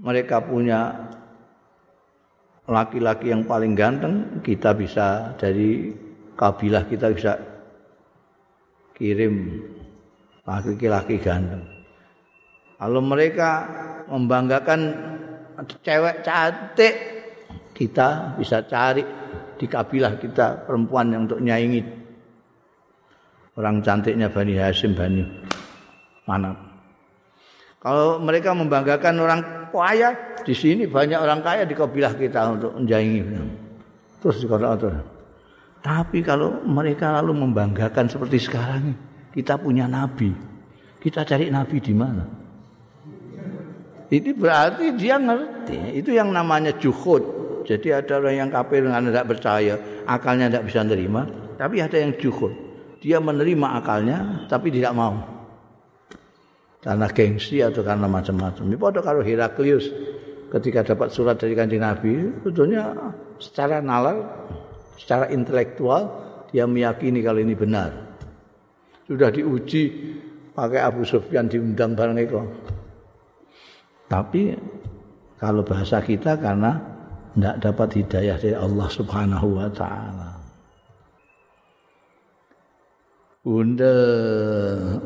mereka 0.00 0.40
punya 0.40 0.94
laki-laki 2.64 3.30
yang 3.30 3.44
paling 3.44 3.76
ganteng, 3.76 4.40
kita 4.40 4.72
bisa 4.72 5.36
dari 5.36 5.92
kabilah 6.32 6.84
kita 6.88 7.12
bisa 7.12 7.36
kirim 8.96 9.60
laki-laki 10.48 11.20
ganteng. 11.20 11.62
Kalau 12.76 13.00
mereka 13.00 13.50
membanggakan 14.08 14.80
cewek 15.64 16.20
cantik, 16.20 16.94
kita 17.72 18.36
bisa 18.36 18.60
cari 18.68 19.04
di 19.56 19.64
kabilah 19.64 20.20
kita 20.20 20.68
perempuan 20.68 21.12
yang 21.12 21.24
untuk 21.24 21.40
nyaingi 21.40 21.80
orang 23.56 23.80
cantiknya 23.80 24.28
Bani 24.28 24.52
Hasim 24.60 24.92
Bani 24.92 25.24
mana 26.28 26.66
kalau 27.86 28.18
mereka 28.18 28.50
membanggakan 28.50 29.14
orang 29.22 29.40
kaya, 29.70 30.10
di 30.42 30.50
sini 30.50 30.90
banyak 30.90 31.22
orang 31.22 31.38
kaya 31.38 31.62
di 31.62 31.70
kabilah 31.70 32.18
kita 32.18 32.58
untuk 32.58 32.74
menjaingi. 32.74 33.22
Terus 34.18 34.42
dikata 34.42 34.74
Tapi 35.86 36.18
kalau 36.18 36.66
mereka 36.66 37.14
lalu 37.22 37.46
membanggakan 37.46 38.10
seperti 38.10 38.42
sekarang, 38.42 38.90
kita 39.30 39.54
punya 39.54 39.86
nabi. 39.86 40.34
Kita 40.98 41.22
cari 41.22 41.46
nabi 41.46 41.78
di 41.78 41.94
mana? 41.94 42.26
Ini 44.06 44.30
berarti 44.38 44.94
dia 44.94 45.18
ngerti. 45.18 45.98
Itu 45.98 46.14
yang 46.14 46.30
namanya 46.30 46.74
juhud. 46.78 47.22
Jadi 47.66 47.90
ada 47.90 48.22
orang 48.22 48.46
yang 48.46 48.50
kafir 48.54 48.86
dengan 48.86 49.10
tidak 49.10 49.26
percaya, 49.26 49.74
akalnya 50.06 50.46
tidak 50.46 50.64
bisa 50.70 50.86
menerima. 50.86 51.22
Tapi 51.58 51.76
ada 51.82 51.96
yang 51.98 52.12
juhud. 52.14 52.54
Dia 53.02 53.18
menerima 53.18 53.66
akalnya, 53.82 54.46
tapi 54.46 54.70
tidak 54.70 54.94
mau. 54.94 55.14
karena 56.86 57.10
gengsi 57.10 57.58
atau 57.58 57.82
karena 57.82 58.06
macam-macam. 58.06 58.62
Ini 58.62 58.78
pada 58.78 59.02
kalau 59.02 59.18
Heraklius 59.18 59.90
ketika 60.54 60.94
dapat 60.94 61.10
surat 61.10 61.34
dari 61.34 61.58
kanjeng 61.58 61.82
Nabi, 61.82 62.30
sebetulnya 62.38 62.94
secara 63.42 63.82
nalar, 63.82 64.22
secara 64.94 65.26
intelektual 65.34 66.06
dia 66.54 66.62
meyakini 66.62 67.26
kalau 67.26 67.42
ini 67.42 67.58
benar. 67.58 67.90
Sudah 69.02 69.34
diuji 69.34 69.82
pakai 70.54 70.78
Abu 70.78 71.02
Sufyan 71.02 71.50
diundang 71.50 71.98
bareng 71.98 72.22
itu. 72.22 72.38
Tapi 74.06 74.54
kalau 75.36 75.66
bahasa 75.66 75.98
kita 76.00 76.38
karena 76.38 76.78
tidak 77.36 77.56
dapat 77.60 77.88
hidayah 78.00 78.36
dari 78.40 78.56
Allah 78.56 78.88
Subhanahu 78.88 79.48
wa 79.60 79.68
taala. 79.68 80.30
Bunda 83.46 83.98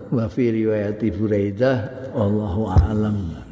wa 0.09 0.25
fi 0.33 0.45
riwayat 0.49 1.03
Buraidah 1.13 1.77
wallahu 2.17 2.73
a'lam. 2.73 3.50